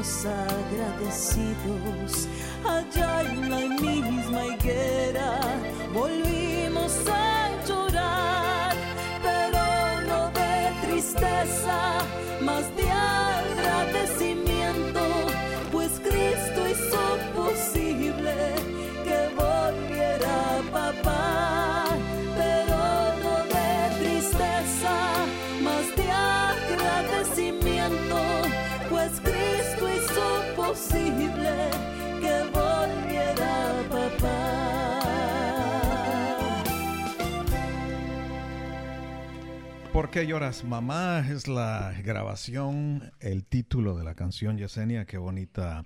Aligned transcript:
agradecidos, 0.00 2.26
allá 2.64 3.22
en 3.22 3.50
la 3.50 3.68
misma 3.80 4.46
higuera, 4.46 5.40
volvimos 5.92 6.92
a 7.06 7.50
llorar, 7.66 8.74
pero 9.22 10.00
no 10.08 10.30
de 10.30 10.72
tristeza, 10.86 11.98
más 12.40 12.64
de 12.76 12.90
¿Por 39.92 40.10
qué 40.10 40.24
lloras, 40.24 40.62
mamá? 40.62 41.26
Es 41.28 41.48
la 41.48 41.92
grabación, 42.04 43.12
el 43.18 43.44
título 43.44 43.96
de 43.96 44.04
la 44.04 44.14
canción, 44.14 44.56
Yesenia. 44.56 45.04
Qué 45.04 45.18
bonita 45.18 45.84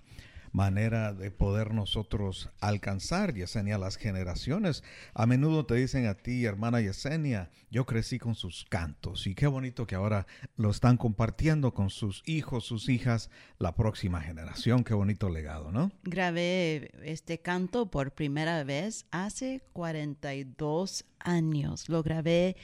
manera 0.53 1.15
de 1.15 1.31
poder 1.31 1.73
nosotros 1.73 2.51
alcanzar, 2.61 3.35
Yesenia, 3.35 3.79
las 3.79 3.97
generaciones. 3.97 4.85
A 5.15 5.25
menudo 5.25 5.65
te 5.65 5.75
dicen 5.75 6.07
a 6.07 6.15
ti, 6.15 6.45
hermana 6.45 6.83
Yesenia, 6.83 7.51
yo 7.71 7.87
crecí 7.87 8.19
con 8.19 8.35
sus 8.35 8.67
cantos 8.69 9.27
y 9.27 9.35
qué 9.35 9.47
bonito 9.47 9.87
que 9.87 9.95
ahora 9.95 10.27
lo 10.57 10.71
están 10.71 10.99
compartiendo 10.99 11.73
con 11.73 11.89
sus 11.89 12.23
hijos, 12.27 12.65
sus 12.67 12.91
hijas, 12.91 13.31
la 13.59 13.75
próxima 13.75 14.21
generación. 14.21 14.85
Qué 14.85 14.93
bonito 14.93 15.31
legado, 15.31 15.73
¿no? 15.73 15.91
Grabé 16.05 16.91
este 17.03 17.41
canto 17.41 17.91
por 17.91 18.13
primera 18.13 18.63
vez 18.65 19.07
hace 19.11 19.63
42 19.73 21.07
años. 21.19 21.89
Lo 21.89 22.03
grabé 22.03 22.57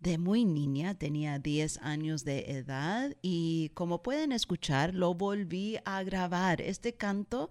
de 0.00 0.18
muy 0.18 0.44
niña, 0.44 0.94
tenía 0.94 1.38
10 1.38 1.78
años 1.78 2.24
de 2.24 2.50
edad 2.50 3.16
y 3.22 3.70
como 3.74 4.02
pueden 4.02 4.32
escuchar, 4.32 4.94
lo 4.94 5.14
volví 5.14 5.78
a 5.84 6.02
grabar. 6.02 6.60
Este 6.60 6.94
canto 6.94 7.50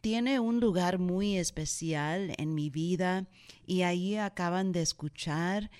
tiene 0.00 0.40
un 0.40 0.60
lugar 0.60 0.98
muy 0.98 1.36
especial 1.36 2.34
en 2.38 2.54
mi 2.54 2.70
vida 2.70 3.26
y 3.66 3.82
ahí 3.82 4.16
acaban 4.16 4.72
de 4.72 4.82
escuchar 4.82 5.70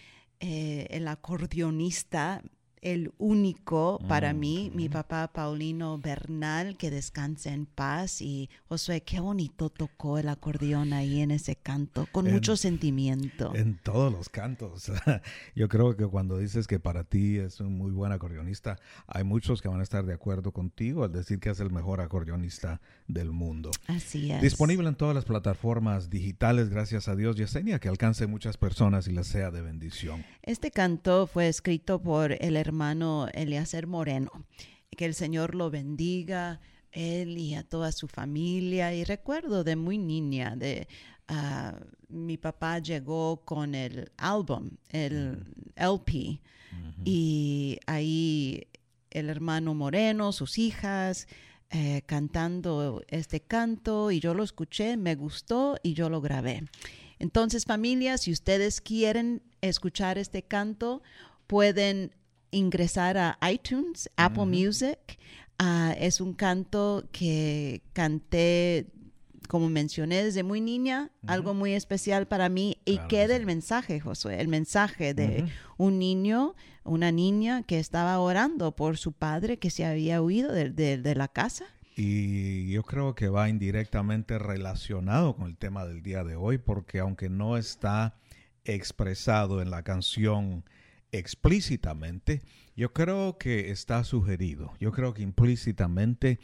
eh, 0.40 0.86
el 0.90 1.08
acordeonista 1.08 2.42
el 2.82 3.12
único 3.18 3.98
para 4.08 4.32
mí, 4.32 4.70
mi 4.74 4.88
papá 4.88 5.28
Paulino 5.32 5.98
Bernal, 5.98 6.76
que 6.76 6.90
descanse 6.90 7.50
en 7.50 7.66
paz. 7.66 8.20
Y 8.22 8.48
Josué, 8.68 9.02
qué 9.02 9.20
bonito 9.20 9.70
tocó 9.70 10.18
el 10.18 10.28
acordeón 10.28 10.92
ahí 10.92 11.20
en 11.20 11.30
ese 11.30 11.56
canto, 11.56 12.06
con 12.12 12.26
En- 12.26 12.34
mucho 12.34 12.56
sentimiento. 12.56 13.54
En 13.54 13.76
todos 13.78 14.12
los 14.12 14.28
cantos. 14.28 14.90
Yo 15.56 15.68
creo 15.68 15.96
que 15.96 16.06
cuando 16.06 16.38
dices 16.38 16.66
que 16.66 16.78
para 16.78 17.04
ti 17.04 17.38
es 17.38 17.60
un 17.60 17.76
muy 17.76 17.90
buen 17.90 18.12
acordeonista, 18.12 18.78
hay 19.06 19.24
muchos 19.24 19.62
que 19.62 19.68
van 19.68 19.80
a 19.80 19.82
estar 19.82 20.04
de 20.04 20.14
acuerdo 20.14 20.52
contigo 20.52 21.04
al 21.04 21.12
decir 21.12 21.40
que 21.40 21.50
es 21.50 21.60
el 21.60 21.70
mejor 21.70 22.00
acordeonista 22.00 22.80
del 23.08 23.30
mundo. 23.32 23.70
Así 23.86 24.30
es. 24.32 24.42
Disponible 24.42 24.88
en 24.88 24.94
todas 24.94 25.14
las 25.14 25.24
plataformas 25.24 26.10
digitales, 26.10 26.68
gracias 26.70 27.08
a 27.08 27.16
Dios, 27.16 27.36
Yesenia, 27.36 27.78
que 27.78 27.88
alcance 27.88 28.26
muchas 28.26 28.56
personas 28.56 29.08
y 29.08 29.12
les 29.12 29.26
sea 29.26 29.50
de 29.50 29.62
bendición. 29.62 30.24
Este 30.42 30.70
canto 30.70 31.26
fue 31.26 31.48
escrito 31.48 32.00
por 32.00 32.32
el 32.32 32.56
hermano 32.66 33.28
Eleazar 33.32 33.86
Moreno. 33.86 34.30
Que 34.90 35.04
el 35.04 35.14
Señor 35.14 35.54
lo 35.54 35.70
bendiga, 35.70 36.60
él 36.92 37.38
y 37.38 37.54
a 37.54 37.62
toda 37.62 37.92
su 37.92 38.08
familia. 38.08 38.94
Y 38.94 39.04
recuerdo 39.04 39.64
de 39.64 39.76
muy 39.76 39.98
niña, 39.98 40.56
de 40.56 40.88
ah, 41.28 41.78
mi 42.08 42.36
papá 42.36 42.78
llegó 42.78 43.42
con 43.44 43.74
el 43.74 44.10
álbum, 44.16 44.70
el 44.88 45.44
LP, 45.76 46.40
y 47.04 47.78
ahí 47.86 48.66
el 49.10 49.30
hermano 49.30 49.74
Moreno, 49.74 50.32
sus 50.32 50.58
hijas, 50.58 51.26
eh, 51.70 52.02
cantando 52.06 53.02
este 53.08 53.40
canto, 53.40 54.10
y 54.10 54.20
yo 54.20 54.34
lo 54.34 54.44
escuché, 54.44 54.96
me 54.96 55.14
gustó 55.14 55.78
y 55.82 55.94
yo 55.94 56.10
lo 56.10 56.20
grabé. 56.20 56.64
Entonces, 57.18 57.64
familia, 57.64 58.18
si 58.18 58.30
ustedes 58.30 58.80
quieren 58.80 59.42
escuchar 59.62 60.18
este 60.18 60.42
canto, 60.42 61.02
pueden 61.46 62.12
ingresar 62.56 63.16
a 63.18 63.38
iTunes, 63.50 64.10
Apple 64.16 64.46
Music. 64.46 65.18
Ah, 65.58 65.94
es 65.98 66.20
un 66.20 66.34
canto 66.34 67.08
que 67.12 67.82
canté, 67.92 68.86
como 69.48 69.68
mencioné, 69.68 70.22
desde 70.24 70.42
muy 70.42 70.60
niña, 70.60 71.10
algo 71.26 71.54
muy 71.54 71.72
especial 71.72 72.26
para 72.26 72.48
mí. 72.48 72.78
Y 72.84 72.94
Claro 72.96 73.08
queda 73.08 73.34
sí. 73.34 73.40
el 73.40 73.46
mensaje, 73.46 74.00
Josué, 74.00 74.40
el 74.40 74.48
mensaje 74.48 75.14
de 75.14 75.46
un 75.78 75.98
niño, 75.98 76.54
una 76.84 77.10
niña 77.12 77.62
que 77.62 77.78
estaba 77.78 78.18
orando 78.20 78.72
por 78.76 78.96
su 78.98 79.12
padre 79.12 79.58
que 79.58 79.70
se 79.70 79.84
había 79.84 80.20
huido 80.22 80.52
de, 80.52 80.70
de- 80.70 80.98
de 80.98 81.14
la 81.14 81.28
casa. 81.28 81.64
Y 81.98 82.70
yo 82.70 82.82
creo 82.82 83.14
que 83.14 83.28
va 83.28 83.48
indirectamente 83.48 84.38
relacionado 84.38 85.34
con 85.34 85.46
el 85.46 85.56
tema 85.56 85.86
del 85.86 86.02
día 86.02 86.24
de 86.24 86.36
hoy, 86.36 86.58
porque 86.58 86.98
aunque 86.98 87.30
no 87.30 87.56
está 87.56 88.14
expresado 88.64 89.62
en 89.62 89.70
la 89.70 89.82
canción 89.82 90.64
explícitamente, 91.18 92.42
yo 92.76 92.92
creo 92.92 93.38
que 93.38 93.70
está 93.70 94.04
sugerido. 94.04 94.72
Yo 94.80 94.92
creo 94.92 95.14
que 95.14 95.22
implícitamente 95.22 96.38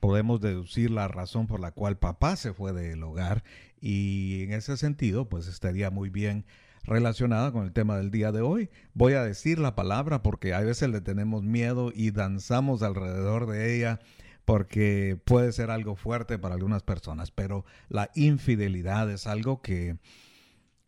podemos 0.00 0.40
deducir 0.40 0.90
la 0.90 1.08
razón 1.08 1.46
por 1.46 1.60
la 1.60 1.72
cual 1.72 1.98
papá 1.98 2.36
se 2.36 2.52
fue 2.52 2.72
del 2.72 3.02
hogar 3.02 3.44
y 3.80 4.44
en 4.44 4.52
ese 4.54 4.76
sentido 4.76 5.28
pues 5.28 5.46
estaría 5.46 5.90
muy 5.90 6.08
bien 6.08 6.46
relacionada 6.84 7.52
con 7.52 7.64
el 7.64 7.72
tema 7.72 7.98
del 7.98 8.10
día 8.10 8.32
de 8.32 8.40
hoy. 8.40 8.70
Voy 8.94 9.12
a 9.12 9.22
decir 9.22 9.58
la 9.58 9.74
palabra 9.74 10.22
porque 10.22 10.54
a 10.54 10.60
veces 10.60 10.88
le 10.88 11.00
tenemos 11.00 11.42
miedo 11.42 11.92
y 11.94 12.10
danzamos 12.10 12.82
alrededor 12.82 13.46
de 13.46 13.76
ella 13.76 14.00
porque 14.46 15.20
puede 15.24 15.52
ser 15.52 15.70
algo 15.70 15.94
fuerte 15.94 16.38
para 16.38 16.54
algunas 16.54 16.82
personas, 16.82 17.30
pero 17.30 17.64
la 17.88 18.10
infidelidad 18.14 19.10
es 19.10 19.26
algo 19.26 19.60
que 19.60 19.98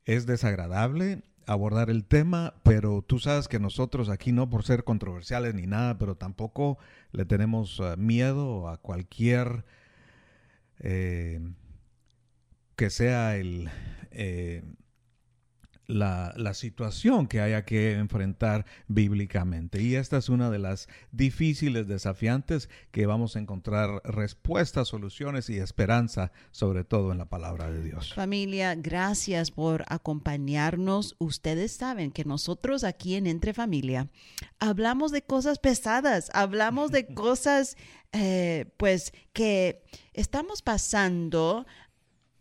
es 0.05 0.27
desagradable 0.27 1.23
abordar 1.47 1.91
el 1.91 2.05
tema, 2.05 2.55
pero 2.63 3.03
tú 3.03 3.19
sabes 3.19 3.49
que 3.49 3.59
nosotros 3.59 4.09
aquí 4.09 4.33
no 4.33 4.49
por 4.51 4.65
ser 4.65 4.85
controversiales 4.85 5.55
ni 5.55 5.67
nada, 5.67 5.99
pero 5.99 6.17
tampoco 6.17 6.79
le 7.13 7.25
tenemos 7.25 7.81
eh, 7.81 7.97
miedo 7.97 8.69
a 8.69 8.79
cualquier 8.79 9.65
eh, 10.79 11.41
que 12.77 12.91
sea 12.91 13.37
el 13.37 13.71
eh, 14.11 14.63
la, 15.93 16.33
la 16.37 16.55
situación 16.55 17.27
que 17.27 17.41
haya 17.41 17.65
que 17.65 17.93
enfrentar 17.93 18.67
bíblicamente. 18.89 19.83
Y 19.83 19.95
esta 19.95 20.17
es 20.17 20.29
una 20.29 20.51
de 20.51 20.59
las 20.59 20.89
difíciles, 21.11 21.87
desafiantes 21.87 22.69
que 22.91 23.07
vamos 23.07 23.37
a 23.37 23.41
encontrar 23.41 24.03
respuestas, 24.05 24.89
soluciones 24.89 25.51
y 25.51 25.59
esperanza, 25.59 26.33
sobre 26.51 26.85
todo 26.85 27.13
en 27.13 27.19
la 27.19 27.27
palabra 27.27 27.71
de 27.71 27.83
Dios. 27.83 28.15
Familia, 28.15 28.75
gracias 28.75 29.51
por 29.51 29.85
acompañarnos. 29.89 31.17
Ustedes 31.19 31.73
saben 31.73 32.11
que 32.11 32.25
nosotros 32.25 32.85
aquí 32.85 33.15
en 33.15 33.27
Entre 33.27 33.55
Familia 33.55 34.09
hablamos 34.59 35.13
de 35.13 35.23
cosas 35.23 35.59
pesadas, 35.59 36.31
hablamos 36.35 36.91
de 36.91 37.07
cosas 37.15 37.77
eh, 38.13 38.67
pues 38.77 39.13
que 39.33 39.83
estamos 40.13 40.63
pasando 40.63 41.67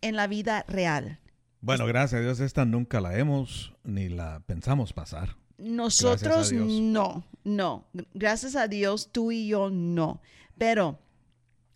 en 0.01 0.15
la 0.15 0.27
vida 0.27 0.65
real. 0.67 1.19
Bueno, 1.61 1.85
gracias 1.85 2.19
a 2.19 2.23
Dios, 2.23 2.39
esta 2.39 2.65
nunca 2.65 2.99
la 3.01 3.17
hemos 3.17 3.73
ni 3.83 4.09
la 4.09 4.39
pensamos 4.45 4.93
pasar. 4.93 5.35
Nosotros 5.57 6.51
no, 6.51 7.23
no. 7.43 7.85
Gracias 8.15 8.55
a 8.55 8.67
Dios, 8.67 9.09
tú 9.11 9.31
y 9.31 9.47
yo 9.47 9.69
no. 9.69 10.21
Pero 10.57 10.97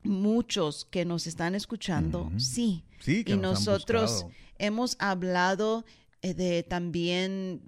muchos 0.03 0.85
que 0.85 1.05
nos 1.05 1.27
están 1.27 1.53
escuchando, 1.55 2.31
sí. 2.37 2.83
Sí, 2.99 3.23
que 3.23 3.33
y 3.33 3.37
nos 3.37 3.59
nosotros 3.59 4.25
hemos 4.57 4.95
hablado 4.99 5.85
eh, 6.21 6.33
de 6.33 6.63
también 6.63 7.61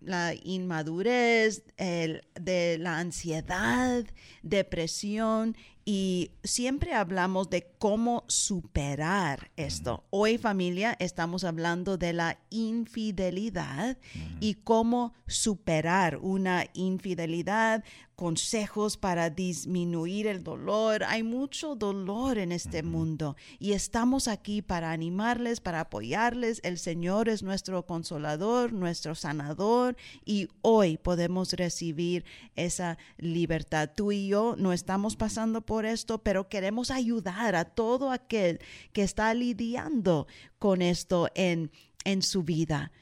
la 0.00 0.34
inmadurez, 0.34 1.64
el- 1.78 2.22
de 2.38 2.76
la 2.78 2.98
ansiedad, 2.98 4.04
depresión 4.42 5.56
y 5.88 6.32
siempre 6.42 6.94
hablamos 6.94 7.48
de 7.48 7.70
cómo 7.78 8.24
superar 8.26 9.52
esto. 9.54 10.02
Hoy 10.10 10.36
familia 10.36 10.96
estamos 10.98 11.44
hablando 11.44 11.96
de 11.96 12.12
la 12.12 12.40
infidelidad 12.50 13.96
y 14.40 14.54
cómo 14.54 15.14
superar 15.28 16.16
una 16.16 16.66
infidelidad, 16.74 17.84
consejos 18.16 18.96
para 18.96 19.28
disminuir 19.28 20.26
el 20.26 20.42
dolor. 20.42 21.04
Hay 21.04 21.22
mucho 21.22 21.76
dolor 21.76 22.38
en 22.38 22.50
este 22.50 22.82
mundo 22.82 23.36
y 23.58 23.72
estamos 23.72 24.26
aquí 24.26 24.62
para 24.62 24.90
animarles, 24.90 25.60
para 25.60 25.80
apoyarles. 25.80 26.60
El 26.64 26.78
Señor 26.78 27.28
es 27.28 27.42
nuestro 27.42 27.84
consolador, 27.84 28.72
nuestro 28.72 29.14
sanador 29.14 29.96
y 30.24 30.48
hoy 30.62 30.96
podemos 30.96 31.52
recibir 31.52 32.24
esa 32.56 32.96
libertad. 33.18 33.90
Tú 33.94 34.12
y 34.12 34.28
yo 34.28 34.56
no 34.58 34.72
estamos 34.72 35.14
pasando 35.14 35.60
por 35.60 35.84
esto, 35.84 36.18
pero 36.18 36.48
queremos 36.48 36.90
ayudar 36.90 37.54
a 37.54 37.66
todo 37.66 38.10
aquel 38.10 38.60
que 38.92 39.02
está 39.02 39.32
lidiando 39.34 40.26
con 40.58 40.80
esto 40.80 41.28
en, 41.34 41.70
en 42.04 42.22
su 42.22 42.42
vida. 42.42 42.92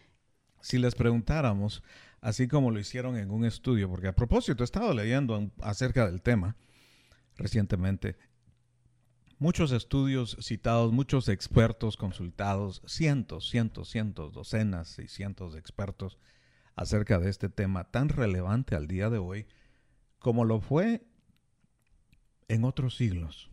Si 0.60 0.78
les 0.78 0.94
preguntáramos, 0.94 1.82
así 2.24 2.48
como 2.48 2.70
lo 2.70 2.80
hicieron 2.80 3.18
en 3.18 3.30
un 3.30 3.44
estudio, 3.44 3.86
porque 3.90 4.08
a 4.08 4.14
propósito 4.14 4.62
he 4.62 4.64
estado 4.64 4.94
leyendo 4.94 5.36
en- 5.36 5.52
acerca 5.60 6.06
del 6.06 6.22
tema 6.22 6.56
recientemente, 7.36 8.16
muchos 9.38 9.72
estudios 9.72 10.38
citados, 10.40 10.90
muchos 10.90 11.28
expertos 11.28 11.98
consultados, 11.98 12.80
cientos, 12.86 13.50
cientos, 13.50 13.90
cientos, 13.90 14.32
docenas 14.32 14.98
y 14.98 15.06
cientos 15.06 15.52
de 15.52 15.58
expertos 15.58 16.16
acerca 16.76 17.18
de 17.18 17.28
este 17.28 17.50
tema 17.50 17.90
tan 17.90 18.08
relevante 18.08 18.74
al 18.74 18.88
día 18.88 19.10
de 19.10 19.18
hoy, 19.18 19.46
como 20.18 20.46
lo 20.46 20.60
fue 20.62 21.04
en 22.48 22.64
otros 22.64 22.96
siglos. 22.96 23.50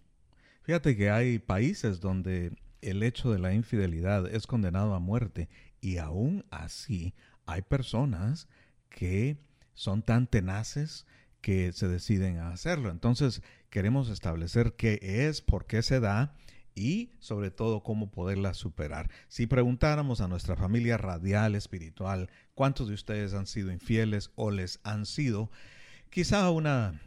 Fíjate 0.63 0.95
que 0.95 1.09
hay 1.09 1.39
países 1.39 1.99
donde 1.99 2.55
el 2.81 3.03
hecho 3.03 3.31
de 3.33 3.39
la 3.39 3.53
infidelidad 3.53 4.33
es 4.33 4.47
condenado 4.47 4.93
a 4.95 4.99
muerte 4.99 5.49
y 5.81 5.97
aún 5.97 6.45
así 6.51 7.13
hay 7.45 7.63
personas 7.63 8.47
que 8.91 9.37
son 9.73 10.03
tan 10.03 10.27
tenaces 10.27 11.07
que 11.41 11.71
se 11.73 11.87
deciden 11.87 12.37
a 12.37 12.49
hacerlo. 12.49 12.91
Entonces 12.91 13.41
queremos 13.71 14.09
establecer 14.09 14.73
qué 14.75 14.99
es, 15.01 15.41
por 15.41 15.65
qué 15.65 15.81
se 15.81 15.99
da 15.99 16.35
y 16.75 17.11
sobre 17.19 17.49
todo 17.51 17.81
cómo 17.83 18.11
poderla 18.11 18.53
superar. 18.53 19.09
Si 19.27 19.47
preguntáramos 19.47 20.21
a 20.21 20.27
nuestra 20.27 20.55
familia 20.55 20.97
radial 20.97 21.55
espiritual 21.55 22.29
cuántos 22.53 22.87
de 22.87 22.93
ustedes 22.93 23.33
han 23.33 23.47
sido 23.47 23.71
infieles 23.71 24.29
o 24.35 24.51
les 24.51 24.79
han 24.83 25.05
sido, 25.05 25.49
quizá 26.11 26.49
una 26.51 27.01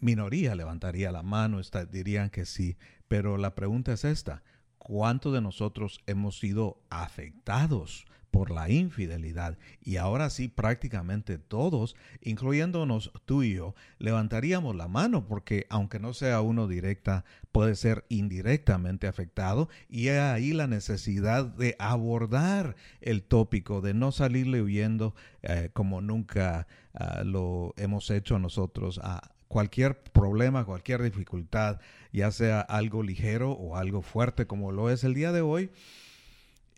minoría 0.00 0.54
levantaría 0.54 1.12
la 1.12 1.22
mano, 1.22 1.60
está- 1.60 1.84
dirían 1.84 2.30
que 2.30 2.46
sí, 2.46 2.78
pero 3.08 3.36
la 3.36 3.54
pregunta 3.54 3.92
es 3.92 4.04
esta, 4.04 4.42
¿cuántos 4.78 5.32
de 5.34 5.40
nosotros 5.40 6.00
hemos 6.06 6.38
sido 6.38 6.80
afectados 6.88 8.06
por 8.30 8.50
la 8.50 8.70
infidelidad? 8.70 9.58
Y 9.82 9.96
ahora 9.96 10.30
sí, 10.30 10.48
prácticamente 10.48 11.38
todos, 11.38 11.96
incluyéndonos 12.20 13.12
tú 13.24 13.42
y 13.42 13.54
yo, 13.54 13.74
levantaríamos 13.98 14.76
la 14.76 14.88
mano 14.88 15.26
porque 15.26 15.66
aunque 15.70 15.98
no 15.98 16.14
sea 16.14 16.40
uno 16.40 16.68
directa, 16.68 17.24
puede 17.52 17.74
ser 17.74 18.04
indirectamente 18.08 19.06
afectado 19.06 19.68
y 19.88 20.08
hay 20.08 20.18
ahí 20.18 20.52
la 20.52 20.66
necesidad 20.66 21.44
de 21.44 21.76
abordar 21.78 22.76
el 23.00 23.22
tópico, 23.22 23.80
de 23.80 23.94
no 23.94 24.12
salirle 24.12 24.62
huyendo 24.62 25.14
eh, 25.42 25.70
como 25.72 26.00
nunca 26.00 26.66
ah, 26.94 27.22
lo 27.24 27.74
hemos 27.76 28.10
hecho 28.10 28.38
nosotros 28.38 29.00
a 29.02 29.32
cualquier 29.48 30.00
problema, 30.02 30.64
cualquier 30.64 31.02
dificultad, 31.02 31.80
ya 32.12 32.30
sea 32.30 32.60
algo 32.60 33.02
ligero 33.02 33.52
o 33.52 33.76
algo 33.76 34.02
fuerte 34.02 34.46
como 34.46 34.72
lo 34.72 34.90
es 34.90 35.04
el 35.04 35.14
día 35.14 35.32
de 35.32 35.40
hoy, 35.40 35.70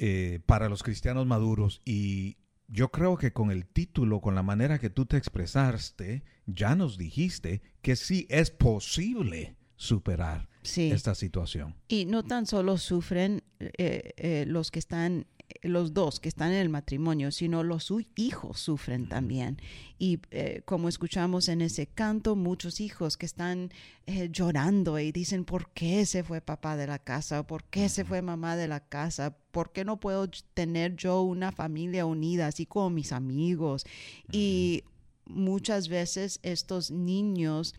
eh, 0.03 0.41
para 0.47 0.69
los 0.71 0.83
cristianos 0.83 1.27
maduros. 1.27 1.83
Y 1.85 2.39
yo 2.69 2.91
creo 2.91 3.17
que 3.19 3.33
con 3.35 3.51
el 3.51 3.67
título, 3.67 4.21
con 4.23 4.35
la 4.35 4.43
manera 4.43 4.79
que 4.79 4.89
tú 4.89 5.05
te 5.05 5.19
expresaste, 5.19 6.23
ya 6.47 6.75
nos 6.75 6.97
dijiste 6.97 7.61
que 7.83 7.97
sí 7.97 8.27
es 8.31 8.51
posible 8.51 9.57
superar 9.77 10.49
Sí. 10.63 10.91
esta 10.91 11.15
situación. 11.15 11.75
Y 11.89 12.05
no 12.07 12.23
tan 12.23 12.47
solo 12.47 12.77
sufren 12.79 13.43
eh, 13.61 14.13
eh, 14.17 14.45
los 14.47 14.71
que 14.71 14.79
están, 14.79 15.27
los 15.63 15.95
dos 15.95 16.21
que 16.21 16.29
están 16.29 16.53
en 16.53 16.59
el 16.59 16.69
matrimonio, 16.69 17.31
sino 17.31 17.63
los 17.63 17.93
hijos 18.17 18.61
sufren 18.61 19.09
también. 19.09 19.61
Y 19.99 20.21
eh, 20.31 20.63
como 20.65 20.89
escuchamos 20.89 21.49
en 21.49 21.61
ese 21.61 21.87
canto, 21.87 22.37
muchos 22.37 22.81
hijos 22.81 23.17
que 23.17 23.27
están 23.27 23.71
eh, 24.07 24.29
llorando 24.31 24.99
y 24.99 25.13
dicen, 25.13 25.45
¿por 25.45 25.71
qué 25.71 26.07
se 26.07 26.25
fue 26.25 26.41
papá 26.41 26.77
de 26.77 26.87
la 26.87 26.99
casa? 26.99 27.47
¿Por 27.47 27.65
qué 27.65 27.89
se 27.89 28.05
fue 28.05 28.23
mamá 28.23 28.57
de 28.57 28.69
la 28.69 28.81
casa? 28.81 29.37
¿Por 29.51 29.73
qué 29.73 29.85
no 29.85 30.01
puedo 30.01 30.29
tener 30.55 30.97
yo 30.97 31.23
una 31.23 31.53
familia 31.53 32.07
unida, 32.07 32.47
así 32.47 32.67
como 32.67 32.91
mis 32.91 33.13
amigos? 33.13 33.85
Y 34.33 34.85
muchas 35.27 35.89
veces 35.89 36.41
estos 36.43 36.91
niños 36.91 37.75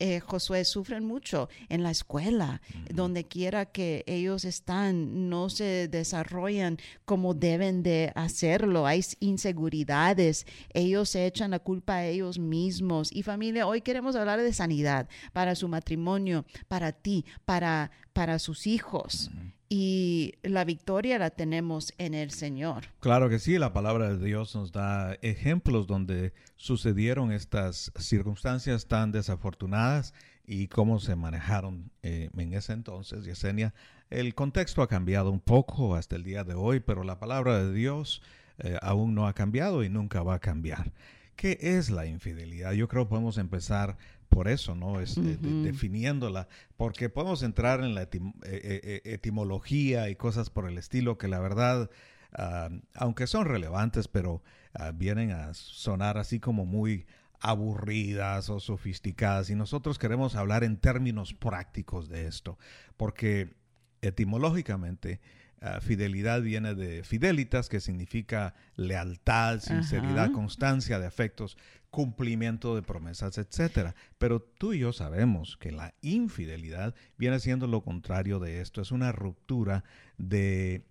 eh, 0.00 0.20
Josué, 0.20 0.64
sufren 0.64 1.04
mucho 1.04 1.48
en 1.68 1.82
la 1.82 1.90
escuela, 1.90 2.60
donde 2.92 3.24
quiera 3.24 3.66
que 3.66 4.02
ellos 4.06 4.44
están, 4.44 5.28
no 5.28 5.50
se 5.50 5.88
desarrollan 5.88 6.78
como 7.04 7.34
deben 7.34 7.82
de 7.82 8.10
hacerlo, 8.14 8.86
hay 8.86 9.04
inseguridades, 9.20 10.46
ellos 10.72 11.10
se 11.10 11.26
echan 11.26 11.50
la 11.52 11.58
culpa 11.58 11.96
a 11.96 12.06
ellos 12.06 12.38
mismos. 12.38 13.12
Y 13.12 13.22
familia, 13.22 13.66
hoy 13.66 13.82
queremos 13.82 14.16
hablar 14.16 14.40
de 14.40 14.52
sanidad 14.52 15.08
para 15.32 15.54
su 15.54 15.68
matrimonio, 15.68 16.44
para 16.66 16.92
ti, 16.92 17.24
para, 17.44 17.90
para 18.12 18.38
sus 18.38 18.66
hijos 18.66 19.30
y 19.72 20.34
la 20.42 20.64
victoria 20.64 21.16
la 21.20 21.30
tenemos 21.30 21.94
en 21.96 22.12
el 22.12 22.32
Señor. 22.32 22.86
Claro 22.98 23.28
que 23.28 23.38
sí, 23.38 23.56
la 23.56 23.72
palabra 23.72 24.12
de 24.12 24.22
Dios 24.22 24.52
nos 24.56 24.72
da 24.72 25.14
ejemplos 25.22 25.86
donde 25.86 26.34
sucedieron 26.56 27.30
estas 27.30 27.92
circunstancias 27.96 28.88
tan 28.88 29.12
desafortunadas 29.12 30.12
y 30.44 30.66
cómo 30.66 30.98
se 30.98 31.14
manejaron 31.14 31.92
eh, 32.02 32.30
en 32.36 32.52
ese 32.52 32.72
entonces, 32.72 33.24
Yesenia. 33.24 33.72
El 34.10 34.34
contexto 34.34 34.82
ha 34.82 34.88
cambiado 34.88 35.30
un 35.30 35.38
poco 35.38 35.94
hasta 35.94 36.16
el 36.16 36.24
día 36.24 36.42
de 36.42 36.54
hoy, 36.54 36.80
pero 36.80 37.04
la 37.04 37.20
palabra 37.20 37.62
de 37.62 37.72
Dios 37.72 38.22
eh, 38.58 38.76
aún 38.82 39.14
no 39.14 39.28
ha 39.28 39.34
cambiado 39.34 39.84
y 39.84 39.88
nunca 39.88 40.24
va 40.24 40.34
a 40.34 40.40
cambiar. 40.40 40.92
¿Qué 41.36 41.58
es 41.60 41.90
la 41.90 42.06
infidelidad? 42.06 42.72
Yo 42.72 42.88
creo 42.88 43.04
que 43.04 43.10
podemos 43.10 43.38
empezar 43.38 43.98
por 44.30 44.48
eso, 44.48 44.74
¿no? 44.74 45.00
Es, 45.00 45.18
eh, 45.18 45.36
definiéndola, 45.40 46.48
porque 46.76 47.10
podemos 47.10 47.42
entrar 47.42 47.80
en 47.80 47.94
la 47.94 48.02
eh, 48.02 48.08
eh, 48.44 49.02
etimología 49.04 50.08
y 50.08 50.16
cosas 50.16 50.48
por 50.48 50.66
el 50.68 50.78
estilo 50.78 51.18
que 51.18 51.28
la 51.28 51.40
verdad, 51.40 51.90
ah, 52.32 52.70
aunque 52.94 53.26
son 53.26 53.44
relevantes, 53.44 54.08
pero 54.08 54.42
ah, 54.72 54.92
vienen 54.94 55.32
a 55.32 55.52
sonar 55.52 56.16
así 56.16 56.38
como 56.38 56.64
muy 56.64 57.06
aburridas 57.40 58.48
o 58.50 58.60
sofisticadas 58.60 59.50
y 59.50 59.56
nosotros 59.56 59.98
queremos 59.98 60.36
hablar 60.36 60.62
en 60.62 60.76
términos 60.76 61.34
prácticos 61.34 62.08
de 62.08 62.26
esto, 62.26 62.56
porque 62.96 63.54
etimológicamente 64.00 65.20
Ah, 65.62 65.82
fidelidad 65.82 66.40
viene 66.40 66.74
de 66.74 67.04
fidelitas, 67.04 67.68
que 67.68 67.80
significa 67.80 68.54
lealtad, 68.76 69.60
sinceridad, 69.60 70.32
constancia 70.32 70.98
de 70.98 71.04
afectos, 71.04 71.58
cumplimiento 71.90 72.74
de 72.74 72.82
promesas, 72.82 73.38
etcétera. 73.38 73.94
Pero 74.18 74.40
tú 74.40 74.72
y 74.72 74.80
yo 74.80 74.92
sabemos 74.92 75.56
que 75.56 75.72
la 75.72 75.94
infidelidad 76.00 76.94
viene 77.18 77.40
siendo 77.40 77.66
lo 77.66 77.82
contrario 77.82 78.38
de 78.38 78.60
esto. 78.60 78.80
Es 78.80 78.92
una 78.92 79.12
ruptura 79.12 79.84
de 80.16 80.84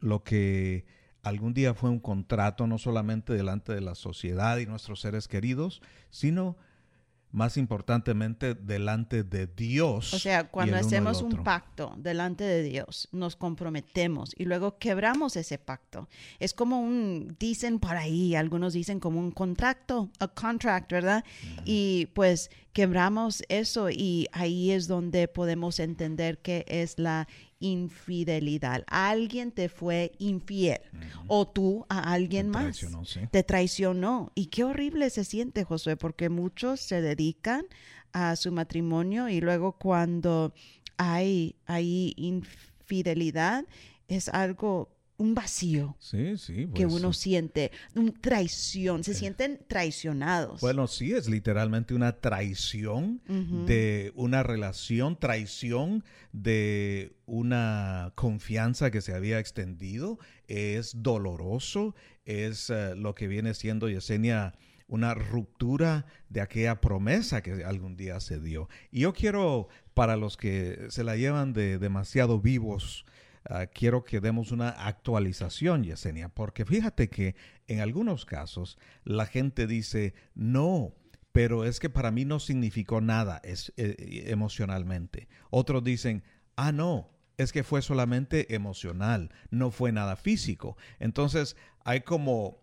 lo 0.00 0.24
que 0.24 0.86
algún 1.22 1.52
día 1.52 1.74
fue 1.74 1.90
un 1.90 2.00
contrato, 2.00 2.66
no 2.66 2.78
solamente 2.78 3.34
delante 3.34 3.74
de 3.74 3.82
la 3.82 3.94
sociedad 3.94 4.56
y 4.58 4.66
nuestros 4.66 5.00
seres 5.00 5.28
queridos, 5.28 5.82
sino 6.08 6.56
más 7.32 7.56
importantemente 7.56 8.54
delante 8.54 9.22
de 9.22 9.46
Dios. 9.46 10.12
O 10.14 10.18
sea, 10.18 10.48
cuando 10.48 10.76
hacemos 10.76 11.22
un 11.22 11.44
pacto 11.44 11.94
delante 11.96 12.44
de 12.44 12.62
Dios, 12.62 13.08
nos 13.12 13.36
comprometemos 13.36 14.34
y 14.36 14.44
luego 14.44 14.78
quebramos 14.78 15.36
ese 15.36 15.58
pacto. 15.58 16.08
Es 16.38 16.54
como 16.54 16.80
un, 16.80 17.36
dicen 17.38 17.78
por 17.78 17.96
ahí, 17.96 18.34
algunos 18.34 18.72
dicen 18.72 19.00
como 19.00 19.20
un 19.20 19.30
contrato, 19.30 20.10
a 20.18 20.28
contract, 20.28 20.90
¿verdad? 20.90 21.24
Y 21.64 22.08
pues 22.14 22.50
quebramos 22.72 23.42
eso 23.48 23.90
y 23.90 24.28
ahí 24.32 24.70
es 24.70 24.86
donde 24.86 25.28
podemos 25.28 25.80
entender 25.80 26.38
qué 26.38 26.64
es 26.68 26.98
la 26.98 27.28
infidelidad. 27.60 28.84
Alguien 28.88 29.52
te 29.52 29.68
fue 29.68 30.12
infiel 30.18 30.80
o 31.28 31.46
tú 31.46 31.86
a 31.88 32.12
alguien 32.12 32.48
más 32.48 32.84
te 33.30 33.42
traicionó. 33.42 34.32
Y 34.34 34.46
qué 34.46 34.64
horrible 34.64 35.10
se 35.10 35.24
siente, 35.24 35.64
Josué, 35.64 35.96
porque 35.96 36.28
muchos 36.28 36.80
se 36.80 37.00
dedican 37.00 37.66
a 38.12 38.34
su 38.34 38.50
matrimonio 38.50 39.28
y 39.28 39.40
luego 39.40 39.72
cuando 39.72 40.52
hay, 40.96 41.54
hay 41.66 42.14
infidelidad 42.16 43.64
es 44.08 44.28
algo 44.28 44.90
un 45.20 45.34
vacío 45.34 45.96
que 46.10 46.38
pues, 46.72 46.92
uno 46.92 47.12
siente, 47.12 47.70
una 47.94 48.12
traición, 48.12 49.04
se 49.04 49.12
eh. 49.12 49.14
sienten 49.14 49.60
traicionados. 49.68 50.62
Bueno, 50.62 50.86
sí, 50.86 51.12
es 51.12 51.28
literalmente 51.28 51.94
una 51.94 52.12
traición 52.20 53.20
de 53.26 54.12
una 54.14 54.42
relación, 54.42 55.18
traición 55.18 56.04
de 56.32 57.12
una 57.26 58.12
confianza 58.14 58.90
que 58.90 59.02
se 59.02 59.12
había 59.12 59.38
extendido, 59.38 60.18
es 60.48 61.02
doloroso, 61.02 61.94
es 62.24 62.70
eh, 62.70 62.94
lo 62.96 63.14
que 63.14 63.28
viene 63.28 63.52
siendo 63.52 63.90
Yesenia 63.90 64.54
una 64.86 65.14
ruptura 65.14 66.06
de 66.30 66.40
aquella 66.40 66.80
promesa 66.80 67.42
que 67.42 67.62
algún 67.64 67.96
día 67.96 68.18
se 68.20 68.40
dio. 68.40 68.68
Y 68.90 69.00
yo 69.00 69.12
quiero, 69.12 69.68
para 69.94 70.16
los 70.16 70.36
que 70.36 70.86
se 70.88 71.04
la 71.04 71.16
llevan 71.16 71.52
de 71.52 71.78
demasiado 71.78 72.40
vivos, 72.40 73.04
Ah, 73.48 73.66
quiero 73.66 74.04
que 74.04 74.20
demos 74.20 74.52
una 74.52 74.68
actualización, 74.68 75.84
Yesenia, 75.84 76.28
porque 76.28 76.64
fíjate 76.64 77.08
que 77.08 77.34
en 77.68 77.80
algunos 77.80 78.26
casos 78.26 78.78
la 79.04 79.26
gente 79.26 79.66
dice, 79.66 80.14
no, 80.34 80.94
pero 81.32 81.64
es 81.64 81.80
que 81.80 81.88
para 81.88 82.10
mí 82.10 82.24
no 82.24 82.38
significó 82.38 83.00
nada 83.00 83.40
es, 83.42 83.72
eh, 83.76 84.24
emocionalmente. 84.26 85.28
Otros 85.48 85.82
dicen, 85.82 86.22
ah, 86.56 86.72
no, 86.72 87.10
es 87.38 87.52
que 87.52 87.64
fue 87.64 87.80
solamente 87.80 88.54
emocional, 88.54 89.30
no 89.50 89.70
fue 89.70 89.92
nada 89.92 90.16
físico. 90.16 90.76
Entonces 90.98 91.56
hay 91.84 92.02
como 92.02 92.60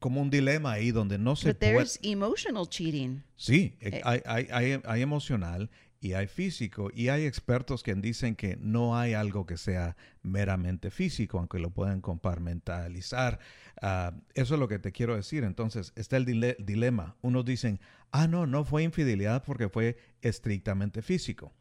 como 0.00 0.22
un 0.22 0.30
dilema 0.30 0.72
ahí 0.72 0.92
donde 0.92 1.18
no 1.18 1.36
se 1.36 1.54
puede... 1.54 1.86
emotional 2.02 2.66
cheating. 2.66 3.22
Sí, 3.36 3.76
eh, 3.80 4.00
hay, 4.02 4.22
hay, 4.24 4.48
hay, 4.50 4.80
hay, 4.82 5.02
emocional 5.02 5.70
y 6.00 6.14
hay 6.14 6.26
físico. 6.26 6.90
Y 6.94 7.08
hay 7.08 7.26
expertos 7.26 7.82
que 7.82 7.94
dicen 7.94 8.34
que 8.34 8.56
no 8.56 8.96
hay 8.96 9.12
algo 9.12 9.44
que 9.44 9.56
sea 9.56 9.96
meramente 10.22 10.90
físico, 10.90 11.38
aunque 11.38 11.58
lo 11.58 11.70
pueden 11.70 12.00
compartimentalizar. 12.00 13.38
Ah, 13.82 14.14
eso 14.34 14.54
es 14.54 14.60
lo 14.60 14.68
que 14.68 14.78
te 14.78 14.92
quiero 14.92 15.14
decir. 15.14 15.44
Entonces, 15.44 15.92
está 15.96 16.16
el 16.16 16.24
dilema. 16.24 17.16
Unos 17.20 17.44
dicen, 17.44 17.80
ah, 18.12 18.26
no, 18.26 18.46
no 18.46 18.64
fue 18.64 18.82
infidelidad 18.82 19.44
porque 19.44 19.68
fue 19.68 19.98
estrictamente 20.22 21.02
físico. 21.02 21.52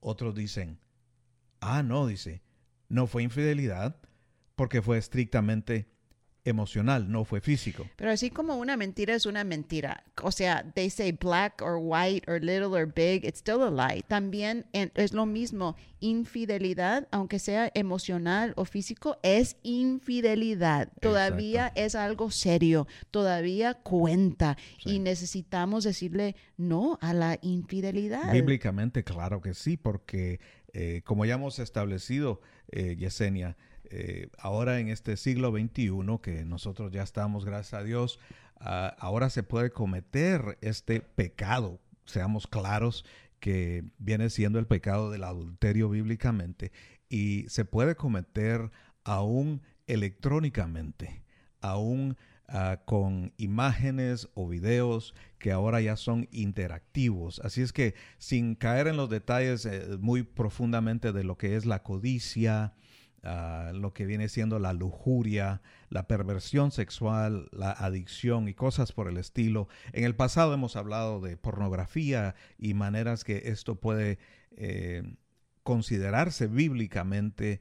Otros 0.00 0.34
dicen, 0.34 0.78
ah, 1.60 1.82
no, 1.82 2.06
dice, 2.06 2.42
no 2.88 3.06
fue 3.06 3.22
infidelidad 3.22 4.00
porque 4.56 4.80
fue 4.80 4.96
estrictamente 4.98 5.88
emocional, 6.48 7.10
no 7.10 7.24
fue 7.24 7.40
físico. 7.40 7.86
Pero 7.96 8.10
así 8.10 8.30
como 8.30 8.56
una 8.56 8.76
mentira 8.76 9.14
es 9.14 9.26
una 9.26 9.44
mentira, 9.44 10.04
o 10.22 10.32
sea, 10.32 10.64
they 10.74 10.90
say 10.90 11.12
black 11.12 11.62
or 11.62 11.78
white 11.80 12.30
or 12.30 12.40
little 12.42 12.74
or 12.74 12.86
big, 12.86 13.24
it's 13.24 13.38
still 13.40 13.62
a 13.62 13.70
lie. 13.70 14.02
También 14.08 14.66
es 14.72 15.12
lo 15.12 15.26
mismo, 15.26 15.76
infidelidad, 16.00 17.08
aunque 17.10 17.38
sea 17.38 17.70
emocional 17.74 18.52
o 18.56 18.64
físico, 18.64 19.18
es 19.22 19.56
infidelidad. 19.62 20.90
Todavía 21.00 21.72
es 21.74 21.94
algo 21.94 22.30
serio, 22.30 22.86
todavía 23.10 23.74
cuenta 23.74 24.56
y 24.84 24.98
necesitamos 24.98 25.84
decirle 25.84 26.36
no 26.56 26.98
a 27.00 27.12
la 27.12 27.38
infidelidad. 27.42 28.32
Bíblicamente, 28.32 29.04
claro 29.04 29.40
que 29.40 29.54
sí, 29.54 29.76
porque 29.76 30.40
eh, 30.72 31.02
como 31.04 31.24
ya 31.24 31.34
hemos 31.34 31.58
establecido, 31.58 32.40
eh, 32.70 32.96
Yesenia, 32.96 33.56
eh, 33.90 34.28
ahora 34.38 34.80
en 34.80 34.88
este 34.88 35.16
siglo 35.16 35.50
XXI, 35.50 35.92
que 36.22 36.44
nosotros 36.44 36.92
ya 36.92 37.02
estamos, 37.02 37.44
gracias 37.44 37.74
a 37.74 37.84
Dios, 37.84 38.18
ah, 38.60 38.94
ahora 38.98 39.30
se 39.30 39.42
puede 39.42 39.70
cometer 39.70 40.58
este 40.60 41.00
pecado, 41.00 41.80
seamos 42.04 42.46
claros, 42.46 43.04
que 43.40 43.84
viene 43.98 44.30
siendo 44.30 44.58
el 44.58 44.66
pecado 44.66 45.10
del 45.10 45.24
adulterio 45.24 45.88
bíblicamente, 45.88 46.72
y 47.08 47.46
se 47.48 47.64
puede 47.64 47.96
cometer 47.96 48.70
aún 49.04 49.62
electrónicamente, 49.86 51.22
aún 51.60 52.16
ah, 52.48 52.80
con 52.84 53.32
imágenes 53.36 54.28
o 54.34 54.48
videos 54.48 55.14
que 55.38 55.52
ahora 55.52 55.80
ya 55.80 55.96
son 55.96 56.28
interactivos. 56.30 57.40
Así 57.40 57.62
es 57.62 57.72
que 57.72 57.94
sin 58.18 58.54
caer 58.54 58.86
en 58.88 58.96
los 58.96 59.08
detalles 59.08 59.64
eh, 59.66 59.96
muy 59.98 60.22
profundamente 60.22 61.12
de 61.12 61.24
lo 61.24 61.38
que 61.38 61.56
es 61.56 61.64
la 61.64 61.82
codicia, 61.82 62.74
lo 63.22 63.92
que 63.92 64.06
viene 64.06 64.28
siendo 64.28 64.58
la 64.58 64.72
lujuria, 64.72 65.60
la 65.90 66.06
perversión 66.06 66.70
sexual, 66.70 67.48
la 67.52 67.72
adicción 67.72 68.48
y 68.48 68.54
cosas 68.54 68.92
por 68.92 69.08
el 69.08 69.16
estilo. 69.16 69.68
En 69.92 70.04
el 70.04 70.14
pasado 70.14 70.54
hemos 70.54 70.76
hablado 70.76 71.20
de 71.20 71.36
pornografía 71.36 72.34
y 72.58 72.74
maneras 72.74 73.24
que 73.24 73.42
esto 73.46 73.76
puede 73.76 74.18
eh, 74.56 75.16
considerarse 75.62 76.46
bíblicamente 76.46 77.60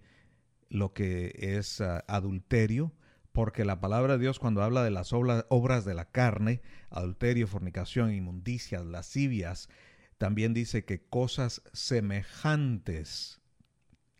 lo 0.70 0.94
que 0.94 1.34
es 1.38 1.82
ah, 1.82 2.04
adulterio, 2.08 2.94
porque 3.32 3.66
la 3.66 3.80
palabra 3.80 4.14
de 4.14 4.20
Dios 4.20 4.40
cuando 4.40 4.64
habla 4.64 4.84
de 4.84 4.92
las 4.92 5.12
obras 5.14 5.86
de 5.86 5.94
la 5.94 6.06
carne, 6.06 6.62
adulterio, 6.90 7.48
fornicación, 7.48 8.14
inmundicias, 8.14 8.86
lascivias, 8.86 9.70
también 10.18 10.54
dice 10.54 10.86
que 10.86 11.02
cosas 11.02 11.62
semejantes 11.74 13.40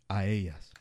a 0.06 0.26
ellas 0.26 0.72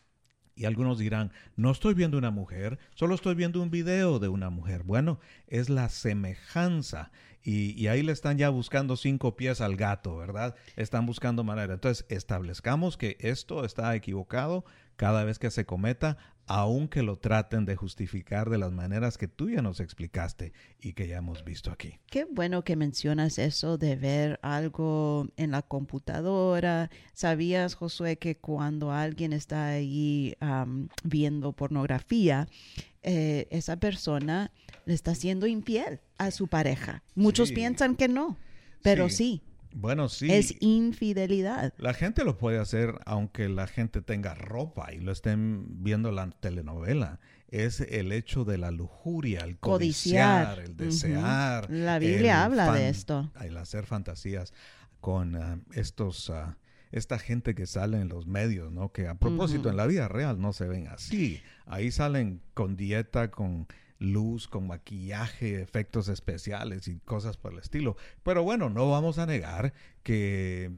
Y 0.58 0.66
algunos 0.66 0.98
dirán, 0.98 1.32
no 1.56 1.70
estoy 1.70 1.94
viendo 1.94 2.18
una 2.18 2.32
mujer, 2.32 2.80
solo 2.96 3.14
estoy 3.14 3.36
viendo 3.36 3.62
un 3.62 3.70
video 3.70 4.18
de 4.18 4.28
una 4.28 4.50
mujer. 4.50 4.82
Bueno, 4.82 5.20
es 5.46 5.70
la 5.70 5.88
semejanza. 5.88 7.12
Y, 7.50 7.88
ahí 7.88 8.04
le 8.04 8.12
están 8.12 8.38
ya 8.38 8.50
buscando 8.50 8.98
cinco 8.98 9.38
pies 9.38 9.62
al 9.62 9.78
gato, 9.78 10.18
¿verdad? 10.18 10.54
Están 10.76 11.06
buscando 11.06 11.46
manera. 11.46 11.76
Entonces, 11.76 12.06
establezcamos 12.10 12.98
que 12.98 13.16
esto 13.22 13.64
está 13.64 13.96
equivocado 13.96 14.66
cada 14.98 15.24
vez 15.24 15.40
que 15.40 15.50
se 15.50 15.66
cometa, 15.66 16.18
aunque 16.46 17.04
lo 17.04 17.16
traten 17.16 17.64
de 17.64 17.78
justificar 17.78 18.50
de 18.50 18.58
las 18.58 18.74
maneras 18.74 19.18
que 19.18 19.30
tú 19.30 19.50
ya 19.50 19.62
nos 19.62 19.80
explicaste 19.80 20.52
y 20.82 20.92
que 20.92 21.08
ya 21.08 21.20
hemos 21.20 21.46
visto 21.46 21.72
aquí. 21.72 22.00
Qué 22.08 22.26
bueno 22.26 22.66
que 22.66 22.76
mencionas 22.76 23.40
eso 23.40 23.78
de 23.78 23.96
ver 23.96 24.40
algo 24.42 25.30
en 25.38 25.52
la 25.52 25.62
computadora. 25.62 26.90
¿Sabías, 27.14 27.76
Josué, 27.76 28.18
que 28.18 28.36
cuando 28.36 28.92
alguien 28.92 29.32
está 29.32 29.68
ahí 29.68 30.36
um, 30.42 30.90
viendo 31.06 31.54
pornografía, 31.54 32.50
eh, 33.10 33.48
esa 33.52 33.78
persona 33.78 34.52
le 34.86 34.94
está 34.94 35.16
siendo 35.16 35.48
infiel 35.48 36.02
a 36.18 36.30
su 36.32 36.48
pareja? 36.48 37.04
Muchos 37.16 37.48
Sí. 37.50 37.56
piensan 37.56 37.96
que 37.96 38.08
no, 38.10 38.38
pero 38.84 39.08
sí. 39.10 39.42
Bueno, 39.74 40.10
sí. 40.10 40.32
Es 40.32 40.56
infidelidad. 40.62 41.74
La 41.78 41.94
gente 41.94 42.24
lo 42.24 42.38
puede 42.38 42.58
hacer 42.58 42.96
aunque 43.06 43.48
la 43.48 43.68
gente 43.68 44.02
tenga 44.02 44.34
ropa 44.34 44.92
y 44.94 45.00
lo 45.00 45.12
estén 45.12 45.84
viendo 45.84 46.12
la 46.12 46.30
telenovela. 46.32 47.20
Es 47.50 47.80
el 47.82 48.12
hecho 48.12 48.44
de 48.44 48.58
la 48.58 48.72
lujuria, 48.72 49.42
el 49.42 49.58
Codiciar. 49.58 50.56
codiciar, 50.56 50.60
el 50.68 50.76
desear. 50.78 51.70
La 51.72 52.00
Biblia 52.00 52.44
habla 52.44 52.74
de 52.74 52.90
esto. 52.90 53.32
El 53.42 53.56
hacer 53.58 53.86
fantasías 53.86 54.54
con 55.00 55.36
ah, 55.36 55.60
estos, 55.74 56.30
ah, 56.30 56.58
esta 56.92 57.20
gente 57.20 57.54
que 57.56 57.68
sale 57.68 58.02
en 58.02 58.10
los 58.10 58.26
medios, 58.28 58.72
¿no? 58.72 58.92
Que 58.92 59.08
a 59.08 59.16
propósito 59.16 59.62
Ujú. 59.62 59.70
en 59.70 59.78
la 59.78 59.86
vida 59.86 60.08
real 60.08 60.42
no 60.42 60.52
se 60.54 60.68
ven 60.68 60.88
así. 60.88 61.40
Ahí 61.68 61.92
salen 61.92 62.42
con 62.54 62.76
dieta, 62.76 63.32
con 63.32 63.68
luz, 64.00 64.48
con 64.48 64.68
maquillaje, 64.68 65.62
efectos 65.62 66.08
especiales 66.08 66.88
y 66.88 67.00
cosas 67.00 67.38
por 67.38 67.54
el 67.54 67.60
estilo. 67.60 67.98
Pero 68.24 68.44
bueno, 68.44 68.70
no 68.70 68.90
vamos 68.90 69.18
a 69.18 69.26
negar 69.26 69.74
que, 70.04 70.72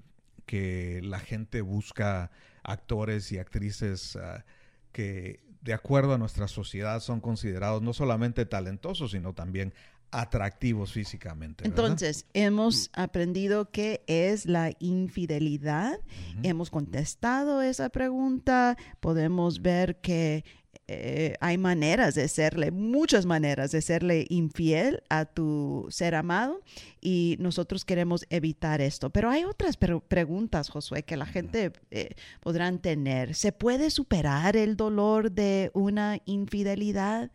que 0.46 1.02
la 1.04 1.20
gente 1.20 1.62
busca 1.62 2.32
actores 2.64 3.32
y 3.32 3.38
actrices 3.38 4.16
ah, 4.16 4.46
que 4.92 5.42
de 5.62 5.74
acuerdo 5.74 6.14
a 6.14 6.18
nuestra 6.18 6.48
sociedad 6.48 7.02
son 7.02 7.20
considerados 7.20 7.82
no 7.82 7.94
solamente 7.94 8.46
talentosos, 8.46 9.12
sino 9.12 9.34
también 9.34 9.74
atractivos 10.12 10.94
físicamente. 10.94 11.64
¿verdad? 11.64 11.86
Entonces, 11.86 12.26
hemos 12.34 12.90
aprendido 12.94 13.70
qué 13.70 14.04
es 14.08 14.46
la 14.46 14.72
infidelidad. 14.80 16.00
Hemos 16.42 16.70
contestado 16.70 17.62
esa 17.62 17.90
pregunta. 17.90 18.78
Podemos 19.02 19.62
ver 19.62 19.98
que 19.98 20.44
eh, 20.92 21.36
hay 21.40 21.60
maneras 21.60 22.16
de 22.16 22.28
serle, 22.28 22.72
muchas 22.72 23.26
maneras 23.28 23.70
de 23.72 23.82
serle 23.82 24.26
infiel 24.30 25.04
a 25.10 25.26
tu 25.26 25.86
ser 25.92 26.16
amado 26.16 26.62
y 27.00 27.36
nosotros 27.40 27.86
queremos 27.86 28.26
evitar 28.32 28.82
esto. 28.82 29.12
Pero 29.12 29.30
hay 29.30 29.44
otras 29.44 29.78
pre- 29.78 30.00
preguntas, 30.00 30.70
Josué, 30.70 31.04
que 31.04 31.16
la 31.16 31.28
gente 31.28 31.72
eh, 31.92 32.16
podrán 32.40 32.80
tener. 32.80 33.36
¿Se 33.36 33.52
puede 33.52 33.92
superar 33.92 34.58
el 34.58 34.76
dolor 34.76 35.32
de 35.32 35.70
una 35.76 36.18
infidelidad? 36.26 37.30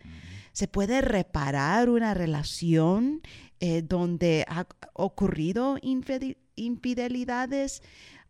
¿Se 0.52 0.66
puede 0.66 1.00
reparar 1.00 1.88
una 1.90 2.12
relación 2.14 3.22
eh, 3.60 3.82
donde 3.82 4.44
ha 4.48 4.66
ocurrido 4.94 5.76
infide- 5.78 6.38
infidelidades? 6.56 7.82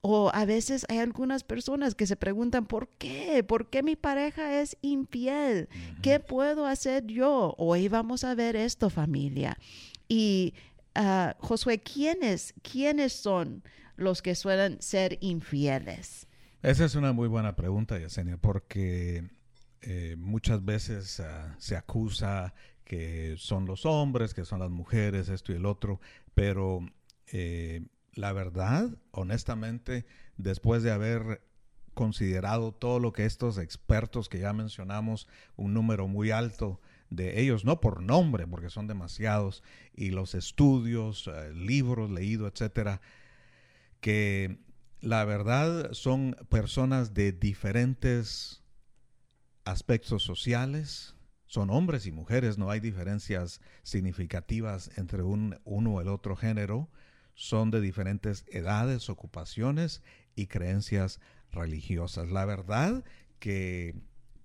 O 0.07 0.31
a 0.35 0.45
veces 0.45 0.85
hay 0.91 0.99
algunas 0.99 1.45
personas 1.45 1.95
que 1.95 2.07
se 2.07 2.15
preguntan, 2.15 2.67
¿por 2.67 2.89
qué? 2.99 3.43
¿Por 3.43 3.71
qué 3.71 3.83
mi 3.83 3.97
pareja 3.97 4.61
es 4.61 4.77
infiel? 4.83 5.71
¿Qué 6.03 6.21
puedo 6.21 6.67
hacer 6.67 7.07
yo? 7.07 7.55
Hoy 7.57 7.89
vamos 7.89 8.23
a 8.23 8.35
ver 8.35 8.55
esto, 8.55 8.91
familia. 8.91 9.57
Y 10.07 10.53
ah, 10.95 11.35
Josué, 11.39 11.79
¿quiénes, 11.81 12.53
¿quiénes 12.61 13.15
son 13.15 13.63
los 13.97 14.21
que 14.21 14.35
suelen 14.35 14.77
ser 14.83 15.17
infieles? 15.23 16.27
Esa 16.61 16.85
es 16.85 16.97
una 16.97 17.15
muy 17.15 17.29
buena 17.29 17.57
pregunta, 17.57 17.99
Yesenia, 17.99 18.37
porque 18.37 19.27
eh, 19.81 20.17
muchas 20.19 20.63
veces 20.63 21.21
ah, 21.21 21.57
se 21.59 21.77
acusa 21.77 22.53
que 22.85 23.37
son 23.39 23.65
los 23.65 23.87
hombres, 23.87 24.35
que 24.35 24.45
son 24.45 24.61
las 24.61 24.71
mujeres, 24.71 25.31
esto 25.31 25.53
y 25.53 25.57
el 25.57 25.65
otro, 25.65 25.99
pero 26.35 26.81
eh, 27.33 27.87
la 28.15 28.33
verdad, 28.33 28.91
honestamente, 29.11 30.07
después 30.37 30.83
de 30.83 30.93
haber 30.93 31.43
considerado 31.95 32.73
todo 32.73 32.99
lo 32.99 33.13
que 33.13 33.25
estos 33.25 33.59
expertos 33.59 34.29
que 34.29 34.41
ya 34.41 34.53
mencionamos, 34.53 35.29
un 35.57 35.75
número 35.75 36.09
muy 36.09 36.31
alto 36.31 36.81
de 37.11 37.41
ellos, 37.41 37.65
no 37.65 37.81
por 37.81 38.03
nombre, 38.03 38.47
porque 38.47 38.71
son 38.71 38.87
demasiados, 38.87 39.63
y 39.95 40.11
los 40.11 40.35
estudios, 40.35 41.29
eh, 41.29 41.53
libros 41.55 42.11
leídos, 42.11 42.53
etcétera, 42.53 43.01
que 44.01 44.59
la 45.01 45.25
verdad 45.25 45.93
son 45.93 46.37
personas 46.49 47.15
de 47.15 47.33
diferentes 47.33 48.63
aspectos 49.65 50.23
sociales, 50.23 51.15
son 51.47 51.71
hombres 51.71 52.07
y 52.07 52.13
mujeres, 52.13 52.59
no 52.59 52.71
hay 52.71 52.81
diferencias 52.81 53.61
significativas 53.83 54.91
entre 54.99 55.23
un, 55.23 55.61
uno 55.65 55.95
o 55.95 56.01
el 56.01 56.09
otro 56.09 56.37
género, 56.37 56.91
son 57.35 57.71
de 57.71 57.81
diferentes 57.81 58.45
edades, 58.51 59.09
ocupaciones 59.11 60.03
y 60.37 60.47
creencias 60.47 61.21
religiosas. 61.51 62.31
La 62.31 62.45
verdad 62.45 63.05
que 63.39 63.95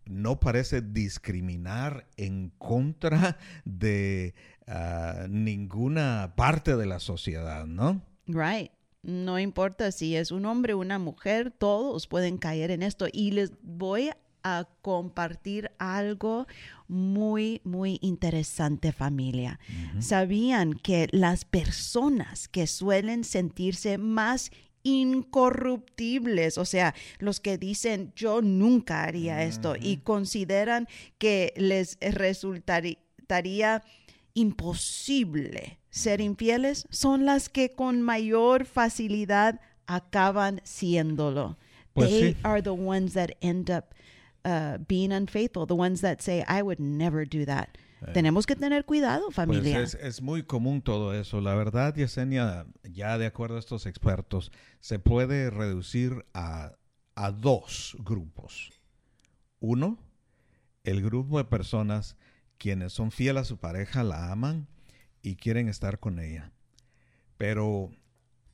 no 0.06 0.40
parece 0.40 0.82
discriminar 0.82 2.08
en 2.18 2.50
contra 2.58 3.38
de 3.66 4.34
ah, 4.68 5.28
ninguna 5.30 6.34
parte 6.36 6.76
de 6.76 6.86
la 6.86 7.00
sociedad, 7.00 7.66
¿no? 7.66 8.02
Right. 8.28 8.72
No 9.02 9.40
importa 9.40 9.92
si 9.94 10.18
es 10.18 10.32
un 10.32 10.46
hombre 10.46 10.74
o 10.74 10.80
una 10.80 11.00
mujer, 11.00 11.52
todos 11.52 12.08
pueden 12.08 12.38
caer 12.38 12.72
en 12.72 12.84
esto. 12.84 13.08
Y 13.12 13.32
les 13.32 13.54
voy 13.62 14.12
a 14.44 14.68
compartir 14.82 15.72
algo 15.78 16.48
muy, 16.88 17.62
muy 17.64 18.00
interesante, 18.02 18.92
familia. 18.92 19.60
¿Sabían 20.00 20.74
que 20.74 21.08
las 21.12 21.46
personas 21.46 22.48
que 22.48 22.68
suelen 22.68 23.24
sentirse 23.24 23.98
más 23.98 24.52
incorruptibles, 24.84 26.58
o 26.58 26.66
sea, 26.66 26.96
los 27.20 27.40
que 27.40 27.58
dicen 27.58 28.14
yo 28.16 28.42
nunca 28.42 29.04
haría 29.04 29.44
esto 29.44 29.76
y 29.80 29.98
consideran 29.98 30.88
que 31.18 31.54
les 31.58 31.98
resultaría 32.00 33.84
imposible 34.34 35.80
ser 35.90 36.22
infieles, 36.22 36.86
son 36.90 37.26
las 37.26 37.50
que 37.50 37.72
con 37.72 38.02
mayor 38.02 38.66
facilidad 38.66 39.60
acaban 39.86 40.62
siéndolo. 40.64 41.58
Pues 41.94 42.10
They 42.10 42.34
sí. 42.34 42.38
are 42.44 42.62
the 42.62 42.70
ones 42.70 43.14
that 43.14 43.32
end 43.42 43.70
up 43.70 43.86
uh, 44.46 44.78
being 44.88 45.12
unfaithful, 45.12 45.66
the 45.66 45.76
ones 45.76 46.02
that 46.02 46.22
say, 46.22 46.44
I 46.48 46.62
would 46.62 46.80
never 46.80 47.26
do 47.26 47.46
that. 47.46 47.70
Tenemos 48.14 48.46
que 48.46 48.56
tener 48.56 48.86
cuidado, 48.86 49.26
Pues 49.26 49.36
familia. 49.36 49.82
es, 49.82 49.94
es 49.96 50.22
muy 50.22 50.44
común 50.44 50.82
todo 50.82 51.14
eso. 51.14 51.42
La 51.42 51.54
verdad, 51.54 51.94
Yesenia, 51.96 52.66
ya 52.84 53.18
de 53.18 53.26
acuerdo 53.26 53.58
a 53.58 53.60
estos 53.60 53.86
expertos, 53.86 54.54
se 54.80 55.00
puede 55.00 55.50
reducir 55.50 56.26
a, 56.34 56.72
a 57.16 57.32
dos 57.32 57.98
grupos. 58.00 58.72
Uno, 59.60 59.98
el 60.86 61.02
grupo 61.02 61.40
de 61.40 61.44
personas 61.44 62.16
quienes 62.58 62.94
son 62.94 63.12
fieles 63.12 63.42
a 63.42 63.46
su 63.46 63.58
pareja, 63.58 64.04
la 64.04 64.32
aman 64.32 64.68
y 65.22 65.36
quieren 65.36 65.68
estar 65.68 66.00
con 66.00 66.20
ella. 66.20 66.54
Pero 67.38 67.92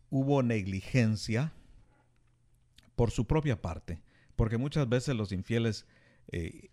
hubo 0.10 0.42
negligencia 0.42 1.54
por 2.96 3.12
su 3.12 3.26
propia 3.28 3.62
parte, 3.62 4.02
porque 4.36 4.58
muchas 4.58 4.88
veces 4.90 5.16
los 5.16 5.32
infieles 5.32 5.86
eh, 6.32 6.70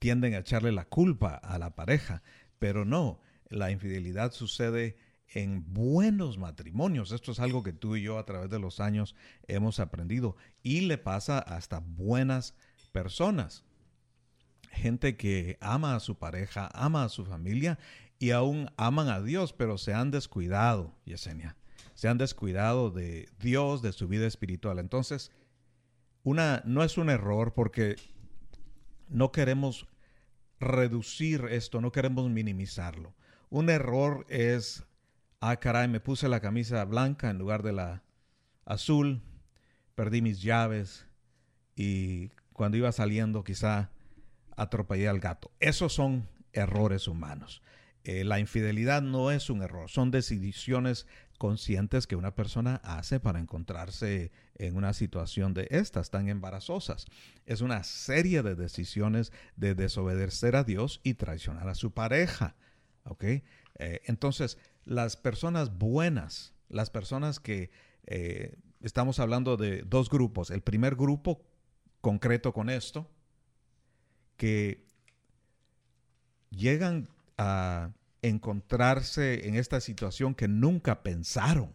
tienden 0.00 0.34
a 0.34 0.38
echarle 0.38 0.72
la 0.72 0.84
culpa 0.84 1.34
a 1.34 1.58
la 1.58 1.74
pareja, 1.74 2.22
pero 2.58 2.84
no, 2.84 3.20
la 3.48 3.70
infidelidad 3.70 4.32
sucede 4.32 4.96
en 5.28 5.72
buenos 5.72 6.38
matrimonios. 6.38 7.12
Esto 7.12 7.32
es 7.32 7.40
algo 7.40 7.62
que 7.62 7.72
tú 7.72 7.96
y 7.96 8.02
yo 8.02 8.18
a 8.18 8.24
través 8.24 8.50
de 8.50 8.58
los 8.58 8.80
años 8.80 9.14
hemos 9.48 9.80
aprendido 9.80 10.36
y 10.62 10.82
le 10.82 10.98
pasa 10.98 11.38
hasta 11.38 11.80
buenas 11.80 12.54
personas. 12.92 13.64
Gente 14.70 15.16
que 15.16 15.56
ama 15.60 15.94
a 15.94 16.00
su 16.00 16.18
pareja, 16.18 16.68
ama 16.74 17.04
a 17.04 17.08
su 17.08 17.24
familia 17.24 17.78
y 18.18 18.30
aún 18.30 18.70
aman 18.76 19.08
a 19.08 19.20
Dios, 19.20 19.52
pero 19.52 19.78
se 19.78 19.94
han 19.94 20.10
descuidado, 20.10 20.94
Yesenia. 21.04 21.56
Se 21.94 22.08
han 22.08 22.18
descuidado 22.18 22.90
de 22.90 23.28
Dios, 23.40 23.82
de 23.82 23.92
su 23.92 24.08
vida 24.08 24.26
espiritual. 24.26 24.78
Entonces, 24.78 25.30
una, 26.24 26.62
no 26.64 26.82
es 26.82 26.98
un 26.98 27.10
error 27.10 27.52
porque 27.54 27.96
no 29.08 29.30
queremos 29.30 29.86
reducir 30.58 31.46
esto, 31.50 31.80
no 31.80 31.92
queremos 31.92 32.28
minimizarlo. 32.30 33.14
Un 33.50 33.70
error 33.70 34.26
es, 34.28 34.84
ah, 35.40 35.56
caray, 35.56 35.86
me 35.86 36.00
puse 36.00 36.28
la 36.28 36.40
camisa 36.40 36.84
blanca 36.84 37.30
en 37.30 37.38
lugar 37.38 37.62
de 37.62 37.72
la 37.72 38.02
azul, 38.64 39.22
perdí 39.94 40.22
mis 40.22 40.40
llaves 40.42 41.06
y 41.76 42.30
cuando 42.52 42.78
iba 42.78 42.90
saliendo 42.90 43.44
quizá 43.44 43.90
atropellé 44.56 45.08
al 45.08 45.20
gato. 45.20 45.50
Esos 45.60 45.92
son 45.92 46.28
errores 46.52 47.06
humanos. 47.06 47.62
Eh, 48.04 48.22
la 48.24 48.38
infidelidad 48.38 49.02
no 49.02 49.30
es 49.30 49.48
un 49.48 49.62
error, 49.62 49.88
son 49.88 50.10
decisiones 50.10 51.06
conscientes 51.38 52.06
que 52.06 52.16
una 52.16 52.34
persona 52.34 52.76
hace 52.84 53.18
para 53.18 53.40
encontrarse 53.40 54.30
en 54.56 54.76
una 54.76 54.92
situación 54.92 55.54
de 55.54 55.66
estas 55.70 56.10
tan 56.10 56.28
embarazosas. 56.28 57.06
Es 57.46 57.60
una 57.60 57.82
serie 57.82 58.42
de 58.42 58.54
decisiones 58.54 59.32
de 59.56 59.74
desobedecer 59.74 60.54
a 60.54 60.64
Dios 60.64 61.00
y 61.02 61.14
traicionar 61.14 61.68
a 61.68 61.74
su 61.74 61.92
pareja. 61.92 62.54
Eh, 63.78 64.00
entonces, 64.04 64.58
las 64.84 65.16
personas 65.16 65.76
buenas, 65.76 66.54
las 66.68 66.90
personas 66.90 67.40
que 67.40 67.70
eh, 68.06 68.56
estamos 68.80 69.18
hablando 69.18 69.56
de 69.56 69.82
dos 69.82 70.10
grupos. 70.10 70.50
El 70.50 70.60
primer 70.60 70.94
grupo 70.94 71.42
concreto 72.00 72.52
con 72.52 72.68
esto, 72.68 73.10
que 74.36 74.84
llegan 76.50 77.08
a 77.38 77.92
encontrarse 78.22 79.48
en 79.48 79.54
esta 79.56 79.80
situación 79.80 80.34
que 80.34 80.48
nunca 80.48 81.02
pensaron 81.02 81.74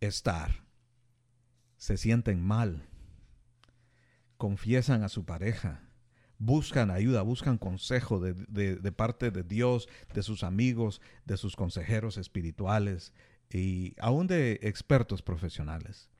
estar. 0.00 0.64
Se 1.76 1.96
sienten 1.96 2.42
mal, 2.42 2.88
confiesan 4.36 5.02
a 5.04 5.08
su 5.08 5.24
pareja, 5.24 5.88
buscan 6.38 6.90
ayuda, 6.90 7.22
buscan 7.22 7.56
consejo 7.56 8.20
de, 8.20 8.34
de, 8.34 8.92
parte 8.92 9.30
de 9.30 9.42
Dios, 9.42 9.88
de 10.12 10.22
sus 10.22 10.42
amigos, 10.42 11.00
de 11.24 11.36
sus 11.36 11.56
consejeros 11.56 12.16
espirituales 12.16 13.12
y 13.50 13.94
aún 14.00 14.26
de 14.26 14.58
expertos 14.62 15.22
profesionales. 15.22 16.10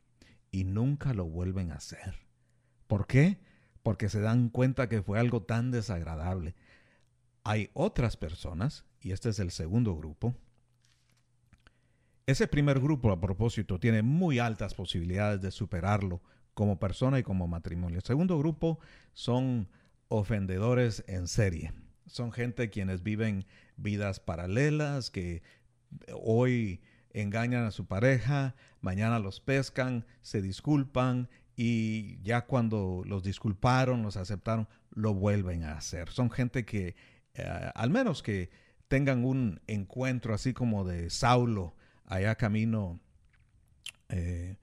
Y 0.51 0.65
nunca 0.65 1.13
lo 1.13 1.27
vuelven 1.27 1.73
a 1.73 1.77
hacer. 1.77 2.15
¿Por 2.87 3.07
qué? 3.07 3.39
Porque 3.83 4.09
se 4.09 4.21
dan 4.21 4.49
cuenta 4.49 4.89
que 4.89 5.03
fue 5.03 5.19
algo 5.19 5.43
tan 5.43 5.71
desagradable 5.71 6.55
hay 7.49 7.71
otras 7.73 8.19
personas, 8.19 8.85
y 9.01 9.13
este 9.13 9.31
es 9.31 9.39
el 9.39 9.51
segundo 9.51 9.97
grupo. 9.97 10.35
Ese 12.27 12.47
primer 12.47 12.79
grupo, 12.79 13.11
a 13.11 13.19
propósito, 13.19 13.81
tiene 13.81 14.03
muy 14.03 14.39
altas 14.39 14.75
posibilidades 14.75 15.41
de 15.41 15.51
superarlo 15.51 16.21
como 16.53 16.79
persona 16.79 17.19
y 17.19 17.23
como 17.23 17.49
matrimonio. 17.49 18.01
El 18.01 18.05
segundo 18.05 18.39
grupo 18.39 18.81
son 19.15 19.67
ofendedores 20.09 21.03
en 21.07 21.27
serie. 21.27 21.73
Son 22.05 22.33
gente 22.33 22.69
quienes 22.69 23.03
viven 23.03 23.47
vidas 23.79 24.21
paralelas, 24.21 25.11
que 25.11 25.43
hoy 26.13 26.83
engañan 27.15 27.65
a 27.65 27.71
su 27.71 27.87
pareja, 27.87 28.57
mañana 28.83 29.21
los 29.21 29.41
pescan, 29.41 30.05
se 30.21 30.43
disculpan 30.43 31.31
y 31.57 32.21
ya 32.21 32.43
cuando 32.45 33.05
los 33.07 33.23
disculparon, 33.23 34.03
los 34.03 34.19
aceptaron, 34.19 34.69
lo 34.91 35.15
vuelven 35.15 35.65
a 35.65 35.79
hacer. 35.79 36.11
Son 36.11 36.31
gente 36.31 36.67
que 36.67 36.95
eh, 37.35 37.71
al 37.75 37.91
menos 37.91 38.23
que 38.23 38.51
tengan 38.89 39.25
un 39.25 39.61
encuentro 39.67 40.35
así 40.35 40.53
como 40.53 40.85
de 40.85 41.11
Saulo 41.11 41.75
allá 42.05 42.35
camino 42.37 43.01
eh, 44.09 44.57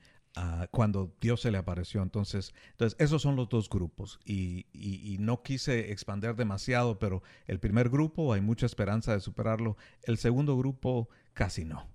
cuando 0.72 1.16
Dios 1.22 1.42
se 1.42 1.52
le 1.52 1.58
apareció. 1.58 2.02
Entonces, 2.02 2.54
entonces, 2.72 3.00
esos 3.00 3.22
son 3.22 3.36
los 3.36 3.48
dos 3.48 3.70
grupos 3.70 4.20
y, 4.26 4.66
y, 4.74 5.18
no 5.20 5.44
quise 5.44 5.92
expander 5.92 6.36
demasiado, 6.36 7.00
pero 7.00 7.24
el 7.48 7.60
primer 7.60 7.90
grupo 7.90 8.34
hay 8.34 8.42
mucha 8.42 8.66
esperanza 8.66 9.14
de 9.14 9.22
superarlo, 9.22 9.78
el 10.04 10.18
segundo 10.18 10.58
grupo 10.58 11.08
casi 11.34 11.64
no. 11.64 11.88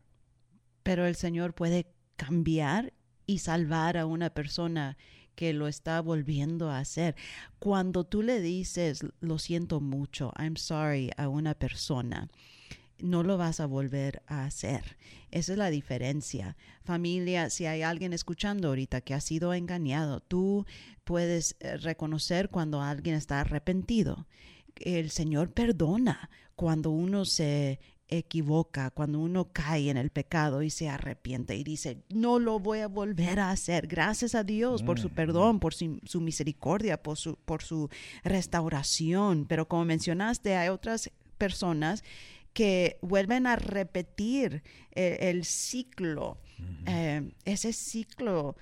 Pero 0.83 1.05
el 1.05 1.17
Señor 1.17 1.55
puede 1.55 1.93
cambiar 2.17 2.95
y 3.27 3.39
salvar 3.39 3.97
a 3.97 4.07
una 4.07 4.31
persona 4.31 4.97
que 5.41 5.55
lo 5.55 5.69
está 5.69 6.03
volviendo 6.03 6.69
a 6.69 6.81
hacer. 6.81 7.17
Cuando 7.59 8.05
tú 8.05 8.21
le 8.21 8.43
dices, 8.43 9.01
lo 9.21 9.39
siento 9.39 9.81
mucho, 9.81 10.35
I'm 10.39 10.59
sorry 10.59 11.13
a 11.17 11.29
una 11.29 11.55
persona, 11.55 12.29
no 12.99 13.23
lo 13.23 13.39
vas 13.39 13.59
a 13.59 13.65
volver 13.65 14.23
a 14.27 14.45
hacer. 14.45 14.99
Esa 15.31 15.53
es 15.53 15.59
la 15.59 15.71
diferencia. 15.71 16.59
Familia, 16.83 17.49
si 17.49 17.65
hay 17.65 17.81
alguien 17.81 18.13
escuchando 18.13 18.69
ahorita 18.69 19.01
que 19.01 19.15
ha 19.15 19.21
sido 19.23 19.55
engañado, 19.55 20.21
tú 20.21 20.67
puedes 21.05 21.57
eh, 21.61 21.79
reconocer 21.79 22.51
cuando 22.51 22.83
alguien 22.83 23.15
está 23.15 23.41
arrepentido. 23.41 24.27
El 24.77 25.11
Señor 25.11 25.55
perdona 25.55 26.29
cuando 26.55 26.91
uno 26.91 27.25
se 27.25 27.81
equivoca, 28.11 28.91
cuando 28.91 29.21
uno 29.21 29.49
cae 29.53 29.91
en 29.91 29.97
el 29.97 30.11
pecado 30.11 30.63
y 30.63 30.71
se 30.71 30.89
arrepiente 30.89 31.57
y 31.57 31.65
dice, 31.65 32.03
no 32.09 32.39
lo 32.39 32.59
voy 32.59 32.81
a 32.81 32.89
volver 32.89 33.41
a 33.41 33.51
hacer. 33.51 33.87
Gracias 33.87 34.35
a 34.35 34.45
Dios 34.45 34.83
por 34.83 34.99
su 34.99 35.09
mm, 35.09 35.15
perdón, 35.15 35.61
por 35.61 35.75
su, 35.75 36.21
misericordia, 36.21 37.03
por 37.03 37.17
su, 37.17 37.37
por 37.37 37.63
su 37.63 37.89
restauración. 38.25 39.47
Pero 39.47 39.69
como 39.69 39.85
mencionaste, 39.85 40.57
hay 40.57 40.69
otras 40.69 41.11
personas 41.39 42.05
que 42.53 42.99
vuelven 43.01 43.47
a 43.47 43.57
repetir 43.57 44.63
eh, 44.93 45.19
el, 45.21 45.45
ciclo, 45.45 46.39
eh, 46.87 47.31
ese 47.45 47.73
ciclo 47.73 48.57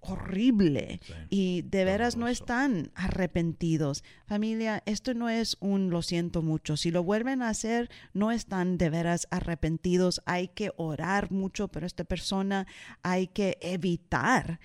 horrible 0.00 1.00
y 1.30 1.62
de 1.62 1.84
veras 1.84 2.16
no 2.16 2.28
están 2.28 2.90
arrepentidos. 2.94 4.04
Familia, 4.26 4.82
esto 4.86 5.14
no 5.14 5.28
es 5.28 5.56
un 5.60 5.90
lo 5.90 6.02
siento 6.02 6.42
mucho. 6.42 6.76
Si 6.76 6.90
lo 6.90 7.02
vuelven 7.02 7.42
a 7.42 7.48
hacer, 7.48 7.90
no 8.12 8.30
están 8.30 8.78
de 8.78 8.90
veras 8.90 9.26
arrepentidos. 9.30 10.22
Hay 10.26 10.48
que 10.48 10.72
orar 10.76 11.30
mucho, 11.30 11.68
pero 11.68 11.86
esta 11.86 12.04
persona 12.04 12.66
hay 13.02 13.28
que 13.28 13.58
evitar 13.60 14.60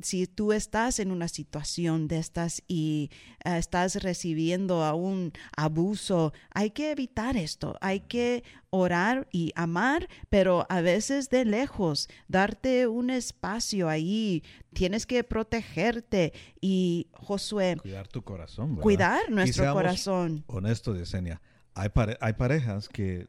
si 0.00 0.26
tú 0.26 0.52
estás 0.52 0.98
en 0.98 1.10
una 1.10 1.28
situación 1.28 2.08
de 2.08 2.18
estas 2.18 2.62
y 2.68 3.10
ah, 3.44 3.58
estás 3.58 4.02
recibiendo 4.02 4.84
a 4.84 4.94
un 4.94 5.32
abuso, 5.56 6.32
hay 6.50 6.70
que 6.70 6.90
evitar 6.90 7.36
esto, 7.36 7.76
hay 7.80 8.00
que 8.00 8.44
orar 8.70 9.28
y 9.32 9.52
amar, 9.56 10.08
pero 10.28 10.66
a 10.68 10.80
veces 10.80 11.30
de 11.30 11.44
lejos, 11.44 12.08
darte 12.28 12.86
un 12.86 13.10
espacio 13.10 13.88
ahí, 13.88 14.42
tienes 14.74 15.06
que 15.06 15.24
protegerte 15.24 16.32
y 16.60 17.08
Josué. 17.12 17.76
Cuidar 17.80 18.08
tu 18.08 18.22
corazón. 18.22 18.76
Cuidar 18.76 19.30
nuestro 19.30 19.72
corazón. 19.72 20.44
Honesto, 20.46 20.94
Yesenia, 20.94 21.40
hay, 21.74 21.88
hay 22.20 22.32
parejas 22.34 22.88
que 22.88 23.28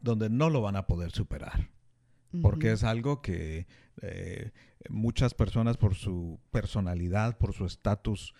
donde 0.00 0.30
no 0.30 0.48
lo 0.50 0.60
van 0.60 0.76
a 0.76 0.86
poder 0.86 1.10
superar, 1.10 1.70
porque 2.42 2.72
es 2.72 2.84
algo 2.84 3.22
que 3.22 3.66
eh, 4.02 4.50
muchas 4.88 5.34
personas 5.34 5.76
por 5.76 5.94
su 5.94 6.40
personalidad, 6.50 7.38
por 7.38 7.52
su 7.52 7.66
estatus 7.66 8.34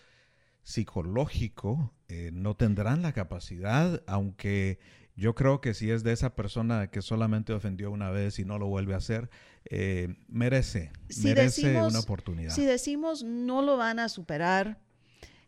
psicológico, 0.63 1.93
eh, 2.09 2.31
no 2.33 2.55
tendrán 2.55 3.03
la 3.03 3.13
capacidad, 3.13 4.03
aunque 4.07 4.79
yo 5.17 5.35
creo 5.35 5.61
que 5.61 5.75
si 5.75 5.91
es 5.91 6.03
de 6.03 6.13
esa 6.13 6.35
persona 6.35 6.91
que 6.91 7.03
solamente 7.03 7.53
ofendió 7.53 7.91
una 7.91 8.11
vez 8.11 8.39
y 8.39 8.45
no 8.45 8.59
lo 8.59 8.69
vuelve 8.69 8.95
a 8.95 8.99
hacer, 8.99 9.31
eh, 9.65 10.17
merece, 10.29 10.93
merece 11.23 11.81
una 11.83 12.01
oportunidad. 12.01 12.55
Si 12.55 12.65
decimos 12.65 13.23
no 13.23 13.63
lo 13.63 13.77
van 13.77 13.99
a 13.99 14.09
superar, 14.09 14.81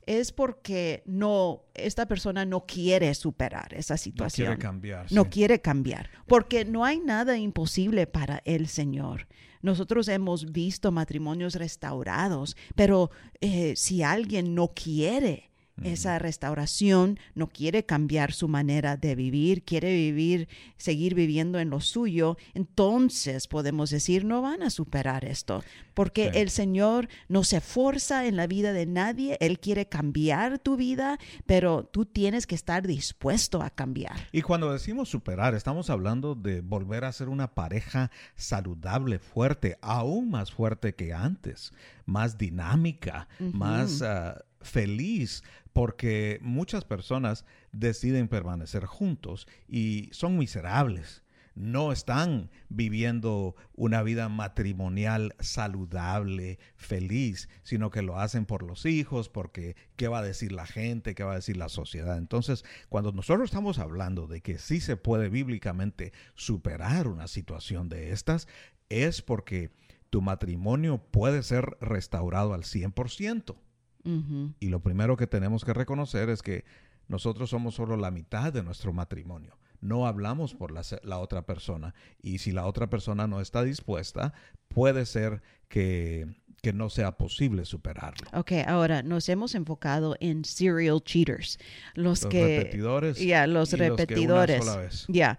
es 0.06 0.32
porque 0.32 1.02
no, 1.06 1.62
esta 1.74 2.06
persona 2.06 2.44
no 2.44 2.66
quiere 2.66 3.14
superar 3.14 3.74
esa 3.74 3.96
situación. 3.96 4.46
No 4.46 4.56
quiere 4.56 4.62
cambiar. 4.62 5.12
No 5.12 5.30
quiere 5.30 5.60
cambiar, 5.60 6.10
porque 6.26 6.64
no 6.64 6.84
hay 6.84 7.00
nada 7.00 7.38
imposible 7.38 8.06
para 8.06 8.42
el 8.44 8.68
Señor. 8.68 9.28
Nosotros 9.60 10.08
hemos 10.08 10.50
visto 10.50 10.90
matrimonios 10.90 11.54
restaurados, 11.54 12.56
pero 12.74 13.10
eh, 13.40 13.74
si 13.76 14.02
alguien 14.02 14.54
no 14.54 14.72
quiere 14.74 15.51
esa 15.82 16.18
restauración, 16.18 17.18
no 17.34 17.48
quiere 17.48 17.84
cambiar 17.84 18.32
su 18.32 18.46
manera 18.46 18.96
de 18.96 19.14
vivir, 19.14 19.64
quiere 19.64 19.92
vivir, 19.94 20.48
seguir 20.76 21.14
viviendo 21.14 21.58
en 21.58 21.70
lo 21.70 21.80
suyo, 21.80 22.36
entonces 22.54 23.48
podemos 23.48 23.90
decir, 23.90 24.24
no 24.24 24.42
van 24.42 24.62
a 24.62 24.70
superar 24.70 25.24
esto, 25.24 25.64
porque 25.94 26.28
el 26.34 26.50
Señor 26.50 27.08
no 27.28 27.42
se 27.42 27.60
forza 27.60 28.26
en 28.26 28.36
la 28.36 28.46
vida 28.46 28.72
de 28.72 28.86
nadie, 28.86 29.36
Él 29.40 29.58
quiere 29.58 29.88
cambiar 29.88 30.58
tu 30.58 30.76
vida, 30.76 31.18
pero 31.46 31.84
tú 31.84 32.04
tienes 32.04 32.46
que 32.46 32.54
estar 32.54 32.86
dispuesto 32.86 33.62
a 33.62 33.70
cambiar. 33.70 34.16
Y 34.30 34.42
cuando 34.42 34.72
decimos 34.72 35.08
superar, 35.08 35.54
estamos 35.54 35.90
hablando 35.90 36.34
de 36.34 36.60
volver 36.60 37.04
a 37.04 37.12
ser 37.12 37.28
una 37.28 37.54
pareja 37.54 38.10
saludable, 38.36 39.18
fuerte, 39.18 39.78
aún 39.80 40.30
más 40.30 40.52
fuerte 40.52 40.94
que 40.94 41.12
antes, 41.12 41.72
más 42.06 42.38
dinámica, 42.38 43.28
más... 43.40 44.02
Ah, 44.02 44.42
feliz 44.62 45.42
porque 45.72 46.38
muchas 46.42 46.84
personas 46.84 47.44
deciden 47.72 48.28
permanecer 48.28 48.86
juntos 48.86 49.46
y 49.68 50.08
son 50.12 50.38
miserables. 50.38 51.22
No 51.54 51.92
están 51.92 52.50
viviendo 52.70 53.54
una 53.74 54.02
vida 54.02 54.30
matrimonial 54.30 55.34
saludable, 55.38 56.58
feliz, 56.76 57.50
sino 57.62 57.90
que 57.90 58.00
lo 58.00 58.18
hacen 58.18 58.46
por 58.46 58.62
los 58.62 58.86
hijos, 58.86 59.28
porque 59.28 59.76
qué 59.96 60.08
va 60.08 60.20
a 60.20 60.22
decir 60.22 60.52
la 60.52 60.66
gente, 60.66 61.14
qué 61.14 61.24
va 61.24 61.32
a 61.32 61.36
decir 61.36 61.58
la 61.58 61.68
sociedad. 61.68 62.16
Entonces, 62.16 62.64
cuando 62.88 63.12
nosotros 63.12 63.50
estamos 63.50 63.78
hablando 63.78 64.26
de 64.26 64.40
que 64.40 64.56
sí 64.58 64.80
se 64.80 64.96
puede 64.96 65.28
bíblicamente 65.28 66.14
superar 66.34 67.06
una 67.06 67.28
situación 67.28 67.90
de 67.90 68.12
estas, 68.12 68.48
es 68.88 69.20
porque 69.20 69.70
tu 70.08 70.22
matrimonio 70.22 70.98
puede 70.98 71.42
ser 71.42 71.76
restaurado 71.80 72.54
al 72.54 72.62
100%. 72.62 73.56
Y 74.04 74.68
lo 74.68 74.80
primero 74.80 75.16
que 75.16 75.26
tenemos 75.26 75.64
que 75.64 75.72
reconocer 75.72 76.28
es 76.28 76.42
que 76.42 76.64
nosotros 77.08 77.50
somos 77.50 77.74
solo 77.74 77.96
la 77.96 78.10
mitad 78.10 78.52
de 78.52 78.62
nuestro 78.62 78.92
matrimonio. 78.92 79.58
No 79.80 80.06
hablamos 80.06 80.54
por 80.54 80.70
la, 80.70 80.82
la, 81.02 81.18
otra 81.18 81.44
persona. 81.44 81.94
Y 82.20 82.38
si 82.38 82.52
la 82.52 82.66
otra 82.66 82.88
persona 82.88 83.26
no 83.26 83.40
está 83.40 83.64
dispuesta, 83.64 84.32
puede 84.68 85.06
ser 85.06 85.42
que 85.68 86.28
que 86.62 86.72
no 86.72 86.88
sea 86.88 87.12
posible 87.12 87.64
superarlo. 87.64 88.28
Ok, 88.32 88.52
ahora 88.68 89.02
nos 89.02 89.28
hemos 89.28 89.56
enfocado 89.56 90.16
en 90.20 90.44
serial 90.44 91.02
cheaters, 91.02 91.58
los, 91.94 92.24
que 92.24 92.58
repetidores, 92.58 93.18
ya 93.18 93.48
los 93.48 93.72
repetidores, 93.72 95.04
ya. 95.08 95.38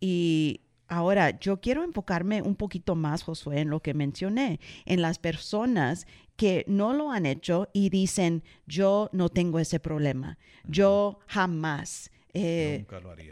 Y 0.00 0.62
ahora 0.92 1.38
yo 1.40 1.60
quiero 1.60 1.84
enfocarme 1.84 2.42
un 2.42 2.54
poquito 2.54 2.94
más, 2.94 3.22
Josué, 3.22 3.60
en 3.60 3.70
lo 3.70 3.80
que 3.80 3.94
mencioné, 3.94 4.60
en 4.84 5.00
las 5.00 5.18
personas 5.18 6.06
que 6.36 6.64
no 6.68 6.92
lo 6.92 7.10
han 7.10 7.26
hecho 7.26 7.68
y 7.72 7.88
dicen, 7.88 8.42
yo 8.66 9.08
no 9.12 9.28
tengo 9.28 9.58
ese 9.58 9.80
problema, 9.80 10.38
yo 10.64 11.18
jamás 11.26 12.10
eh, 12.34 12.84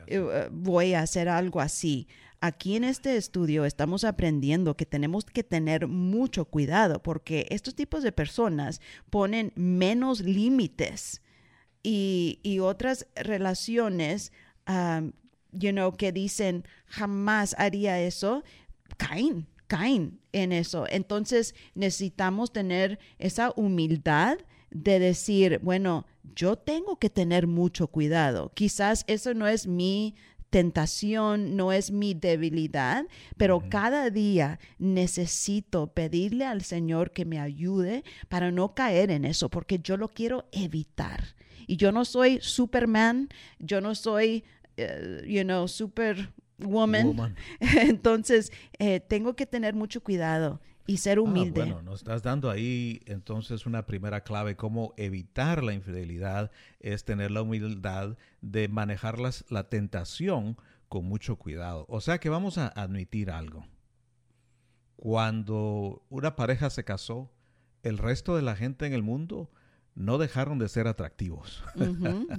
eh, 0.06 0.48
voy 0.50 0.94
a 0.94 1.00
hacer 1.00 1.28
algo 1.28 1.60
así. 1.60 2.08
Aquí 2.42 2.76
en 2.76 2.84
este 2.84 3.16
estudio 3.16 3.66
estamos 3.66 4.04
aprendiendo 4.04 4.74
que 4.74 4.86
tenemos 4.86 5.26
que 5.26 5.44
tener 5.44 5.86
mucho 5.86 6.46
cuidado 6.46 7.02
porque 7.02 7.46
estos 7.50 7.74
tipos 7.74 8.02
de 8.02 8.12
personas 8.12 8.80
ponen 9.10 9.52
menos 9.54 10.20
límites 10.20 11.20
y, 11.82 12.58
otras 12.62 13.06
relaciones, 13.14 14.32
you 15.52 15.70
know, 15.72 15.92
que 15.96 16.12
dicen 16.12 16.64
jamás 16.86 17.54
haría 17.58 18.00
eso, 18.00 18.42
caen, 18.96 19.46
caen 19.66 20.20
en 20.32 20.52
eso. 20.52 20.86
Entonces 20.88 21.54
necesitamos 21.74 22.52
tener 22.52 22.98
esa 23.18 23.52
humildad 23.56 24.38
de 24.70 24.98
decir, 24.98 25.60
bueno, 25.62 26.06
yo 26.34 26.56
tengo 26.56 26.98
que 26.98 27.10
tener 27.10 27.46
mucho 27.46 27.88
cuidado. 27.88 28.52
Quizás 28.54 29.04
eso 29.08 29.34
no 29.34 29.46
es 29.46 29.66
mi 29.66 30.14
tentación 30.50 31.56
no 31.56 31.72
es 31.72 31.90
mi 31.90 32.12
debilidad, 32.12 33.06
pero 33.36 33.62
cada 33.68 34.10
día 34.10 34.58
necesito 34.78 35.86
pedirle 35.86 36.44
al 36.44 36.62
Señor 36.62 37.12
que 37.12 37.24
me 37.24 37.38
ayude 37.38 38.04
para 38.28 38.50
no 38.50 38.74
caer 38.74 39.10
en 39.12 39.24
eso, 39.24 39.48
porque 39.48 39.78
yo 39.78 39.96
lo 39.96 40.08
quiero 40.08 40.46
evitar. 40.52 41.36
Y 41.66 41.76
yo 41.76 41.92
no 41.92 42.04
soy 42.04 42.40
Superman, 42.42 43.28
yo 43.60 43.80
no 43.80 43.94
soy, 43.94 44.44
eh, 44.80 45.22
you 45.26 45.42
know, 45.42 45.68
Superwoman. 45.68 47.36
Entonces, 47.60 48.52
eh, 48.78 49.00
tengo 49.00 49.34
que 49.36 49.46
tener 49.46 49.74
mucho 49.74 50.02
cuidado 50.02 50.60
y 50.86 50.96
ser 50.96 51.18
ah, 51.18 51.20
humilde. 51.22 51.60
bueno, 51.60 51.82
nos 51.82 52.00
estás 52.00 52.22
dando 52.22 52.50
ahí 52.50 53.00
entonces 53.06 53.64
una 53.64 53.86
primera 53.86 54.22
clave, 54.22 54.56
cómo 54.56 54.92
evitar 54.96 55.62
la 55.62 55.72
infidelidad 55.72 56.50
es 56.80 57.04
tener 57.04 57.30
la 57.30 57.42
humildad 57.42 58.16
de 58.40 58.66
manejar 58.66 59.18
la 59.50 59.68
tentación 59.68 60.56
con 60.88 61.04
mucho 61.04 61.36
cuidado. 61.36 61.86
O 61.88 62.00
sea 62.00 62.18
que 62.18 62.28
vamos 62.28 62.58
a 62.58 62.66
admitir 62.66 63.30
algo. 63.30 63.66
Cuando 64.96 66.02
una 66.10 66.34
pareja 66.34 66.68
se 66.70 66.84
casó, 66.84 67.30
el 67.82 67.96
resto 67.96 68.34
de 68.34 68.42
la 68.42 68.56
gente 68.56 68.86
en 68.86 68.92
el 68.92 69.02
mundo 69.02 69.50
no 69.94 70.18
dejaron 70.18 70.58
de 70.58 70.68
ser 70.68 70.88
atractivos. 70.88 71.62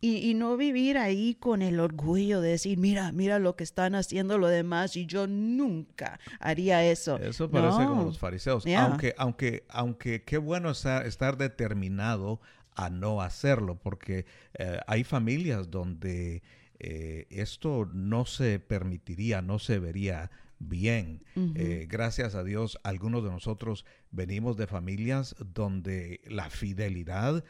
Y, 0.00 0.34
no 0.34 0.56
vivir 0.56 0.96
ahí 0.96 1.34
con 1.34 1.60
el 1.60 1.80
orgullo 1.80 2.40
de 2.40 2.50
decir, 2.50 2.78
mira, 2.78 3.10
mira 3.10 3.40
lo 3.40 3.56
que 3.56 3.64
están 3.64 3.96
haciendo 3.96 4.38
los 4.38 4.50
demás 4.50 4.96
y 4.96 5.06
yo 5.06 5.26
nunca 5.26 6.20
haría 6.38 6.84
eso. 6.84 7.18
Eso 7.18 7.50
parece 7.50 7.84
como 7.84 8.04
los 8.04 8.18
fariseos. 8.18 8.64
Aunque, 8.76 9.14
aunque, 9.18 9.64
aunque 9.68 10.22
qué 10.22 10.38
bueno 10.38 10.70
estar, 10.70 11.04
estar 11.04 11.36
determinado 11.36 12.40
a 12.76 12.90
no 12.90 13.22
hacerlo, 13.22 13.76
porque 13.76 14.24
eh, 14.54 14.78
hay 14.86 15.02
familias 15.02 15.68
donde 15.68 16.42
eh, 16.78 17.26
esto 17.30 17.90
no 17.92 18.24
se 18.24 18.60
permitiría, 18.60 19.42
no 19.42 19.58
se 19.58 19.80
vería 19.80 20.30
bien. 20.60 21.24
Eh, 21.34 21.86
gracias 21.88 22.34
a 22.34 22.44
Dios, 22.44 22.78
algunos 22.84 23.24
de 23.24 23.30
nosotros 23.30 23.84
venimos 24.10 24.56
de 24.56 24.66
familias 24.66 25.34
donde 25.38 26.20
la 26.24 26.50
fidelidad 26.50 27.44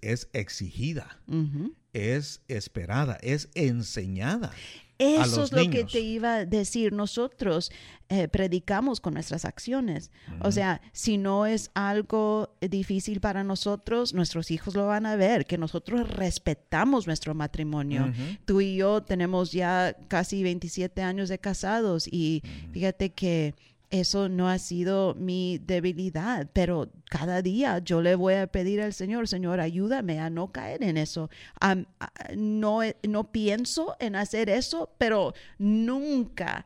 es, 0.00 0.28
exigida, 0.32 1.20
es 1.92 2.42
esperada, 2.48 3.18
es 3.22 3.48
enseñada. 3.54 4.52
Eso 4.98 5.42
es 5.42 5.52
lo 5.52 5.68
que 5.70 5.84
te 5.84 6.00
iba 6.00 6.34
a 6.36 6.44
decir. 6.46 6.92
Nosotros 6.92 7.72
eh, 8.08 8.28
predicamos 8.28 9.00
con 9.00 9.14
nuestras 9.14 9.44
acciones. 9.44 10.10
O 10.40 10.52
sea, 10.52 10.80
si 10.92 11.18
no 11.18 11.46
es 11.46 11.70
algo 11.74 12.54
difícil 12.60 13.20
para 13.20 13.42
nosotros, 13.42 14.14
nuestros 14.14 14.50
hijos 14.50 14.74
lo 14.74 14.86
van 14.86 15.06
a 15.06 15.16
ver, 15.16 15.46
que 15.46 15.58
nosotros 15.58 16.08
respetamos 16.08 17.06
nuestro 17.06 17.34
matrimonio. 17.34 18.12
Tú 18.44 18.60
y 18.60 18.76
yo 18.76 19.02
tenemos 19.02 19.52
ya 19.52 19.96
casi 20.08 20.42
27 20.42 21.02
años 21.02 21.28
de 21.28 21.38
casados 21.38 22.06
y 22.06 22.42
fíjate 22.72 23.10
que 23.10 23.54
eso 23.92 24.30
no 24.30 24.48
ha 24.48 24.58
sido 24.58 25.14
mi 25.14 25.58
debilidad, 25.58 26.48
pero 26.54 26.90
cada 27.10 27.42
día 27.42 27.78
yo 27.78 28.00
le 28.00 28.14
voy 28.14 28.34
a 28.34 28.46
pedir 28.46 28.80
al 28.80 28.94
Señor, 28.94 29.28
Señor, 29.28 29.60
ayúdame 29.60 30.18
a 30.18 30.30
no 30.30 30.50
caer 30.50 30.82
en 30.82 30.96
eso. 30.96 31.28
no, 32.34 32.80
no 33.06 33.30
pienso 33.30 33.94
en 34.00 34.16
hacer 34.16 34.48
eso, 34.48 34.90
pero 34.96 35.34
nunca 35.58 36.64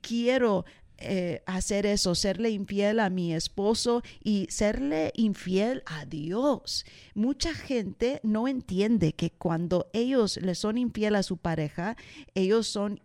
quiero 0.00 0.64
eh, 0.98 1.42
hacer 1.46 1.84
eso, 1.84 2.14
serle 2.14 2.50
infiel 2.50 3.00
a 3.00 3.10
mi 3.10 3.34
esposo 3.34 4.02
y 4.22 4.46
serle 4.48 5.12
infiel 5.16 5.82
a 5.86 6.06
Dios. 6.06 6.86
Mucha 7.14 7.54
gente 7.54 8.20
no 8.22 8.46
entiende 8.46 9.14
que 9.14 9.30
cuando 9.30 9.90
ellos 9.92 10.36
le 10.38 10.54
son 10.54 10.78
infiel 10.78 11.16
a 11.16 11.24
su 11.24 11.38
pareja, 11.38 11.96
ellos 12.34 12.68
son 12.68 13.00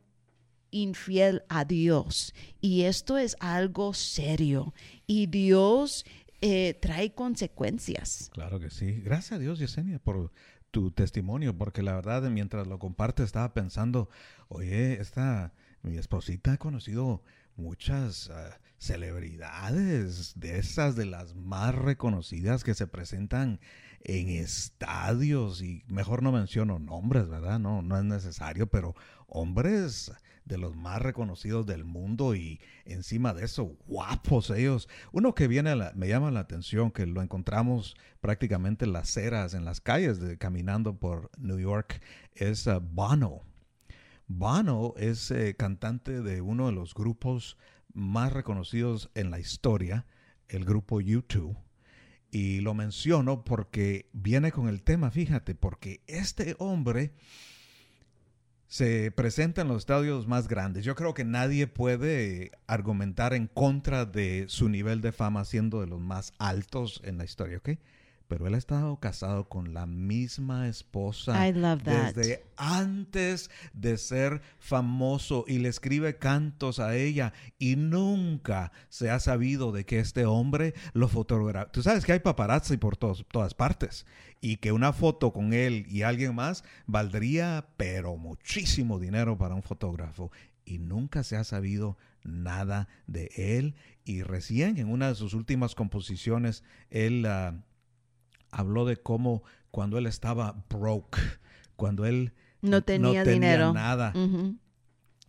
infiel 0.74 1.44
a 1.48 1.64
Dios. 1.64 2.34
Y 2.60 2.84
esto 2.84 3.18
es 3.18 3.38
algo 3.40 3.94
serio. 3.94 4.74
Y 5.08 5.28
Dios 5.28 6.06
eh, 6.42 6.78
trae 6.82 7.14
consecuencias. 7.14 8.30
Claro 8.34 8.60
que 8.60 8.70
sí. 8.70 9.02
Gracias 9.02 9.34
a 9.34 9.40
Dios, 9.40 9.60
Yesenia, 9.60 10.00
por 10.00 10.32
tu 10.72 10.92
testimonio, 10.92 11.56
porque 11.58 11.84
la 11.84 11.94
verdad, 11.94 12.24
mientras 12.30 12.68
lo 12.68 12.80
comparte, 12.80 13.24
estaba 13.24 13.54
pensando, 13.54 14.10
oye, 14.50 15.00
esta, 15.00 15.54
mi 15.84 15.98
esposita 15.98 16.54
ha 16.54 16.58
conocido 16.58 17.22
muchas 17.56 18.30
ah, 18.32 18.60
celebridades, 18.78 20.34
de 20.40 20.58
esas 20.58 20.96
de 20.96 21.06
las 21.06 21.36
más 21.36 21.76
reconocidas 21.76 22.64
que 22.64 22.74
se 22.74 22.88
presentan 22.88 23.60
en 24.04 24.30
estadios 24.30 25.62
y 25.62 25.84
mejor 25.88 26.24
no 26.24 26.32
menciono 26.32 26.80
nombres, 26.80 27.30
¿verdad? 27.30 27.60
No, 27.60 27.82
no 27.82 27.98
es 27.98 28.04
necesario, 28.04 28.68
pero 28.68 28.96
hombres 29.28 30.12
de 30.46 30.58
los 30.58 30.76
más 30.76 31.02
reconocidos 31.02 31.66
del 31.66 31.86
mundo 31.86 32.36
y 32.36 32.60
encima 32.86 33.34
de 33.34 33.46
eso, 33.46 33.78
guapos 33.88 34.50
ellos. 34.50 34.90
Uno 35.12 35.34
que 35.34 35.48
viene, 35.48 35.74
me 35.96 36.08
llama 36.08 36.32
la 36.32 36.42
atención, 36.42 36.92
que 36.92 37.06
lo 37.06 37.22
encontramos 37.22 37.96
prácticamente 38.20 38.86
en 38.86 38.94
las 38.94 39.10
ceras, 39.10 39.54
en 39.54 39.66
las 39.66 39.80
calles, 39.80 40.20
de, 40.20 40.38
caminando 40.38 40.98
por 41.00 41.32
New 41.38 41.60
York, 41.60 42.02
es 42.34 42.68
uh, 42.68 42.82
Bono. 42.82 43.42
Bono 44.28 44.94
es 44.98 45.32
eh, 45.32 45.56
cantante 45.56 46.22
de 46.22 46.42
uno 46.42 46.68
de 46.68 46.74
los 46.74 46.94
grupos 46.94 47.58
más 47.94 48.34
reconocidos 48.34 49.12
en 49.16 49.32
la 49.32 49.40
historia, 49.40 50.06
el 50.48 50.66
grupo 50.66 51.00
U2. 51.00 51.56
Y 52.34 52.62
lo 52.62 52.74
menciono 52.74 53.44
porque 53.44 54.10
viene 54.12 54.52
con 54.52 54.68
el 54.68 54.82
tema, 54.82 55.12
fíjate, 55.12 55.54
porque 55.54 56.02
este 56.08 56.56
hombre 56.58 57.12
se 58.66 59.12
presenta 59.12 59.62
en 59.62 59.68
los 59.68 59.84
estadios 59.84 60.28
más 60.28 60.48
grandes. 60.48 60.84
Yo 60.84 60.96
creo 60.96 61.14
que 61.14 61.26
nadie 61.26 61.68
puede 61.68 62.50
argumentar 62.66 63.36
en 63.36 63.46
contra 63.46 64.06
de 64.06 64.46
su 64.48 64.68
nivel 64.68 65.02
de 65.02 65.12
fama 65.12 65.46
siendo 65.46 65.80
de 65.80 65.86
los 65.86 66.02
más 66.02 66.34
altos 66.40 67.02
en 67.04 67.20
la 67.20 67.26
historia, 67.26 67.60
¿ok? 67.60 67.78
Pero 68.28 68.48
él 68.48 68.56
ha 68.56 68.58
estado 68.58 69.00
casado 69.00 69.48
con 69.48 69.74
la 69.74 69.86
misma 69.86 70.68
esposa 70.68 71.40
desde 71.44 72.44
antes 72.58 73.50
de 73.74 73.98
ser 73.98 74.42
famoso 74.60 75.46
y 75.48 75.60
le 75.60 75.70
escribe 75.70 76.18
cantos 76.18 76.80
a 76.80 76.96
ella 76.96 77.34
y 77.60 77.76
nunca 77.76 78.72
se 78.90 79.10
ha 79.10 79.20
sabido 79.20 79.72
de 79.72 79.86
que 79.86 80.00
este 80.00 80.26
hombre 80.26 80.74
lo 80.94 81.08
fotografió. 81.08 81.72
Tú 81.72 81.84
sabes 81.84 82.06
que 82.06 82.14
hay 82.14 82.20
paparazzi 82.20 82.78
por 82.78 82.98
todas 82.98 83.54
partes 83.54 84.06
y 84.42 84.58
que 84.58 84.72
una 84.72 84.94
foto 84.94 85.32
con 85.32 85.54
él 85.54 85.86
y 85.90 86.02
alguien 86.02 86.36
más 86.36 86.64
valdría 86.86 87.68
pero 87.78 88.18
muchísimo 88.18 89.00
dinero 89.00 89.38
para 89.38 89.56
un 89.56 89.64
fotógrafo 89.64 90.32
y 90.66 90.80
nunca 90.80 91.24
se 91.24 91.36
ha 91.38 91.44
sabido 91.44 91.98
nada 92.24 92.88
de 93.08 93.30
él 93.36 93.76
y 94.06 94.22
recién 94.24 94.78
en 94.78 94.90
una 94.90 95.10
de 95.10 95.16
sus 95.16 95.34
últimas 95.34 95.76
composiciones 95.76 96.64
él 96.90 97.26
ah, 97.26 97.64
habló 98.54 98.86
de 98.86 98.98
cómo 98.98 99.44
cuando 99.72 99.98
él 99.98 100.06
estaba 100.06 100.64
broke, 100.70 101.18
cuando 101.76 102.06
él 102.06 102.34
no 102.62 102.82
tenía, 102.82 103.24
dinero. 103.24 103.74
nada. 103.74 104.14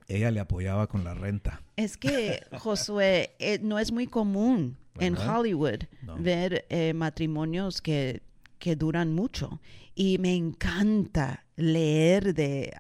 Ella 0.07 0.31
le 0.31 0.41
apoyaba 0.41 0.87
con 0.87 1.03
la 1.03 1.15
renta. 1.15 1.63
Es 1.77 1.97
que, 1.97 2.45
Josué, 2.59 3.35
eh, 3.39 3.59
no 3.63 3.79
es 3.79 3.91
muy 3.91 4.07
común 4.07 4.77
en 4.99 5.17
Hollywood 5.17 5.85
ver 6.19 6.67
eh, 6.69 6.93
matrimonios 6.95 7.81
que, 7.81 8.23
que 8.59 8.77
duran 8.77 9.15
mucho. 9.15 9.61
Y 9.95 10.19
me 10.19 10.35
encanta 10.35 11.47
leer 11.57 12.35
de, 12.35 12.73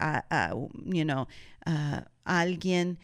you 0.85 1.05
know, 1.05 1.27
alguien 2.25 2.99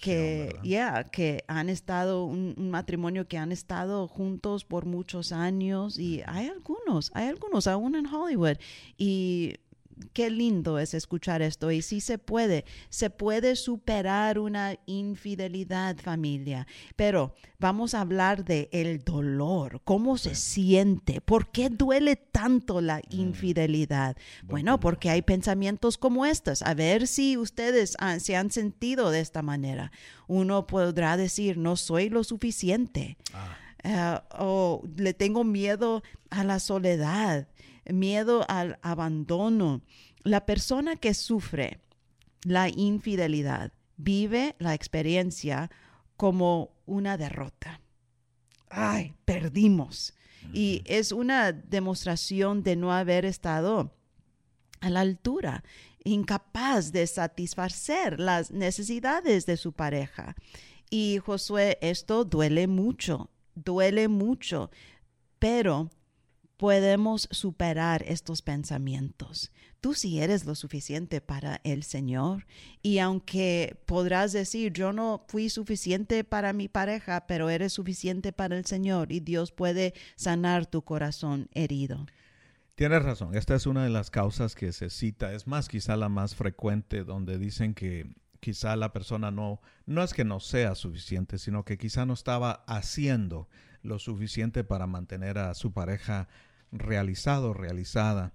que, 0.00 0.58
yeah, 0.62 1.04
que 1.04 1.44
han 1.46 1.68
estado, 1.68 2.24
un, 2.24 2.54
un, 2.56 2.70
matrimonio 2.70 3.28
que 3.28 3.38
han 3.38 3.52
estado 3.52 4.08
juntos 4.08 4.64
por 4.64 4.84
muchos 4.84 5.32
años 5.32 5.98
y 5.98 6.22
hay 6.26 6.48
algunos, 6.48 7.10
hay 7.14 7.28
algunos 7.28 7.66
aún 7.66 7.94
en 7.94 8.06
Hollywood. 8.06 8.56
Y 8.98 9.54
qué 10.12 10.30
lindo 10.30 10.78
es 10.78 10.94
escuchar 10.94 11.42
esto 11.42 11.70
y 11.70 11.82
sí 11.82 12.00
se 12.00 12.18
puede, 12.18 12.64
se 12.88 13.10
puede 13.10 13.56
superar 13.56 14.38
una 14.38 14.76
infidelidad 14.86 15.96
familia, 15.96 16.66
pero 16.96 17.34
vamos 17.58 17.94
a 17.94 18.00
hablar 18.00 18.44
de 18.44 18.68
el 18.72 19.04
dolor, 19.04 19.80
cómo 19.84 20.18
se 20.18 20.34
siente, 20.34 21.20
por 21.20 21.50
qué 21.50 21.70
duele 21.70 22.16
tanto 22.16 22.80
la 22.80 22.98
mm. 22.98 23.00
infidelidad. 23.10 24.16
Bueno, 24.42 24.80
porque 24.80 25.10
hay 25.10 25.22
pensamientos 25.22 25.98
como 25.98 26.26
estos, 26.26 26.62
a 26.62 26.74
ver 26.74 27.06
si 27.06 27.36
ustedes 27.36 27.96
se 28.18 28.36
han 28.36 28.50
sentido 28.50 29.10
de 29.10 29.20
esta 29.20 29.42
manera. 29.42 29.92
Uno 30.26 30.66
podrá 30.66 31.16
decir, 31.16 31.58
no 31.58 31.76
soy 31.76 32.08
lo 32.08 32.24
suficiente. 32.24 33.16
Ah. 33.32 33.58
Eh, 33.84 34.18
o 34.38 34.82
le 34.96 35.12
tengo 35.12 35.44
miedo 35.44 36.02
a 36.30 36.42
la 36.42 36.58
soledad 36.58 37.46
miedo 37.86 38.44
al 38.48 38.78
abandono. 38.82 39.82
La 40.22 40.46
persona 40.46 40.96
que 40.96 41.14
sufre 41.14 41.80
la 42.42 42.68
infidelidad 42.68 43.72
vive 43.96 44.56
la 44.58 44.74
experiencia 44.74 45.70
como 46.16 46.74
una 46.86 47.16
derrota. 47.16 47.80
Ay, 48.68 49.14
perdimos. 49.24 50.14
Y 50.52 50.82
es 50.84 51.12
una 51.12 51.52
demostración 51.52 52.62
de 52.62 52.76
no 52.76 52.92
haber 52.92 53.24
estado 53.24 53.94
a 54.80 54.90
la 54.90 55.00
altura, 55.00 55.64
incapaz 56.04 56.92
de 56.92 57.06
satisfacer 57.06 58.20
las 58.20 58.50
necesidades 58.50 59.46
de 59.46 59.56
su 59.56 59.72
pareja. 59.72 60.34
Y 60.90 61.18
Josué, 61.24 61.78
esto 61.80 62.24
duele 62.24 62.66
mucho, 62.66 63.30
duele 63.54 64.08
mucho, 64.08 64.70
pero 65.38 65.90
podemos 66.56 67.28
superar 67.30 68.04
estos 68.06 68.42
pensamientos. 68.42 69.50
Tú 69.80 69.94
sí 69.94 70.20
eres 70.20 70.46
lo 70.46 70.54
suficiente 70.54 71.20
para 71.20 71.60
el 71.64 71.82
Señor 71.82 72.46
y 72.82 72.98
aunque 72.98 73.76
podrás 73.86 74.32
decir, 74.32 74.72
yo 74.72 74.92
no 74.92 75.24
fui 75.28 75.50
suficiente 75.50 76.24
para 76.24 76.52
mi 76.52 76.68
pareja, 76.68 77.26
pero 77.26 77.50
eres 77.50 77.74
suficiente 77.74 78.32
para 78.32 78.56
el 78.56 78.64
Señor 78.64 79.12
y 79.12 79.20
Dios 79.20 79.52
puede 79.52 79.94
sanar 80.16 80.66
tu 80.66 80.82
corazón 80.82 81.48
herido. 81.52 82.06
Tienes 82.76 83.02
razón, 83.02 83.36
esta 83.36 83.54
es 83.54 83.66
una 83.66 83.84
de 83.84 83.90
las 83.90 84.10
causas 84.10 84.54
que 84.54 84.72
se 84.72 84.90
cita, 84.90 85.32
es 85.32 85.46
más 85.46 85.68
quizá 85.68 85.96
la 85.96 86.08
más 86.08 86.34
frecuente 86.34 87.04
donde 87.04 87.38
dicen 87.38 87.74
que 87.74 88.16
quizá 88.40 88.74
la 88.76 88.92
persona 88.92 89.30
no, 89.30 89.60
no 89.86 90.02
es 90.02 90.12
que 90.12 90.24
no 90.24 90.40
sea 90.40 90.74
suficiente, 90.74 91.38
sino 91.38 91.64
que 91.64 91.78
quizá 91.78 92.04
no 92.04 92.14
estaba 92.14 92.64
haciendo 92.66 93.48
lo 93.84 93.98
suficiente 93.98 94.64
para 94.64 94.86
mantener 94.86 95.38
a 95.38 95.54
su 95.54 95.72
pareja 95.72 96.28
realizado, 96.72 97.54
realizada 97.54 98.32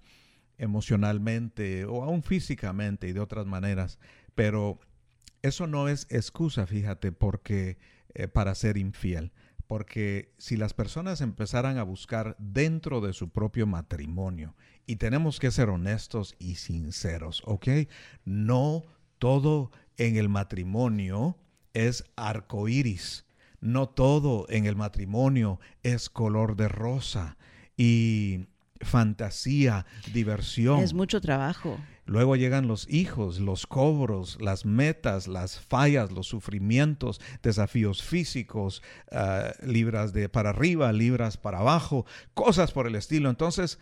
emocionalmente 0.58 1.86
o 1.86 2.04
aún 2.04 2.24
físicamente 2.24 3.08
y 3.08 3.14
de 3.14 3.20
otras 3.20 3.46
maneras. 3.46 4.00
Pero 4.36 4.80
eso 5.42 5.68
no 5.68 5.90
es 5.90 6.08
excusa, 6.10 6.68
fíjate, 6.68 7.12
porque 7.12 7.78
eh, 8.14 8.28
para 8.28 8.56
ser 8.56 8.78
infiel. 8.78 9.32
Porque 9.68 10.34
si 10.38 10.58
las 10.58 10.74
personas 10.74 11.22
empezaran 11.22 11.78
a 11.78 11.84
buscar 11.84 12.36
dentro 12.40 13.02
de 13.02 13.14
su 13.14 13.30
propio 13.30 13.68
matrimonio, 13.68 14.56
y 14.90 14.96
tenemos 14.96 15.40
que 15.40 15.52
ser 15.52 15.70
honestos 15.70 16.36
y 16.40 16.56
sinceros, 16.56 17.44
¿ok? 17.46 17.68
No 18.26 18.84
todo 19.20 19.72
en 19.98 20.16
el 20.16 20.30
matrimonio 20.30 21.38
es 21.76 22.06
arco 22.16 22.68
iris 22.68 23.24
no 23.62 23.90
todo 23.90 24.46
en 24.50 24.66
el 24.66 24.76
matrimonio 24.76 25.60
es 25.84 26.10
color 26.10 26.56
de 26.56 26.68
rosa 26.68 27.38
y 27.78 28.48
fantasía, 28.82 29.86
diversión. 30.14 30.80
Es 30.80 30.94
mucho 30.94 31.22
trabajo. 31.22 31.78
Luego 32.06 32.36
llegan 32.36 32.68
los 32.68 32.90
hijos, 32.90 33.40
los 33.40 33.68
cobros, 33.68 34.42
las 34.42 34.66
metas, 34.66 35.28
las 35.28 35.60
fallas, 35.60 36.12
los 36.12 36.28
sufrimientos, 36.28 37.22
desafíos 37.44 38.02
físicos, 38.02 38.82
ah, 39.12 39.52
libras 39.64 40.12
de 40.12 40.28
para 40.28 40.50
arriba, 40.50 40.92
libras 40.92 41.38
para 41.38 41.60
abajo, 41.60 42.06
cosas 42.34 42.72
por 42.72 42.88
el 42.88 42.96
estilo. 42.96 43.30
Entonces, 43.30 43.80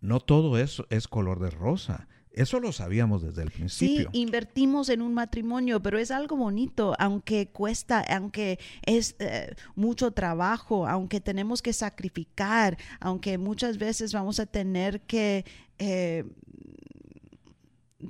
no 0.00 0.20
todo 0.20 0.58
eso 0.58 0.86
es 0.90 1.08
color 1.08 1.40
de 1.40 1.50
rosa. 1.50 2.06
Eso 2.34 2.58
lo 2.58 2.72
sabíamos 2.72 3.22
desde 3.22 3.42
el 3.42 3.50
principio. 3.50 4.10
Sí, 4.12 4.20
invertimos 4.20 4.88
en 4.88 5.02
un 5.02 5.14
matrimonio, 5.14 5.80
pero 5.80 5.98
es 5.98 6.10
algo 6.10 6.36
bonito, 6.36 6.94
aunque 6.98 7.48
cuesta, 7.48 8.00
aunque 8.00 8.58
es 8.84 9.14
eh, 9.20 9.54
mucho 9.76 10.10
trabajo, 10.10 10.86
aunque 10.88 11.20
tenemos 11.20 11.62
que 11.62 11.72
sacrificar, 11.72 12.76
aunque 12.98 13.38
muchas 13.38 13.78
veces 13.78 14.12
vamos 14.12 14.40
a 14.40 14.46
tener 14.46 15.00
que 15.02 15.44
eh, 15.78 16.24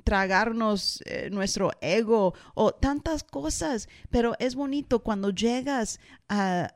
tragarnos 0.03 1.01
eh, 1.05 1.29
nuestro 1.31 1.71
ego 1.81 2.33
o 2.53 2.71
tantas 2.73 3.23
cosas, 3.23 3.87
pero 4.09 4.33
es 4.39 4.55
bonito 4.55 4.99
cuando 4.99 5.29
llegas 5.29 5.99
a, 6.29 6.71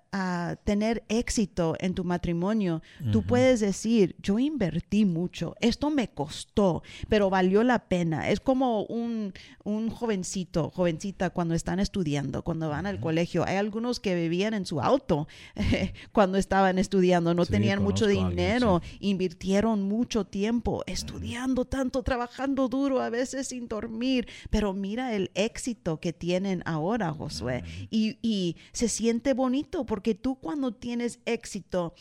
tener 0.63 1.03
éxito 1.07 1.75
en 1.79 1.93
tu 1.93 2.03
matrimonio, 2.03 2.81
tú 3.12 3.21
puedes 3.21 3.59
decir, 3.59 4.15
yo 4.23 4.39
invertí 4.39 5.05
mucho, 5.05 5.55
esto 5.62 5.91
me 5.91 6.07
costó, 6.07 6.81
pero 7.09 7.29
valió 7.29 7.63
la 7.63 7.88
pena. 7.88 8.29
Es 8.29 8.39
como 8.39 8.83
un, 8.85 9.33
un 9.63 9.91
jovencito, 9.91 10.71
jovencita 10.71 11.29
cuando 11.29 11.53
están 11.53 11.79
estudiando, 11.79 12.43
cuando 12.43 12.69
van 12.69 12.88
al 12.88 12.99
colegio. 12.99 13.45
Hay 13.45 13.57
algunos 13.57 13.99
que 13.99 14.15
vivían 14.15 14.55
en 14.55 14.65
su 14.65 14.81
auto 14.81 15.27
cuando 16.12 16.39
estaban 16.39 16.79
estudiando, 16.79 17.35
no 17.35 17.45
tenían 17.45 17.83
mucho 17.83 18.07
dinero, 18.07 18.81
invirtieron 18.99 19.83
mucho 19.83 20.25
tiempo 20.25 20.83
estudiando 20.88 21.65
tanto, 21.65 22.01
trabajando 22.01 22.67
duro, 22.67 22.99
a 22.99 23.12
veces 23.12 23.49
sin 23.49 23.67
dormir, 23.67 24.27
pero 24.49 24.73
mira 24.73 25.13
el 25.13 25.29
éxito 25.35 25.99
que 25.99 26.13
tienen 26.13 26.63
ahora, 26.65 27.13
Josué, 27.13 27.63
y, 27.91 28.17
y 28.23 28.57
se 28.71 28.89
siente 28.89 29.35
bonito 29.39 29.86
porque 29.86 30.15
tú 30.15 30.36
cuando 30.36 30.73
tienes 30.73 31.19
éxito 31.25 31.93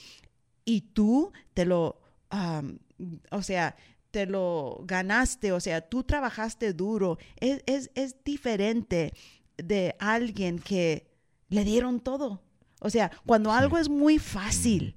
y 0.64 0.81
tú 0.81 1.32
te 1.55 1.64
lo, 1.64 2.01
o 3.30 3.43
sea, 3.43 3.76
te 4.11 4.26
lo 4.26 4.82
ganaste, 4.84 5.53
o 5.53 5.61
sea, 5.61 5.80
tú 5.80 6.03
trabajaste 6.03 6.72
duro, 6.72 7.16
es, 7.36 7.62
es, 7.66 7.91
es 7.95 8.16
diferente 8.24 9.12
de 9.57 9.95
alguien 10.01 10.59
que 10.59 11.07
le 11.49 11.64
dieron 11.64 12.01
todo. 12.01 12.43
O 12.80 12.91
sea, 12.91 13.11
cuando 13.24 13.53
algo 13.53 13.78
es 13.78 13.89
muy 13.89 14.18
fácil. 14.18 14.97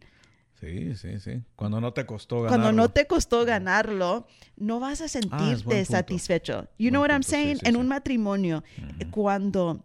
Sí, 0.60 0.96
sí, 0.96 1.20
sí. 1.20 1.44
Cuando 1.56 1.80
no 1.80 1.94
te 1.94 2.06
costó 2.06 2.42
ganarlo. 2.42 2.64
Cuando 2.64 2.82
no 2.82 2.90
te 2.90 3.08
costó 3.08 3.46
ganarlo, 3.46 4.28
no 4.56 4.80
vas 4.80 5.02
a 5.02 5.06
ah, 5.06 5.08
sentirte 5.08 5.86
satisfecho. 5.86 6.68
You 6.78 6.90
know 6.90 7.02
what 7.02 7.12
I'm 7.12 7.24
saying? 7.24 7.60
en 7.64 7.76
un 7.76 7.88
matrimonio, 7.88 8.64
cuando 9.12 9.84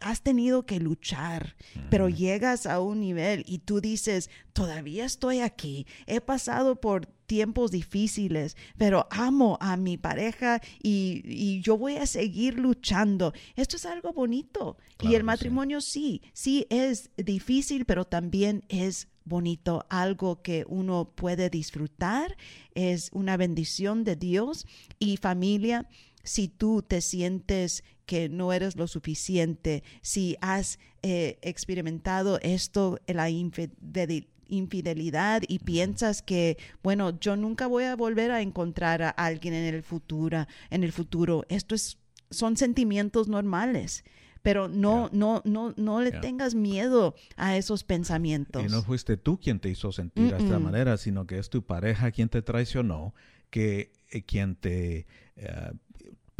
has 0.00 0.22
tenido 0.22 0.66
que 0.66 0.80
luchar, 0.80 1.56
pero 1.90 2.08
llegas 2.08 2.66
a 2.66 2.80
un 2.80 3.00
nivel 3.00 3.44
y 3.46 3.58
tú 3.58 3.80
dices, 3.80 4.30
todavía 4.52 5.04
estoy 5.04 5.40
aquí, 5.40 5.86
he 6.06 6.20
pasado 6.20 6.80
por 6.80 7.06
tiempos 7.26 7.70
difíciles, 7.70 8.56
pero 8.76 9.06
amo 9.10 9.56
a 9.60 9.76
mi 9.76 9.96
pareja 9.96 10.60
y, 10.82 11.60
yo 11.62 11.78
voy 11.78 11.96
a 11.96 12.06
seguir 12.06 12.58
luchando. 12.58 13.32
Esto 13.56 13.76
es 13.76 13.86
algo 13.86 14.12
bonito. 14.12 14.76
y 15.00 15.14
el 15.14 15.24
matrimonio 15.24 15.80
sí. 15.80 16.22
sí, 16.32 16.66
es 16.68 17.10
difícil, 17.16 17.86
pero 17.86 18.04
también 18.04 18.64
es 18.68 19.08
bonito, 19.24 19.86
algo 19.88 20.42
que 20.42 20.64
uno 20.68 21.10
puede 21.14 21.48
disfrutar, 21.48 22.36
es 22.74 23.10
una 23.12 23.36
bendición 23.36 24.04
de 24.04 24.16
Dios 24.16 24.66
y 24.98 25.16
familia 25.16 25.88
si 26.24 26.48
tú 26.48 26.82
te 26.82 27.00
sientes 27.00 27.84
que 28.06 28.28
no 28.28 28.52
eres 28.52 28.76
lo 28.76 28.86
suficiente, 28.86 29.82
si 30.02 30.36
has 30.40 30.78
eh, 31.02 31.38
experimentado 31.42 32.38
esto, 32.42 32.98
la 33.06 33.30
infidelidad 33.30 35.42
y 35.46 35.58
piensas 35.60 36.22
que, 36.22 36.58
bueno, 36.82 37.18
yo 37.18 37.36
nunca 37.36 37.66
voy 37.66 37.84
a 37.84 37.96
volver 37.96 38.30
a 38.30 38.42
encontrar 38.42 39.02
a 39.02 39.10
alguien 39.10 39.54
en 39.54 39.74
el 39.74 39.82
futuro, 39.82 40.46
en 40.70 40.84
el 40.84 40.92
futuro. 40.92 41.44
Esto 41.48 41.74
es, 41.74 41.98
son 42.30 42.56
sentimientos 42.56 43.28
normales 43.28 44.04
pero 44.44 44.68
no, 44.68 45.08
no, 45.10 45.40
no, 45.46 45.72
no 45.78 46.02
le 46.02 46.12
tengas 46.12 46.54
miedo 46.54 47.14
a 47.34 47.56
esos 47.56 47.82
pensamientos. 47.82 48.62
Y 48.62 48.68
no 48.68 48.82
fuiste 48.82 49.16
tú 49.16 49.40
quien 49.40 49.58
te 49.58 49.70
hizo 49.70 49.90
sentir 49.90 50.32
de 50.32 50.36
esta 50.36 50.58
manera, 50.58 50.98
sino 50.98 51.26
que 51.26 51.38
es 51.38 51.48
tu 51.48 51.62
pareja 51.62 52.10
quien 52.10 52.28
te 52.28 52.42
traicionó, 52.42 53.14
que 53.48 53.90
eh, 54.10 54.22
quien 54.22 54.54
te 54.54 55.06
eh, 55.36 55.72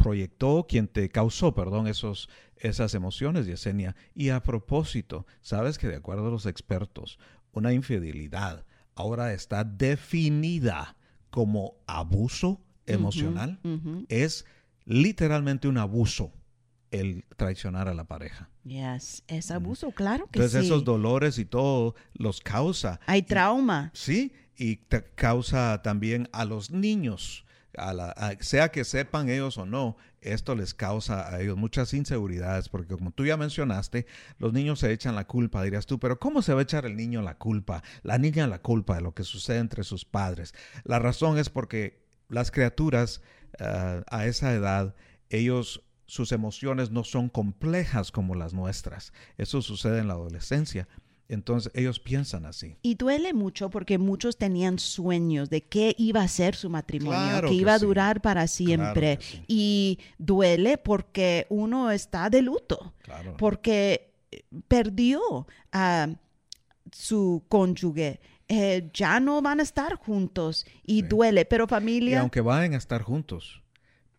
proyectó, 0.05 0.67
quien 0.69 0.87
te 0.87 1.09
causó, 1.09 1.55
perdón, 1.55 1.87
esos, 1.87 2.29
esas 2.57 2.93
emociones, 2.93 3.47
Yesenia. 3.47 3.95
Y 4.13 4.29
a 4.29 4.43
propósito, 4.43 5.25
sabes 5.41 5.79
que 5.79 5.87
de 5.87 5.95
acuerdo 5.95 6.27
a 6.27 6.29
los 6.29 6.45
expertos, 6.45 7.17
una 7.53 7.73
infidelidad 7.73 8.67
ahora 8.93 9.33
está 9.33 9.63
definida 9.63 10.95
como 11.31 11.77
abuso 11.87 12.61
emocional. 12.85 13.59
Es 14.07 14.45
literalmente 14.85 15.67
un 15.67 15.79
abuso 15.79 16.31
el 16.91 17.25
traicionar 17.35 17.87
a 17.87 17.95
la 17.95 18.03
pareja. 18.03 18.51
Yes, 18.63 19.23
es 19.27 19.49
abuso, 19.49 19.89
claro 19.89 20.27
que 20.27 20.37
Entonces 20.37 20.61
sí. 20.61 20.67
esos 20.67 20.83
dolores 20.83 21.39
y 21.39 21.45
todo 21.45 21.95
los 22.13 22.41
causa. 22.41 22.99
Hay 23.07 23.23
trauma. 23.23 23.89
Sí, 23.95 24.33
y 24.55 24.75
te 24.75 25.03
causa 25.03 25.81
también 25.81 26.29
a 26.31 26.45
los 26.45 26.69
niños, 26.69 27.44
sea 28.39 28.69
que 28.69 28.83
sepan 28.83 29.29
ellos 29.29 29.57
o 29.57 29.65
no, 29.65 29.97
esto 30.21 30.55
les 30.55 30.73
causa 30.73 31.33
a 31.33 31.41
ellos 31.41 31.57
muchas 31.57 31.93
inseguridades, 31.93 32.69
porque 32.69 32.93
como 32.93 33.11
tú 33.11 33.25
ya 33.25 33.37
mencionaste, 33.37 34.05
los 34.39 34.53
niños 34.53 34.79
se 34.79 34.91
echan 34.91 35.15
la 35.15 35.27
culpa, 35.27 35.63
dirías 35.63 35.85
tú, 35.85 35.99
pero 35.99 36.19
¿cómo 36.19 36.41
se 36.41 36.53
va 36.53 36.59
a 36.61 36.63
echar 36.63 36.85
el 36.85 36.95
niño 36.95 37.21
la 37.21 37.37
culpa? 37.37 37.83
La 38.03 38.17
niña 38.17 38.47
la 38.47 38.61
culpa 38.61 38.95
de 38.95 39.01
lo 39.01 39.13
que 39.13 39.23
sucede 39.23 39.59
entre 39.59 39.83
sus 39.83 40.05
padres. 40.05 40.53
La 40.83 40.99
razón 40.99 41.37
es 41.37 41.49
porque 41.49 42.05
las 42.29 42.51
criaturas 42.51 43.21
ah, 43.59 44.03
a 44.09 44.25
esa 44.25 44.53
edad, 44.53 44.95
ellos 45.29 45.83
sus 46.07 46.31
emociones 46.31 46.91
no 46.91 47.03
son 47.03 47.29
complejas 47.29 48.11
como 48.11 48.35
las 48.35 48.53
nuestras. 48.53 49.11
Eso 49.37 49.61
sucede 49.61 49.99
en 49.99 50.07
la 50.07 50.13
adolescencia. 50.13 50.87
Entonces 51.27 51.71
ellos 51.73 51.99
piensan 51.99 52.45
así. 52.45 52.77
Y 52.83 52.95
duele 52.95 53.33
mucho 53.33 53.69
porque 53.71 53.97
muchos 53.97 54.37
tenían 54.37 54.77
sueños 54.77 55.49
de 55.49 55.63
qué 55.63 55.95
iba 55.97 56.21
a 56.21 56.27
ser 56.27 56.55
su 56.55 56.69
matrimonio, 56.69 57.19
Claro 57.19 57.47
que 57.49 57.55
que 57.55 57.61
iba 57.61 57.73
a 57.73 57.79
sí. 57.79 57.85
durar 57.85 58.21
para 58.21 58.45
siempre. 58.47 59.17
sí. 59.21 59.43
Y 59.47 59.99
duele 60.19 60.77
porque 60.77 61.47
uno 61.49 61.89
está 61.89 62.29
de 62.29 62.41
luto, 62.43 62.93
Claro. 63.01 63.35
porque 63.37 64.13
perdió 64.67 65.47
a 65.71 66.09
su 66.91 67.43
cónyuge. 67.49 68.19
Eh, 68.47 68.91
ya 68.93 69.19
no 69.19 69.41
van 69.41 69.59
a 69.59 69.63
estar 69.63 69.95
juntos 69.95 70.67
y 70.85 71.01
Sí. 71.01 71.07
duele, 71.07 71.45
pero 71.45 71.63
Y 71.65 71.67
familia, 71.67 72.19
aunque 72.21 72.41
vayan 72.41 72.73
a 72.75 72.77
estar 72.77 73.01
juntos, 73.01 73.63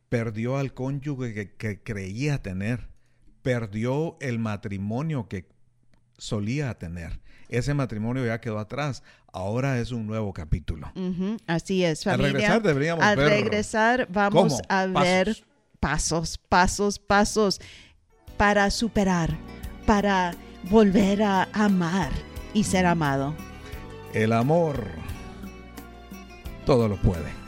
perdió 0.09 0.57
al 0.57 0.75
cónyuge 0.75 1.33
que, 1.33 1.55
que 1.55 1.81
creía 1.85 2.43
tener, 2.43 2.89
perdió 3.43 4.17
el 4.21 4.41
matrimonio 4.41 5.29
que 5.29 5.47
solía 6.19 6.75
tener. 6.75 7.21
Ese 7.49 7.75
matrimonio 7.75 8.27
ya 8.27 8.41
quedó 8.41 8.59
atrás, 8.59 9.03
ahora 9.33 9.79
es 9.79 9.93
un 9.93 10.07
nuevo 10.07 10.33
capítulo. 10.33 10.93
Así 11.47 11.85
es, 11.85 12.07
Al 12.07 12.17
familia. 12.17 12.33
regresar 12.33 12.63
deberíamos 12.63 13.05
Al 13.05 13.17
ver 13.17 13.29
regresar 13.29 14.09
vamos 14.11 14.55
cómo, 14.55 14.63
a 14.69 14.87
ver 14.87 15.45
pasos, 15.79 16.39
pasos, 16.39 16.99
pasos 16.99 17.61
para 18.37 18.71
superar, 18.71 19.37
para 19.87 20.35
volver 20.65 21.23
a 21.23 21.49
amar 21.53 22.11
y 22.53 22.65
ser 22.65 22.87
amado. 22.87 23.35
El 24.13 24.33
amor 24.33 24.85
todo 26.65 26.89
lo 26.89 26.97
puede. 26.97 27.46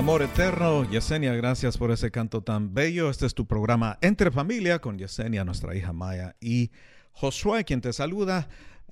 Amor 0.00 0.22
eterno, 0.22 0.90
Yesenia, 0.90 1.34
gracias 1.34 1.76
por 1.76 1.90
ese 1.90 2.10
canto 2.10 2.42
tan 2.42 2.72
bello. 2.72 3.10
Este 3.10 3.26
es 3.26 3.34
tu 3.34 3.46
programa 3.46 3.98
Entre 4.00 4.30
Familia 4.30 4.78
con 4.78 4.96
Yesenia, 4.96 5.44
nuestra 5.44 5.76
hija 5.76 5.92
Maya 5.92 6.36
y 6.40 6.70
Josué, 7.12 7.66
quien 7.66 7.82
te 7.82 7.92
saluda. 7.92 8.48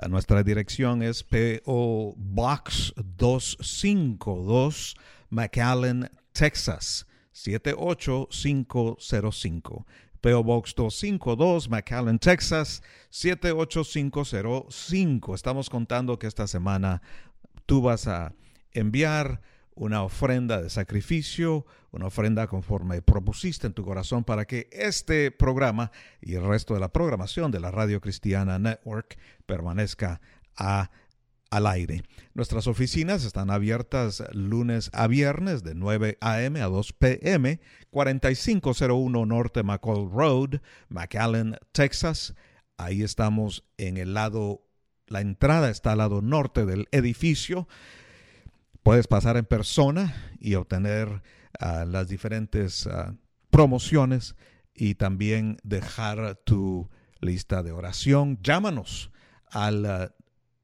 nuestra 0.07 0.43
dirección 0.43 1.03
es 1.03 1.25
PO 1.25 2.13
Box 2.15 2.93
252, 3.17 4.97
McAllen, 5.31 6.11
Texas 6.33 7.07
78505. 7.33 9.87
PO 10.21 10.45
Box 10.45 10.75
252, 10.75 11.71
McAllen, 11.71 12.19
Texas 12.19 12.83
78505. 13.09 15.35
Estamos 15.35 15.71
contando 15.71 16.19
que 16.19 16.27
esta 16.27 16.47
semana 16.47 17.01
tú 17.65 17.81
vas 17.81 18.07
a 18.07 18.35
enviar 18.73 19.41
una 19.79 20.03
ofrenda 20.03 20.61
de 20.61 20.71
sacrificio, 20.71 21.65
una 21.93 22.07
ofrenda 22.07 22.49
conforme 22.49 23.01
propusiste 23.01 23.67
en 23.69 23.73
tu 23.73 23.85
corazón 23.85 24.25
para 24.25 24.45
que 24.45 24.69
este 24.73 25.31
programa 25.31 25.93
y 26.21 26.35
el 26.35 26.45
resto 26.45 26.75
de 26.75 26.81
la 26.81 26.93
programación 26.93 27.51
de 27.53 27.61
la 27.61 27.71
Radio 27.71 28.01
Cristiana 28.01 28.59
Network 28.59 29.17
permanezca 29.47 30.21
al 30.57 31.67
aire. 31.69 32.03
Nuestras 32.35 32.67
oficinas 32.67 33.25
están 33.25 33.51
abiertas 33.51 34.25
lunes 34.33 34.91
a 34.93 35.07
viernes 35.07 35.63
de 35.63 35.77
9 35.77 36.19
a.m. 36.21 36.61
a 36.61 36.67
2 36.67 36.93
p.m., 36.95 37.61
4501 37.91 39.27
Norte 39.27 39.63
McCall 39.63 40.11
Road, 40.11 40.61
McAllen, 40.89 41.57
Texas. 41.71 42.35
Ahí 42.77 43.03
estamos 43.03 43.65
en 43.77 43.97
el 43.97 44.15
lado, 44.15 44.65
la 45.07 45.21
entrada 45.21 45.71
está 45.71 45.93
al 45.93 45.99
lado 45.99 46.21
norte 46.21 46.67
del 46.67 46.89
edificio. 46.91 47.69
Puedes 48.89 49.07
pasar 49.07 49.37
en 49.37 49.45
persona 49.45 50.17
y 50.41 50.55
obtener 50.55 51.21
ah, 51.61 51.85
las 51.85 52.09
diferentes 52.09 52.87
ah, 52.87 53.15
promociones 53.51 54.35
y 54.75 54.95
también 54.95 55.59
dejar 55.63 56.41
tu 56.47 56.89
lista 57.21 57.63
de 57.63 57.73
oración. 57.73 58.39
Llámanos 58.43 59.11
a 59.51 59.71
la, 59.71 60.15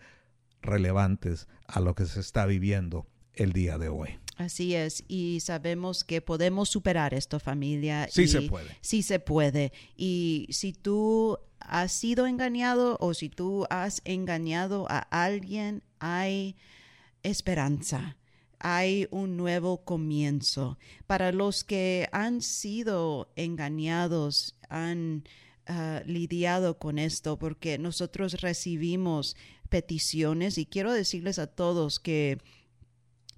relevantes 0.62 1.48
a 1.66 1.80
lo 1.80 1.94
que 1.94 2.06
se 2.06 2.20
está 2.20 2.46
viviendo 2.46 3.06
el 3.34 3.52
día 3.52 3.78
de 3.78 3.88
hoy. 3.88 4.21
Así 4.36 4.74
es, 4.74 5.04
y 5.08 5.40
sabemos 5.40 6.04
que 6.04 6.22
podemos 6.22 6.68
superar 6.68 7.12
esto, 7.12 7.38
familia. 7.38 8.08
Sí 8.10 8.26
se 8.26 8.42
puede. 8.42 8.76
Sí 8.80 9.02
se 9.02 9.20
puede. 9.20 9.72
Y 9.96 10.46
si 10.50 10.72
tú 10.72 11.38
has 11.60 11.92
sido 11.92 12.26
engañado 12.26 12.96
o 13.00 13.14
si 13.14 13.28
tú 13.28 13.66
has 13.68 14.00
engañado 14.04 14.86
a 14.88 14.98
alguien, 14.98 15.82
hay 15.98 16.56
esperanza. 17.22 18.16
Hay 18.58 19.06
un 19.10 19.36
nuevo 19.36 19.84
comienzo. 19.84 20.78
Para 21.06 21.32
los 21.32 21.62
que 21.64 22.08
han 22.12 22.40
sido 22.40 23.32
engañados, 23.36 24.56
han 24.68 25.24
ah, 25.66 26.02
lidiado 26.06 26.78
con 26.78 26.98
esto, 26.98 27.38
porque 27.38 27.76
nosotros 27.76 28.40
recibimos 28.40 29.36
peticiones 29.68 30.58
y 30.58 30.66
quiero 30.66 30.92
decirles 30.92 31.38
a 31.38 31.46
todos 31.48 31.98
que 31.98 32.38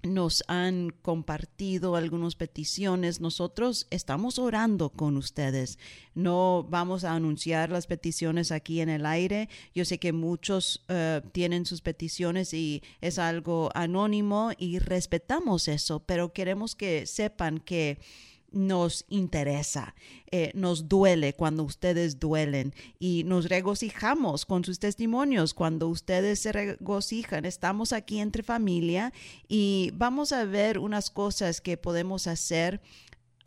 nos 0.05 0.43
han 0.47 0.91
compartido 1.01 1.95
algunas 1.95 2.35
peticiones. 2.35 3.19
Nosotros 3.19 3.87
estamos 3.89 4.39
orando 4.39 4.89
con 4.89 5.17
ustedes. 5.17 5.79
No 6.13 6.65
vamos 6.69 7.03
a 7.03 7.13
anunciar 7.13 7.69
las 7.69 7.87
peticiones 7.87 8.51
aquí 8.51 8.81
en 8.81 8.89
el 8.89 9.05
aire. 9.05 9.49
Yo 9.73 9.85
sé 9.85 9.97
que 9.99 10.13
muchos 10.13 10.83
eh, 10.87 11.21
tienen 11.31 11.65
sus 11.65 11.81
peticiones 11.81 12.53
y 12.53 12.83
es 13.01 13.19
algo 13.19 13.69
anónimo 13.73 14.51
y 14.57 14.79
respetamos 14.79 15.67
eso, 15.67 15.99
pero 15.99 16.33
queremos 16.33 16.75
que 16.75 17.05
sepan 17.05 17.59
que 17.59 17.99
nos 18.55 19.05
interesa, 19.09 19.93
eh, 20.31 20.51
nos 20.55 20.87
duele 20.87 21.33
cuando 21.33 21.63
ustedes 21.63 22.19
duelen 22.19 22.73
y 22.97 23.23
nos 23.25 23.49
regocijamos 23.49 24.45
con 24.45 24.63
sus 24.63 24.79
testimonios 24.79 25.53
cuando 25.53 25.87
ustedes 25.87 26.39
se 26.39 26.51
regocijan. 26.51 27.45
Estamos 27.45 27.93
aquí 27.93 28.19
entre 28.19 28.41
familia 28.41 29.13
y 29.47 29.91
vamos 29.93 30.31
a 30.31 30.45
ver 30.45 30.79
unas 30.79 31.09
cosas 31.11 31.61
que 31.61 31.77
podemos 31.77 32.27
hacer 32.27 32.81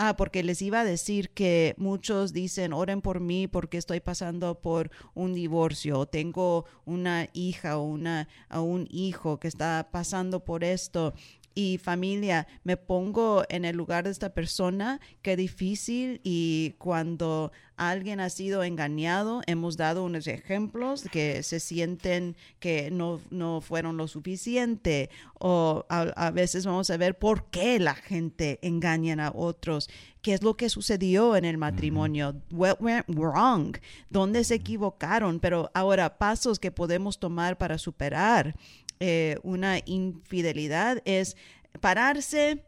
Ah, 0.01 0.17
porque 0.17 0.45
les 0.45 0.63
iba 0.63 0.79
a 0.79 0.85
decir 0.85 1.31
que 1.31 1.75
muchos 1.77 2.33
dicen, 2.33 2.73
oren 2.73 3.01
por 3.01 3.19
mí 3.19 3.49
porque 3.49 3.79
estoy 3.79 3.99
pasando 3.99 4.61
por 4.61 4.93
un 5.13 5.35
divorcio, 5.35 5.99
o 5.99 6.07
tengo 6.07 6.67
una 6.85 7.29
hija 7.33 7.79
o, 7.79 7.83
una, 7.83 8.29
o 8.49 8.63
un 8.63 8.87
hijo 8.93 9.41
que 9.41 9.49
está 9.49 9.89
pasando 9.91 10.45
por 10.45 10.63
esto 10.63 11.15
y 11.59 11.77
familia, 11.79 12.47
me 12.63 12.77
pongo 12.77 13.43
en 13.49 13.65
el 13.65 13.77
lugar 13.77 14.05
de 14.05 14.11
esta 14.11 14.33
persona, 14.33 15.01
qué 15.23 15.35
difícil 15.35 16.21
y 16.23 16.77
cuando 16.79 17.51
alguien 17.77 18.21
ha 18.21 18.31
sido 18.31 18.63
engañado, 18.63 19.43
hemos 19.49 19.77
dado 19.77 20.05
unos 20.05 20.29
ejemplos 20.29 21.03
que 21.11 21.43
se 21.43 21.59
sienten 21.59 22.37
que 22.61 22.93
no, 22.93 23.21
no 23.31 23.61
fueron 23.61 23.97
lo 23.97 24.07
suficiente 24.07 25.11
o 25.41 25.85
a, 25.89 26.31
veces 26.31 26.65
vamos 26.65 26.91
a 26.91 26.97
ver 26.97 27.19
por 27.19 27.51
qué 27.51 27.81
la 27.81 27.97
gente 27.97 28.61
engaña 28.63 29.27
a 29.27 29.33
otros, 29.35 29.91
qué 30.23 30.35
es 30.35 30.45
lo 30.45 30.57
que 30.57 30.69
sucedió 30.69 31.35
en 31.35 31.45
el 31.45 31.59
matrimonio, 31.59 32.37
what 32.53 32.81
went 32.81 33.05
wrong, 33.09 33.77
dónde 34.11 34.45
se 34.45 34.55
equivocaron, 34.55 35.41
pero 35.41 35.73
ahora 35.75 36.19
pasos 36.19 36.61
que 36.61 36.71
podemos 36.71 37.19
tomar 37.19 37.59
para 37.59 37.79
superar 37.79 38.55
eh, 39.01 39.39
una 39.43 39.79
infidelidad 39.85 41.03
es 41.05 41.37
pararse, 41.81 42.65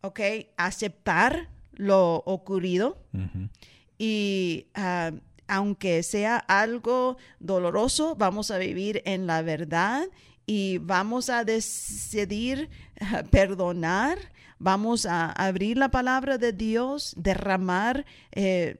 ¿ok? 0.00 0.20
Aceptar 0.56 1.48
lo 1.72 2.16
ocurrido 2.26 2.98
y 3.98 4.66
ah, 4.74 5.12
aunque 5.46 6.02
sea 6.02 6.36
algo 6.36 7.16
doloroso, 7.40 8.14
vamos 8.16 8.50
a 8.50 8.58
vivir 8.58 9.02
en 9.04 9.26
la 9.26 9.42
verdad 9.42 10.04
y 10.46 10.78
vamos 10.78 11.30
a 11.30 11.44
decidir 11.44 12.70
ah, 13.00 13.22
perdonar, 13.30 14.18
vamos 14.58 15.06
a 15.06 15.30
abrir 15.32 15.76
la 15.76 15.90
palabra 15.90 16.38
de 16.38 16.52
Dios, 16.52 17.14
derramar 17.16 18.04
eh, 18.32 18.76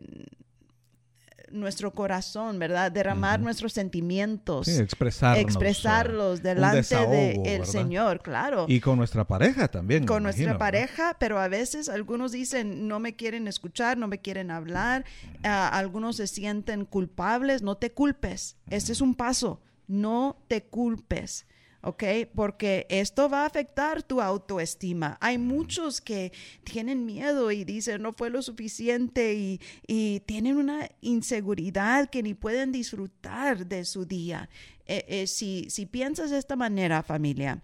nuestro 1.55 1.93
corazón, 1.93 2.59
¿verdad? 2.59 2.93
Derramar 2.93 3.41
nuestros 3.41 3.73
sentimientos. 3.73 4.67
Sí, 4.67 4.77
expresarnos, 4.77 5.43
expresarlos 5.43 6.43
delante 6.43 6.97
del 7.07 7.65
Señor, 7.65 8.21
claro. 8.21 8.67
Y 8.69 8.81
con 8.81 8.99
nuestra 8.99 9.27
pareja 9.27 9.69
también. 9.69 10.05
Con 10.05 10.23
nuestra 10.23 10.59
pareja, 10.59 11.17
pero 11.19 11.39
a 11.39 11.49
veces 11.49 11.89
algunos 11.89 12.33
dicen, 12.33 12.89
no 12.89 12.99
me 13.01 13.17
quieren 13.17 13.49
escuchar, 13.49 13.97
no 13.97 14.09
me 14.09 14.19
quieren 14.19 14.51
hablar, 14.51 15.05
ah, 15.43 15.69
algunos 15.69 16.17
se 16.17 16.27
sienten 16.27 16.85
culpables, 16.85 17.63
no 17.63 17.77
te 17.77 17.93
culpes, 17.93 18.57
este 18.69 18.93
es 18.93 19.01
un 19.01 19.15
paso, 19.15 19.61
no 19.87 20.37
te 20.49 20.65
culpes. 20.65 21.47
¿Ok? 21.85 22.05
Porque 22.35 22.87
esto 22.89 23.29
va 23.29 23.43
a 23.43 23.47
afectar 23.47 24.03
tu 24.03 24.21
autoestima. 24.21 25.19
Hay 25.21 25.39
muchos 25.39 26.01
que 26.01 26.33
tienen 26.65 27.05
miedo 27.07 27.51
y 27.53 27.65
dicen 27.65 28.03
no 28.03 28.13
fue 28.13 28.31
lo 28.31 28.43
suficiente 28.43 29.35
y, 29.35 29.61
y 29.87 30.21
tienen 30.21 30.57
una 30.57 30.89
inseguridad 31.01 32.09
que 32.09 32.23
ni 32.23 32.35
pueden 32.35 32.73
disfrutar 32.73 33.67
de 33.67 33.85
su 33.85 34.07
día. 34.07 34.49
Eh, 34.87 35.05
eh, 35.09 35.27
si, 35.27 35.67
si 35.71 35.87
piensas 35.87 36.31
de 36.31 36.39
esta 36.39 36.57
manera, 36.57 37.03
familia, 37.03 37.63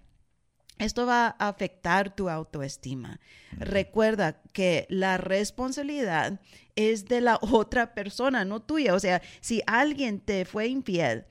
esto 0.79 1.05
va 1.05 1.37
a 1.39 1.49
afectar 1.49 2.15
tu 2.15 2.31
autoestima. 2.31 3.21
Recuerda 3.53 4.41
que 4.53 4.87
la 4.89 5.19
responsabilidad 5.19 6.41
es 6.75 7.05
de 7.05 7.21
la 7.21 7.39
otra 7.43 7.95
persona, 7.95 8.45
no 8.45 8.61
tuya. 8.61 8.95
O 8.95 9.01
sea, 9.01 9.21
si 9.41 9.63
alguien 9.67 10.21
te 10.21 10.45
fue 10.47 10.69
infiel, 10.69 11.27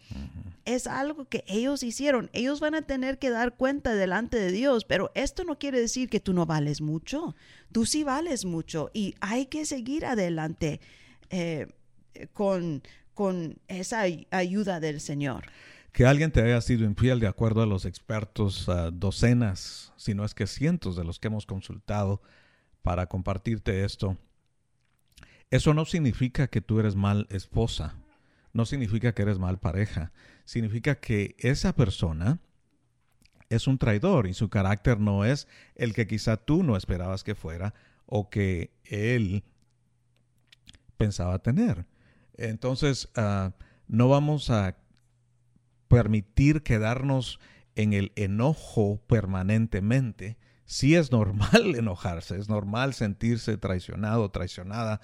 es 0.75 0.85
algo 0.85 1.25
que 1.25 1.43
ellos 1.47 1.81
hicieron. 1.81 2.29
Ellos 2.31 2.59
van 2.59 2.75
a 2.75 2.83
tener 2.83 3.17
que 3.17 3.31
dar 3.31 3.55
cuenta 3.55 3.95
delante 3.95 4.37
de 4.37 4.51
Dios, 4.51 4.85
pero 4.85 5.11
esto 5.15 5.43
no 5.43 5.57
quiere 5.57 5.79
decir 5.79 6.09
que 6.09 6.19
tú 6.19 6.33
no 6.33 6.45
vales 6.45 6.79
mucho. 6.81 7.35
Tú 7.71 7.85
sí 7.85 8.03
vales 8.03 8.45
mucho 8.45 8.91
y 8.93 9.15
hay 9.19 9.47
que 9.47 9.65
seguir 9.65 10.05
adelante 10.05 10.79
eh, 11.31 11.67
con, 12.33 12.83
con 13.15 13.57
esa 13.67 14.01
ayuda 14.29 14.79
del 14.79 15.01
Señor. 15.01 15.45
Que 15.91 16.05
alguien 16.05 16.31
te 16.31 16.41
haya 16.43 16.61
sido 16.61 16.85
infiel, 16.85 17.19
de 17.19 17.27
acuerdo 17.27 17.63
a 17.63 17.65
los 17.65 17.85
expertos, 17.85 18.69
docenas, 18.93 19.91
si 19.97 20.13
no 20.13 20.23
es 20.23 20.35
que 20.35 20.45
cientos 20.45 20.95
de 20.95 21.03
los 21.03 21.19
que 21.19 21.27
hemos 21.27 21.47
consultado 21.47 22.21
para 22.83 23.07
compartirte 23.07 23.83
esto, 23.83 24.17
eso 25.49 25.73
no 25.73 25.85
significa 25.85 26.47
que 26.47 26.61
tú 26.61 26.79
eres 26.79 26.95
mal 26.95 27.25
esposa, 27.31 27.95
no 28.53 28.65
significa 28.65 29.13
que 29.13 29.23
eres 29.23 29.39
mal 29.39 29.57
pareja, 29.57 30.11
significa 30.49 30.95
que 30.95 31.35
esa 31.37 31.75
persona 31.75 32.39
es 33.49 33.67
un 33.67 33.77
traidor 33.77 34.25
y 34.25 34.33
su 34.33 34.49
carácter 34.49 34.99
no 34.99 35.23
es 35.23 35.47
el 35.75 35.93
que 35.93 36.07
quizá 36.07 36.37
tú 36.37 36.63
no 36.63 36.75
esperabas 36.75 37.23
que 37.23 37.35
fuera 37.35 37.75
o 38.07 38.31
que 38.31 38.71
él 38.83 39.43
pensaba 40.97 41.37
tener. 41.37 41.85
Entonces, 42.33 43.09
ah, 43.15 43.51
no 43.87 44.09
vamos 44.09 44.49
a 44.49 44.75
permitir 45.87 46.63
quedarnos 46.63 47.39
en 47.75 47.93
el 47.93 48.11
enojo 48.15 49.03
permanentemente. 49.05 50.39
Sí 50.65 50.95
es 50.95 51.11
normal 51.11 51.75
enojarse, 51.77 52.39
es 52.39 52.49
normal 52.49 52.95
sentirse 52.95 53.55
traicionado, 53.57 54.31
traicionada, 54.31 54.99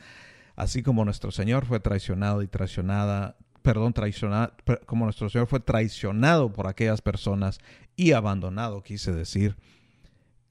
así 0.55 0.81
como 0.81 1.05
nuestro 1.05 1.29
Señor 1.29 1.67
fue 1.67 1.79
traicionado 1.79 2.41
y 2.41 2.47
traicionada, 2.47 3.37
perdón, 3.65 3.93
traicionado, 3.93 4.53
como 4.85 5.05
nuestro 5.05 5.27
Señor 5.27 5.47
fue 5.47 5.59
traicionado 5.59 6.53
por 6.53 6.67
aquellas 6.67 7.01
personas 7.01 7.59
y 7.95 8.11
abandonado, 8.11 8.83
quise 8.83 9.11
decir. 9.11 9.57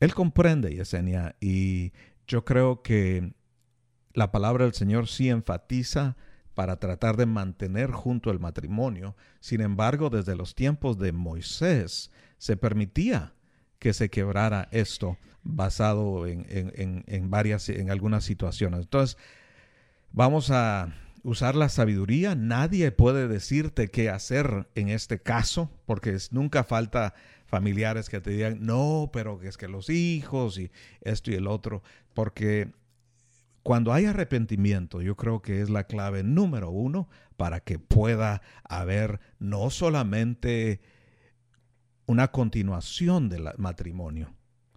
Él 0.00 0.12
comprende, 0.14 0.74
Yesenia, 0.74 1.36
y 1.40 1.92
yo 2.26 2.44
creo 2.44 2.82
que 2.82 3.32
la 4.14 4.32
palabra 4.32 4.64
del 4.64 4.74
Señor 4.74 5.06
sí 5.06 5.28
enfatiza 5.28 6.16
para 6.54 6.80
tratar 6.80 7.16
de 7.16 7.26
mantener 7.26 7.92
junto 7.92 8.32
el 8.32 8.40
matrimonio. 8.40 9.14
Sin 9.38 9.60
embargo, 9.60 10.10
desde 10.10 10.34
los 10.34 10.56
tiempos 10.56 10.98
de 10.98 11.12
Moisés 11.12 12.10
se 12.38 12.56
permitía 12.56 13.32
que 13.78 13.92
se 13.92 14.10
quebrara 14.10 14.68
esto 14.72 15.18
basado 15.44 16.26
en, 16.26 17.30
varias, 17.30 17.68
en 17.68 17.90
algunas 17.90 18.24
situaciones. 18.24 18.80
Entonces, 18.80 19.16
vamos 20.10 20.50
a 20.50 20.92
usar 21.24 21.56
la 21.56 21.68
sabiduría. 21.68 22.36
Nadie 22.36 22.92
puede 22.92 23.26
decirte 23.26 23.90
qué 23.90 24.10
hacer 24.10 24.68
en 24.76 24.88
este 24.88 25.20
caso, 25.20 25.70
porque 25.86 26.16
nunca 26.30 26.62
falta 26.62 27.14
familiares 27.46 28.08
que 28.08 28.20
te 28.20 28.30
digan, 28.30 28.58
no, 28.60 29.10
pero 29.12 29.40
es 29.42 29.56
que 29.56 29.66
los 29.66 29.90
hijos 29.90 30.58
y 30.58 30.70
esto 31.00 31.32
y 31.32 31.34
el 31.34 31.48
otro, 31.48 31.82
porque 32.12 32.72
cuando 33.62 33.92
hay 33.92 34.04
arrepentimiento, 34.04 35.00
yo 35.00 35.16
creo 35.16 35.40
que 35.40 35.60
es 35.60 35.70
la 35.70 35.84
clave 35.84 36.22
número 36.22 36.70
uno 36.70 37.08
para 37.36 37.60
que 37.60 37.78
pueda 37.78 38.42
haber 38.62 39.20
no 39.38 39.70
solamente 39.70 40.80
una 42.06 42.28
continuación 42.28 43.30
del 43.30 43.48
matrimonio, 43.56 44.34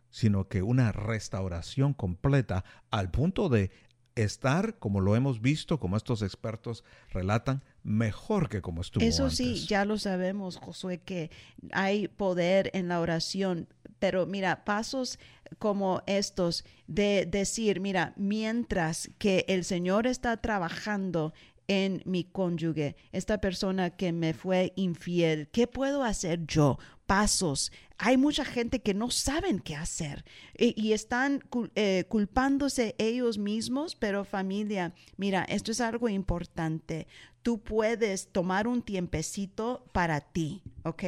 sino 0.09 0.47
que 0.47 0.61
una 0.61 0.93
restauración 0.93 1.93
completa 1.93 2.63
al 2.89 3.11
punto 3.11 3.49
de 3.49 3.71
estar, 4.17 4.77
como 4.79 4.99
lo 4.99 5.15
hemos 5.15 5.41
visto, 5.41 5.79
como 5.79 5.97
estos 5.97 6.21
expertos 6.21 6.83
relatan, 7.11 7.63
mejor 7.83 8.49
que 8.49 8.61
como 8.61 8.81
estuvo 8.81 9.03
Eso 9.03 9.29
sí, 9.29 9.65
ya 9.65 9.85
lo 9.85 9.97
sabemos, 9.97 10.57
Josué, 10.57 10.99
que 10.99 11.31
hay 11.71 12.07
poder 12.07 12.69
en 12.73 12.87
la 12.87 12.99
oración, 12.99 13.67
pero 13.99 14.25
mira, 14.25 14.65
pasos 14.65 15.19
como 15.59 16.01
estos 16.05 16.65
de 16.87 17.25
decir, 17.25 17.79
mira, 17.79 18.13
mientras 18.17 19.09
que 19.17 19.45
el 19.47 19.63
Señor 19.63 20.07
está 20.07 20.37
trabajando 20.37 21.33
en 21.67 22.01
mi 22.05 22.23
cónyuge, 22.23 22.95
esta 23.11 23.39
persona 23.39 23.89
que 23.89 24.11
me 24.13 24.33
fue 24.33 24.73
infiel, 24.75 25.49
¿qué 25.49 25.67
puedo 25.67 26.03
hacer 26.03 26.45
yo? 26.45 26.77
Pasos. 27.07 27.71
Hay 27.97 28.17
mucha 28.17 28.45
gente 28.45 28.81
que 28.81 28.93
no 28.93 29.09
saben 29.09 29.59
qué 29.59 29.75
hacer 29.75 30.23
y, 30.55 30.91
están 30.91 31.41
eh, 31.73 32.05
culpándose 32.07 32.95
ellos 32.99 33.39
mismos, 33.39 33.95
pero 33.95 34.23
familia, 34.23 34.93
mira, 35.15 35.43
esto 35.45 35.71
es 35.71 35.81
algo 35.81 36.07
importante. 36.07 37.07
Tú 37.41 37.59
puedes 37.63 38.27
tomar 38.27 38.67
un 38.67 38.83
tiempecito 38.83 39.89
para 39.93 40.21
ti, 40.21 40.61
¿ok? 40.83 41.03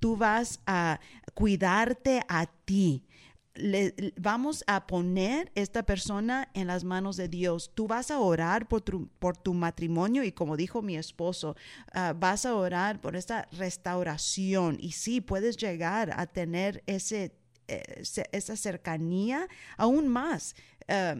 Tú 0.00 0.16
vas 0.16 0.58
a 0.66 0.98
cuidarte 1.34 2.22
a 2.28 2.46
ti 2.46 3.04
vamos 4.16 4.64
a 4.66 4.86
poner 4.86 5.52
esta 5.54 5.82
persona 5.82 6.48
en 6.54 6.66
las 6.66 6.84
manos 6.84 7.16
de 7.16 7.28
Dios. 7.28 7.70
Tú 7.74 7.86
vas 7.86 8.10
a 8.10 8.18
orar 8.18 8.66
por 8.66 8.80
tu, 8.80 9.08
por 9.18 9.36
tu 9.36 9.52
matrimonio 9.52 10.24
y 10.24 10.32
como 10.32 10.56
dijo 10.56 10.80
mi 10.82 10.96
esposo, 10.96 11.56
ah, 11.92 12.14
vas 12.16 12.46
a 12.46 12.54
orar 12.54 13.00
por 13.00 13.16
esta 13.16 13.48
restauración 13.52 14.78
y 14.80 14.92
sí, 14.92 15.20
puedes 15.20 15.56
llegar 15.56 16.18
a 16.18 16.26
tener 16.26 16.82
ese, 16.86 17.34
eh, 17.68 18.02
esa 18.32 18.56
cercanía 18.56 19.48
aún 19.76 20.08
más. 20.08 20.54
Ah, 20.88 21.16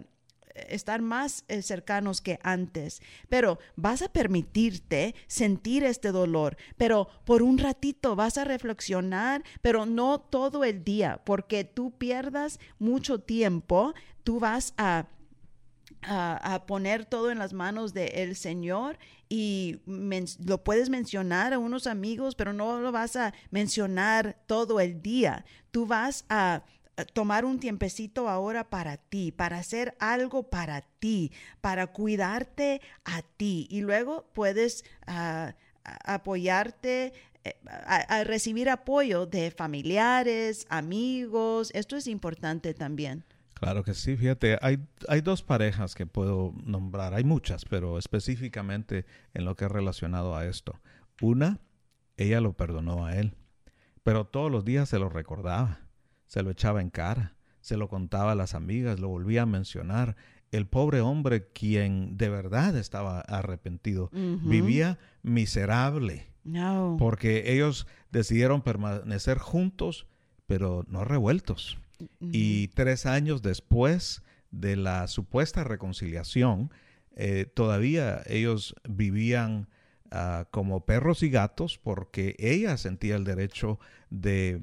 estar 0.55 1.03
más 1.03 1.45
eh, 1.49 1.63
cercanos 1.63 2.21
que 2.21 2.39
antes, 2.43 3.03
pero 3.29 3.59
vas 3.77 4.03
a 4.03 4.13
permitirte 4.13 5.15
sentir 5.27 5.85
este 5.85 6.13
dolor, 6.13 6.57
pero 6.77 7.09
por 7.25 7.43
un 7.43 7.59
ratito 7.59 8.17
vas 8.17 8.39
a 8.39 8.45
reflexionar, 8.45 9.43
pero 9.61 9.87
no 9.87 10.21
todo 10.21 10.65
el 10.65 10.85
día, 10.85 11.21
porque 11.25 11.65
tú 11.65 11.93
pierdas 11.99 12.59
mucho 12.79 13.21
tiempo, 13.21 13.95
tú 14.25 14.41
vas 14.41 14.75
a 14.77 15.07
a, 16.03 16.65
poner 16.67 17.05
todo 17.05 17.31
en 17.31 17.39
las 17.39 17.53
manos 17.53 17.95
del 17.95 18.35
Señor 18.37 18.99
y 19.29 19.79
lo 20.45 20.65
puedes 20.65 20.91
mencionar 20.91 21.53
a 21.53 21.59
unos 21.59 21.87
amigos, 21.87 22.35
pero 22.35 22.53
no 22.53 22.81
lo 22.81 22.93
vas 22.93 23.17
a 23.17 23.33
mencionar 23.51 24.37
todo 24.47 24.81
el 24.81 25.01
día. 25.01 25.45
Tú 25.71 25.87
vas 25.87 26.25
a 26.29 26.65
tomar 27.13 27.45
un 27.45 27.59
tiempecito 27.59 28.29
ahora 28.29 28.69
para 28.69 28.97
ti, 28.97 29.33
para 29.33 29.59
hacer 29.59 29.97
algo 29.99 30.45
para 30.45 30.83
ti, 30.83 31.33
para 31.61 31.87
cuidarte 31.89 32.81
a 33.05 33.23
ti. 33.23 33.67
Y 33.71 33.81
luego 33.81 34.29
puedes 34.33 34.85
ah, 35.07 35.55
apoyarte, 35.85 37.13
eh, 37.45 37.57
a, 37.67 38.25
recibir 38.25 38.69
apoyo 38.69 39.27
de 39.27 39.51
familiares, 39.51 40.67
amigos. 40.69 41.71
Esto 41.75 41.97
es 41.97 42.07
importante 42.07 42.75
también. 42.75 43.25
Claro 43.55 43.85
que 43.85 43.95
sí, 43.95 44.17
fíjate, 44.17 44.59
hay, 44.61 44.81
hay 45.09 45.21
dos 45.21 45.43
parejas 45.43 45.95
que 45.95 46.05
puedo 46.05 46.53
nombrar, 46.65 47.15
hay 47.15 47.23
muchas, 47.23 47.65
pero 47.65 47.97
específicamente 47.97 49.07
en 49.35 49.45
lo 49.45 49.55
que 49.55 49.67
es 49.67 49.71
relacionado 49.71 50.37
a 50.37 50.47
esto. 50.47 50.81
Una, 51.21 51.61
ella 52.17 52.41
lo 52.41 52.55
perdonó 52.55 53.07
a 53.07 53.17
él, 53.17 53.37
pero 54.03 54.27
todos 54.27 54.51
los 54.51 54.65
días 54.65 54.89
se 54.89 54.99
lo 54.99 55.09
recordaba 55.09 55.82
se 56.33 56.43
lo 56.43 56.51
echaba 56.51 56.81
en 56.81 56.89
cara, 56.89 57.35
se 57.61 57.77
lo 57.77 57.89
contaba 57.89 58.33
a 58.33 58.35
las 58.35 58.55
amigas, 58.55 58.99
lo 58.99 59.09
volvía 59.09 59.43
a 59.43 59.47
mencionar. 59.47 60.17
El 60.51 60.67
pobre 60.67 61.03
hombre, 61.03 61.49
quien 61.53 62.17
de 62.17 62.31
verdad 62.31 62.75
estaba 62.79 63.21
arrepentido, 63.21 64.09
vivía 64.15 64.99
miserable. 65.23 66.29
Porque 66.99 67.53
ellos 67.53 67.87
decidieron 68.13 68.63
permanecer 68.63 69.37
juntos, 69.37 70.07
pero 70.47 70.87
no 70.89 71.05
revueltos. 71.05 71.77
Y 72.23 72.69
tres 72.69 73.05
años 73.05 73.43
después 73.43 74.23
de 74.51 74.77
la 74.77 75.09
supuesta 75.09 75.65
reconciliación, 75.65 76.71
eh, 77.15 77.45
todavía 77.45 78.23
ellos 78.25 78.75
vivían 78.89 79.69
ah, 80.11 80.47
como 80.51 80.87
perros 80.87 81.23
y 81.23 81.29
gatos 81.29 81.77
porque 81.77 82.37
ella 82.39 82.79
sentía 82.79 83.17
el 83.17 83.25
derecho 83.25 83.79
de 84.09 84.63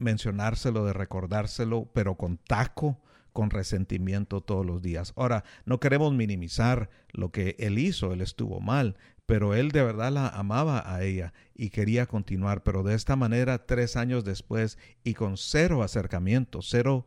mencionárselo, 0.00 0.84
de 0.84 0.92
recordárselo, 0.92 1.88
pero 1.92 2.16
con 2.16 2.38
taco, 2.38 3.00
con 3.32 3.50
resentimiento 3.50 4.40
todos 4.40 4.66
los 4.66 4.82
días. 4.82 5.12
Ahora, 5.16 5.44
no 5.64 5.78
queremos 5.78 6.12
minimizar 6.12 6.90
lo 7.12 7.30
que 7.30 7.54
él 7.58 7.78
hizo, 7.78 8.12
él 8.12 8.20
estuvo 8.20 8.60
mal, 8.60 8.96
pero 9.26 9.54
él 9.54 9.70
de 9.70 9.84
verdad 9.84 10.10
la 10.10 10.28
amaba 10.28 10.82
a 10.92 11.04
ella 11.04 11.32
y 11.54 11.70
quería 11.70 12.06
continuar, 12.06 12.64
pero 12.64 12.82
de 12.82 12.94
esta 12.94 13.14
manera 13.14 13.66
tres 13.66 13.96
años 13.96 14.24
después 14.24 14.78
y 15.04 15.14
con 15.14 15.36
cero 15.36 15.84
acercamiento, 15.84 16.62
cero 16.62 17.06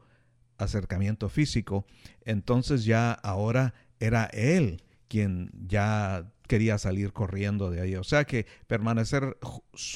acercamiento 0.58 1.28
físico, 1.28 1.86
entonces 2.24 2.86
ya 2.86 3.12
ahora 3.12 3.74
era 4.00 4.26
él 4.26 4.84
quien 5.10 5.52
ya 5.68 6.33
quería 6.48 6.78
salir 6.78 7.14
corriendo 7.14 7.70
de 7.70 7.82
ahí. 7.82 7.96
O 7.96 8.04
sea 8.04 8.26
que 8.26 8.46
permanecer 8.68 9.38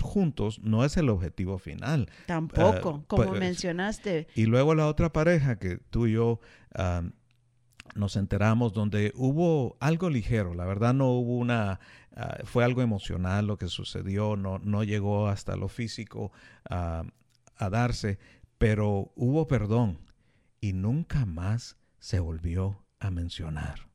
juntos 0.02 0.60
no 0.60 0.86
es 0.86 0.98
el 0.98 1.10
objetivo 1.10 1.58
final. 1.58 2.10
Tampoco, 2.26 3.04
como 3.08 3.26
pues, 3.26 3.40
mencionaste. 3.40 4.28
Y 4.36 4.46
luego 4.46 4.76
la 4.76 4.88
otra 4.88 5.12
pareja 5.12 5.60
que 5.60 5.78
tú 5.78 6.08
y 6.08 6.14
yo 6.14 6.40
nos 7.96 8.16
enteramos 8.16 8.74
donde 8.74 9.12
hubo 9.16 9.78
algo 9.80 10.10
ligero, 10.10 10.54
la 10.54 10.66
verdad 10.66 10.94
no 10.94 11.10
hubo 11.10 11.38
una, 11.38 11.80
ah, 12.16 12.38
fue 12.44 12.64
algo 12.64 12.82
emocional 12.82 13.48
lo 13.48 13.58
que 13.58 13.68
sucedió, 13.68 14.36
no, 14.36 14.60
no 14.60 14.84
llegó 14.84 15.28
hasta 15.28 15.56
lo 15.56 15.68
físico 15.68 16.32
a 16.70 17.04
darse, 17.58 18.20
pero 18.60 19.12
hubo 19.16 19.48
perdón 19.48 19.98
y 20.62 20.74
nunca 20.74 21.26
más 21.26 21.78
se 22.00 22.20
volvió 22.20 22.84
a 23.00 23.12
mencionar. 23.12 23.88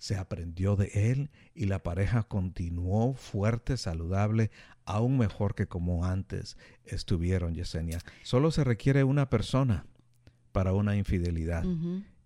Se 0.00 0.16
aprendió 0.16 0.76
de 0.76 0.90
él 1.12 1.30
y 1.54 1.66
la 1.66 1.82
pareja 1.82 2.22
continuó 2.22 3.12
fuerte, 3.12 3.76
saludable, 3.76 4.50
aún 4.86 5.18
mejor 5.18 5.54
que 5.54 5.66
como 5.66 6.06
antes 6.06 6.56
estuvieron, 6.86 7.54
Yesenia. 7.54 7.98
Solo 8.22 8.50
se 8.50 8.64
requiere 8.64 9.04
una 9.04 9.28
persona 9.28 9.84
para 10.52 10.72
una 10.72 10.96
infidelidad 10.96 11.64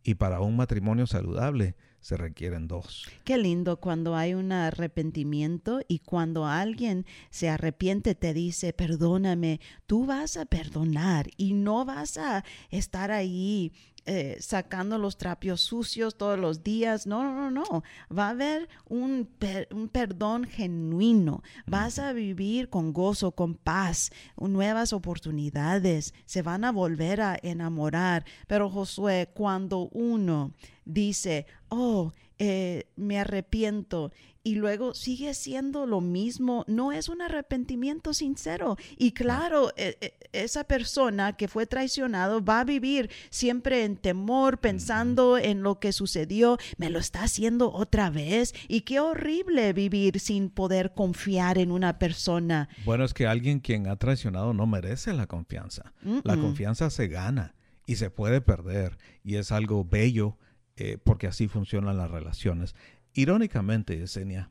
y 0.04 0.14
para 0.14 0.40
un 0.40 0.54
matrimonio 0.54 1.08
saludable 1.08 1.74
se 2.04 2.16
requieren 2.16 2.68
dos. 2.68 3.08
Qué 3.24 3.38
lindo 3.38 3.80
cuando 3.80 4.14
hay 4.14 4.34
un 4.34 4.52
arrepentimiento 4.52 5.80
y 5.88 6.00
cuando 6.00 6.46
alguien 6.46 7.06
se 7.30 7.48
arrepiente 7.48 8.14
te 8.14 8.34
dice, 8.34 8.72
perdóname, 8.72 9.58
tú 9.86 10.06
vas 10.06 10.36
a 10.36 10.44
perdonar 10.44 11.30
y 11.38 11.54
no 11.54 11.86
vas 11.86 12.18
a 12.18 12.44
estar 12.70 13.10
ahí 13.10 13.72
eh, 14.06 14.36
sacando 14.40 14.98
los 14.98 15.16
trapios 15.16 15.62
sucios 15.62 16.16
todos 16.16 16.38
los 16.38 16.62
días. 16.62 17.06
No, 17.06 17.22
no, 17.22 17.50
no, 17.50 17.50
no. 17.50 17.82
Va 18.16 18.26
a 18.26 18.30
haber 18.30 18.68
un, 18.86 19.28
un 19.70 19.88
perdón 19.88 20.44
genuino. 20.44 21.42
Vas 21.66 21.98
a 21.98 22.12
vivir 22.12 22.68
con 22.68 22.92
gozo, 22.92 23.32
con 23.32 23.54
paz, 23.54 24.10
nuevas 24.36 24.92
oportunidades. 24.92 26.12
Se 26.26 26.42
van 26.42 26.64
a 26.64 26.72
volver 26.72 27.20
a 27.20 27.38
enamorar. 27.42 28.24
Pero 28.46 28.68
Josué, 28.68 29.30
cuando 29.32 29.88
uno 29.92 30.52
dice, 30.84 31.46
oh, 31.68 32.12
eh, 32.38 32.86
me 32.96 33.18
arrepiento 33.18 34.12
y 34.42 34.56
luego 34.56 34.92
sigue 34.92 35.32
siendo 35.32 35.86
lo 35.86 36.02
mismo, 36.02 36.64
no 36.68 36.92
es 36.92 37.08
un 37.08 37.22
arrepentimiento 37.22 38.12
sincero. 38.12 38.76
Y 38.98 39.12
claro, 39.12 39.72
e, 39.76 39.96
e, 40.00 40.14
esa 40.32 40.64
persona 40.64 41.32
que 41.34 41.48
fue 41.48 41.66
traicionado 41.66 42.44
va 42.44 42.60
a 42.60 42.64
vivir 42.64 43.08
siempre 43.30 43.84
en 43.84 43.96
temor, 43.96 44.58
pensando 44.58 45.38
en 45.38 45.62
lo 45.62 45.80
que 45.80 45.92
sucedió, 45.92 46.58
me 46.76 46.90
lo 46.90 46.98
está 46.98 47.22
haciendo 47.22 47.72
otra 47.72 48.10
vez. 48.10 48.52
Y 48.68 48.82
qué 48.82 49.00
horrible 49.00 49.72
vivir 49.72 50.20
sin 50.20 50.50
poder 50.50 50.92
confiar 50.92 51.56
en 51.56 51.70
una 51.70 51.98
persona. 51.98 52.68
Bueno, 52.84 53.04
es 53.04 53.14
que 53.14 53.26
alguien 53.26 53.60
quien 53.60 53.86
ha 53.86 53.96
traicionado 53.96 54.52
no 54.52 54.66
merece 54.66 55.14
la 55.14 55.26
confianza. 55.26 55.94
La 56.22 56.36
confianza 56.36 56.90
se 56.90 57.08
gana 57.08 57.54
y 57.86 57.96
se 57.96 58.10
puede 58.10 58.40
perder 58.40 58.98
y 59.22 59.36
es 59.36 59.52
algo 59.52 59.84
bello 59.84 60.36
eh, 60.76 60.98
porque 61.02 61.26
así 61.26 61.48
funcionan 61.48 61.96
las 61.96 62.10
relaciones. 62.10 62.74
Irónicamente, 63.12 63.96
Yesenia, 63.96 64.50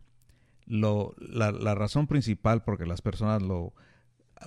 lo, 0.66 1.14
la, 1.18 1.52
la, 1.52 1.76
razón 1.76 2.08
principal 2.08 2.64
por 2.64 2.78
que 2.78 2.86
las 2.86 3.02
personas 3.02 3.42
lo 3.42 3.74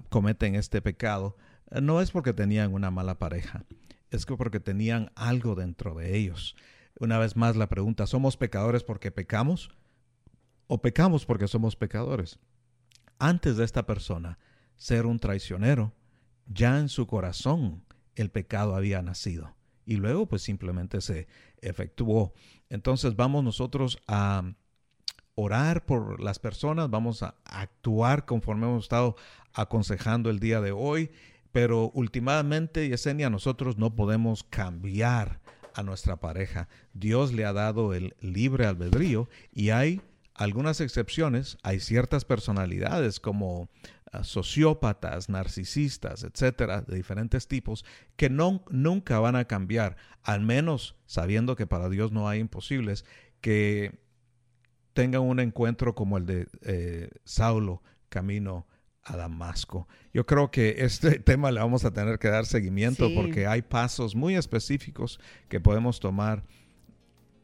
cometen 0.09 0.55
este 0.55 0.81
pecado 0.81 1.37
eh, 1.71 1.81
no 1.81 2.01
es 2.01 2.11
porque 2.11 2.33
tenían 2.33 2.73
una 2.73 2.91
mala 2.91 3.19
pareja, 3.19 3.65
es 4.11 4.25
que 4.25 4.37
porque 4.37 4.61
tenían 4.61 5.11
algo 5.15 5.55
dentro 5.55 5.95
de 5.95 6.17
ellos. 6.17 6.57
Una 6.99 7.19
vez 7.19 7.37
más 7.37 7.57
la 7.57 7.69
pregunta, 7.69 8.07
¿somos 8.07 8.39
pecadores 8.39 8.83
porque 8.83 9.11
pecamos 9.11 9.71
o 10.67 10.81
pecamos 10.81 11.27
porque 11.27 11.49
somos 11.49 11.77
pecadores? 11.77 12.39
Antes 13.19 13.57
de 13.57 13.65
esta 13.65 13.85
persona 13.85 14.39
ser 14.77 15.05
un 15.05 15.19
traicionero, 15.19 15.93
ya 16.47 16.79
en 16.79 16.89
su 16.89 17.07
corazón 17.07 17.85
el 18.15 18.31
pecado 18.31 18.75
había 18.75 19.03
nacido 19.03 19.57
y 19.87 19.97
luego 19.97 20.27
pues 20.27 20.43
simplemente 20.43 21.01
se 21.01 21.29
efectuó. 21.69 22.33
Entonces 22.69 23.17
vamos 23.17 23.45
nosotros 23.45 23.99
a 24.07 24.43
orar 25.35 25.85
por 25.85 26.21
las 26.21 26.39
personas, 26.39 26.91
vamos 26.91 27.23
a 27.23 27.35
actuar 27.45 28.25
conforme 28.25 28.67
hemos 28.67 28.85
estado 28.85 29.17
aconsejando 29.53 30.31
el 30.31 30.41
día 30.41 30.61
de 30.61 30.73
hoy, 30.73 31.11
pero 31.53 31.91
últimamente, 31.95 32.89
Yesenia, 32.89 33.31
nosotros 33.31 33.79
no 33.79 33.95
podemos 33.95 34.45
cambiar 34.45 35.41
a 35.75 35.83
nuestra 35.83 36.17
pareja. 36.17 36.69
Dios 36.95 37.33
le 37.33 37.45
ha 37.45 37.53
dado 37.53 37.95
el 37.95 38.15
libre 38.21 38.67
albedrío 38.67 39.29
y 39.53 39.71
hay 39.71 40.01
algunas 40.37 40.81
excepciones, 40.81 41.59
hay 41.63 41.81
ciertas 41.81 42.25
personalidades 42.25 43.21
como 43.21 43.69
sociópatas, 44.23 45.29
narcisistas, 45.29 46.25
etcétera, 46.25 46.83
de 46.83 46.97
diferentes 46.97 47.49
tipos, 47.49 47.85
que 48.17 48.31
no, 48.31 48.65
nunca 48.71 49.19
van 49.19 49.37
a 49.37 49.47
cambiar, 49.47 49.97
al 50.23 50.41
menos 50.41 50.97
sabiendo 51.07 51.57
que 51.57 51.67
para 51.67 51.89
Dios 51.89 52.13
no 52.13 52.29
hay 52.29 52.41
imposibles, 52.41 53.05
que 53.41 53.99
tengan 54.93 55.23
un 55.23 55.41
encuentro 55.41 55.95
como 55.95 56.17
el 56.19 56.27
de 56.27 56.49
eh, 56.63 57.11
Saulo 57.25 57.83
camino 58.09 58.67
a 59.03 59.17
Damasco. 59.17 59.87
Yo 60.13 60.27
creo 60.27 60.51
que 60.51 60.77
este 60.79 61.19
tema 61.19 61.51
le 61.51 61.61
vamos 61.61 61.85
a 61.85 61.93
tener 61.93 62.19
que 62.19 62.29
dar 62.29 62.47
seguimiento 62.47 63.09
porque 63.15 63.47
hay 63.47 63.63
pasos 63.63 64.15
muy 64.15 64.37
específicos 64.37 65.21
que 65.49 65.61
podemos 65.61 66.01
tomar 66.01 66.45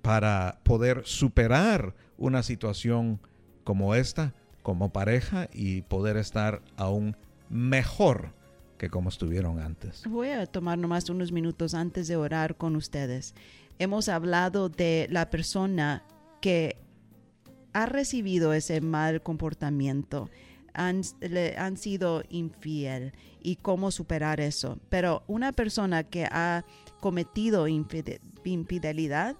para 0.00 0.60
poder 0.64 1.02
superar 1.04 1.94
una 2.22 2.42
situación 2.44 3.20
como 3.64 3.94
esta 3.94 4.32
como 4.62 4.92
pareja 4.92 5.48
y 5.52 5.82
poder 5.82 6.16
estar 6.16 6.62
aún 6.76 7.16
mejor 7.50 8.32
que 8.78 8.88
como 8.88 9.08
estuvieron 9.08 9.58
antes. 9.58 10.04
Voy 10.08 10.28
a 10.28 10.46
tomar 10.46 10.78
nomás 10.78 11.10
unos 11.10 11.32
minutos 11.32 11.74
antes 11.74 12.06
de 12.06 12.14
orar 12.16 12.56
con 12.56 12.76
ustedes. 12.76 13.34
Hemos 13.80 14.08
hablado 14.08 14.68
de 14.68 15.08
la 15.10 15.30
persona 15.30 16.04
que 16.40 16.76
ha 17.72 17.86
recibido 17.86 18.52
ese 18.52 18.80
mal 18.80 19.22
comportamiento, 19.22 20.30
han, 20.74 21.02
le, 21.20 21.56
han 21.56 21.76
sido 21.76 22.22
infiel 22.28 23.12
y 23.40 23.56
cómo 23.56 23.90
superar 23.90 24.40
eso. 24.40 24.78
Pero 24.88 25.24
una 25.26 25.52
persona 25.52 26.04
que 26.04 26.24
ha 26.24 26.64
cometido 27.00 27.66
infidelidad 28.50 29.36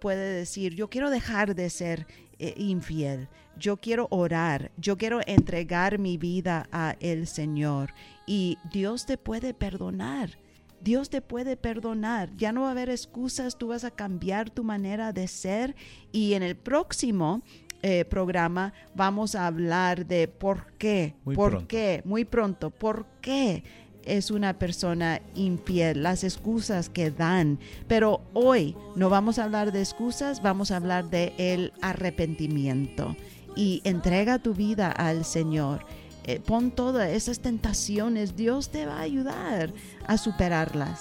puede 0.00 0.32
decir, 0.32 0.74
yo 0.74 0.88
quiero 0.88 1.10
dejar 1.10 1.54
de 1.54 1.70
ser 1.70 2.06
eh, 2.38 2.54
infiel. 2.56 3.28
Yo 3.56 3.76
quiero 3.76 4.06
orar, 4.10 4.70
yo 4.76 4.96
quiero 4.96 5.20
entregar 5.26 5.98
mi 5.98 6.16
vida 6.16 6.68
a 6.70 6.96
el 7.00 7.26
Señor 7.26 7.92
y 8.26 8.56
Dios 8.72 9.06
te 9.06 9.18
puede 9.18 9.54
perdonar. 9.54 10.38
Dios 10.80 11.10
te 11.10 11.20
puede 11.20 11.56
perdonar. 11.56 12.30
Ya 12.36 12.52
no 12.52 12.62
va 12.62 12.68
a 12.68 12.70
haber 12.70 12.88
excusas, 12.88 13.58
tú 13.58 13.68
vas 13.68 13.82
a 13.82 13.90
cambiar 13.90 14.50
tu 14.50 14.62
manera 14.62 15.12
de 15.12 15.26
ser 15.26 15.74
y 16.12 16.34
en 16.34 16.44
el 16.44 16.54
próximo 16.54 17.42
eh, 17.82 18.04
programa 18.04 18.72
vamos 18.94 19.34
a 19.34 19.46
hablar 19.46 20.06
de 20.06 20.28
por 20.28 20.72
qué, 20.78 21.14
por 21.34 21.66
qué, 21.66 22.02
muy 22.04 22.24
pronto, 22.24 22.70
por 22.70 23.06
qué 23.20 23.64
es 24.08 24.30
una 24.30 24.58
persona 24.58 25.20
infiel, 25.34 26.02
las 26.02 26.24
excusas 26.24 26.88
que 26.88 27.10
dan. 27.10 27.58
Pero 27.86 28.22
hoy 28.32 28.76
no 28.96 29.10
vamos 29.10 29.38
a 29.38 29.44
hablar 29.44 29.72
de 29.72 29.80
excusas, 29.80 30.42
vamos 30.42 30.70
a 30.70 30.76
hablar 30.76 31.10
de 31.10 31.32
el 31.38 31.72
arrepentimiento. 31.80 33.16
Y 33.56 33.80
entrega 33.84 34.38
tu 34.38 34.54
vida 34.54 34.90
al 34.90 35.24
Señor. 35.24 35.84
Eh, 36.24 36.40
pon 36.44 36.70
todas 36.70 37.08
esas 37.10 37.40
tentaciones, 37.40 38.36
Dios 38.36 38.70
te 38.70 38.86
va 38.86 38.98
a 38.98 39.02
ayudar 39.02 39.72
a 40.06 40.18
superarlas. 40.18 41.00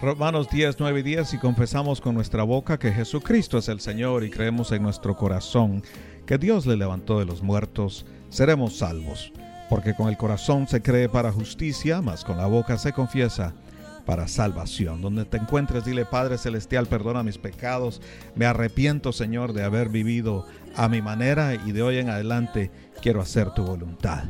Romanos 0.00 0.48
10, 0.50 0.76
9 0.78 1.00
y 1.00 1.02
10, 1.02 1.34
y 1.34 1.38
confesamos 1.38 2.00
con 2.00 2.14
nuestra 2.14 2.42
boca 2.42 2.78
que 2.78 2.90
Jesucristo 2.90 3.58
es 3.58 3.68
el 3.68 3.80
Señor 3.80 4.24
y 4.24 4.30
creemos 4.30 4.72
en 4.72 4.82
nuestro 4.82 5.16
corazón 5.16 5.82
que 6.26 6.38
Dios 6.38 6.66
le 6.66 6.76
levantó 6.76 7.18
de 7.18 7.26
los 7.26 7.42
muertos, 7.42 8.06
seremos 8.30 8.78
salvos 8.78 9.32
porque 9.72 9.94
con 9.94 10.10
el 10.10 10.18
corazón 10.18 10.68
se 10.68 10.82
cree 10.82 11.08
para 11.08 11.32
justicia, 11.32 12.02
mas 12.02 12.24
con 12.24 12.36
la 12.36 12.44
boca 12.44 12.76
se 12.76 12.92
confiesa 12.92 13.54
para 14.04 14.28
salvación. 14.28 15.00
Donde 15.00 15.24
te 15.24 15.38
encuentres, 15.38 15.86
dile 15.86 16.04
Padre 16.04 16.36
Celestial, 16.36 16.86
perdona 16.86 17.22
mis 17.22 17.38
pecados, 17.38 18.02
me 18.34 18.44
arrepiento 18.44 19.12
Señor 19.12 19.54
de 19.54 19.64
haber 19.64 19.88
vivido 19.88 20.44
a 20.76 20.90
mi 20.90 21.00
manera 21.00 21.54
y 21.54 21.72
de 21.72 21.80
hoy 21.80 21.96
en 21.96 22.10
adelante 22.10 22.70
quiero 23.00 23.22
hacer 23.22 23.54
tu 23.54 23.64
voluntad. 23.64 24.24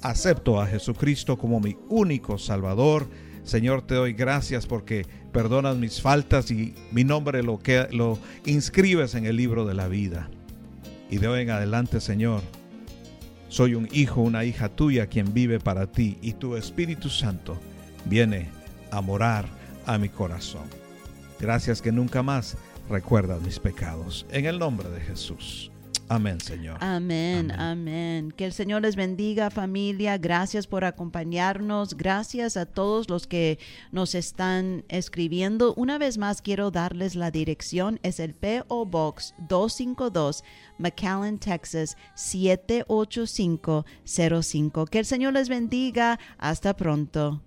Acepto 0.00 0.62
a 0.62 0.66
Jesucristo 0.66 1.36
como 1.36 1.60
mi 1.60 1.76
único 1.90 2.38
Salvador. 2.38 3.06
Señor, 3.44 3.82
te 3.82 3.96
doy 3.96 4.14
gracias 4.14 4.64
porque 4.64 5.04
perdonas 5.30 5.76
mis 5.76 6.00
faltas 6.00 6.50
y 6.50 6.74
mi 6.90 7.04
nombre 7.04 7.42
lo, 7.42 7.58
que, 7.58 7.86
lo 7.90 8.18
inscribes 8.46 9.14
en 9.14 9.26
el 9.26 9.36
libro 9.36 9.66
de 9.66 9.74
la 9.74 9.88
vida. 9.88 10.30
Y 11.10 11.18
de 11.18 11.28
hoy 11.28 11.42
en 11.42 11.50
adelante, 11.50 12.00
Señor, 12.00 12.40
Soy 13.48 13.74
un 13.74 13.88
hijo, 13.92 14.20
una 14.20 14.44
hija 14.44 14.68
tuya 14.68 15.06
quien 15.06 15.32
vive 15.32 15.60
para 15.60 15.86
ti 15.86 16.18
y 16.20 16.32
tu 16.32 16.56
Espíritu 16.56 17.08
Santo 17.08 17.58
viene 18.04 18.48
a 18.90 19.00
morar 19.00 19.46
a 19.86 19.98
mi 19.98 20.08
corazón. 20.08 20.64
Gracias 21.38 21.80
que 21.80 21.92
nunca 21.92 22.22
más 22.22 22.56
recuerdas 22.88 23.40
mis 23.42 23.58
pecados. 23.58 24.26
En 24.30 24.46
el 24.46 24.58
nombre 24.58 24.88
de 24.90 25.00
Jesús. 25.00 25.70
Amén, 26.08 26.40
Señor. 26.40 26.78
Amén, 26.80 27.50
amén, 27.50 28.32
Que 28.36 28.44
el 28.44 28.52
Señor 28.52 28.82
les 28.82 28.94
bendiga, 28.96 29.50
familia. 29.50 30.18
Gracias 30.18 30.66
por 30.66 30.84
acompañarnos. 30.84 31.96
Gracias 31.96 32.56
a 32.56 32.66
todos 32.66 33.08
los 33.08 33.26
que 33.26 33.58
nos 33.90 34.14
están 34.14 34.84
escribiendo. 34.88 35.74
Una 35.74 35.98
vez 35.98 36.18
más 36.18 36.42
quiero 36.42 36.70
darles 36.70 37.16
la 37.16 37.30
dirección. 37.30 37.98
Es 38.02 38.20
el 38.20 38.34
PO 38.34 38.84
Box 38.86 39.34
252, 39.48 40.44
McAllen, 40.78 41.38
Texas 41.38 41.96
78505. 42.14 44.86
Que 44.86 44.98
el 45.00 45.06
Señor 45.06 45.32
les 45.32 45.48
bendiga. 45.48 46.20
Hasta 46.38 46.76
pronto. 46.76 47.42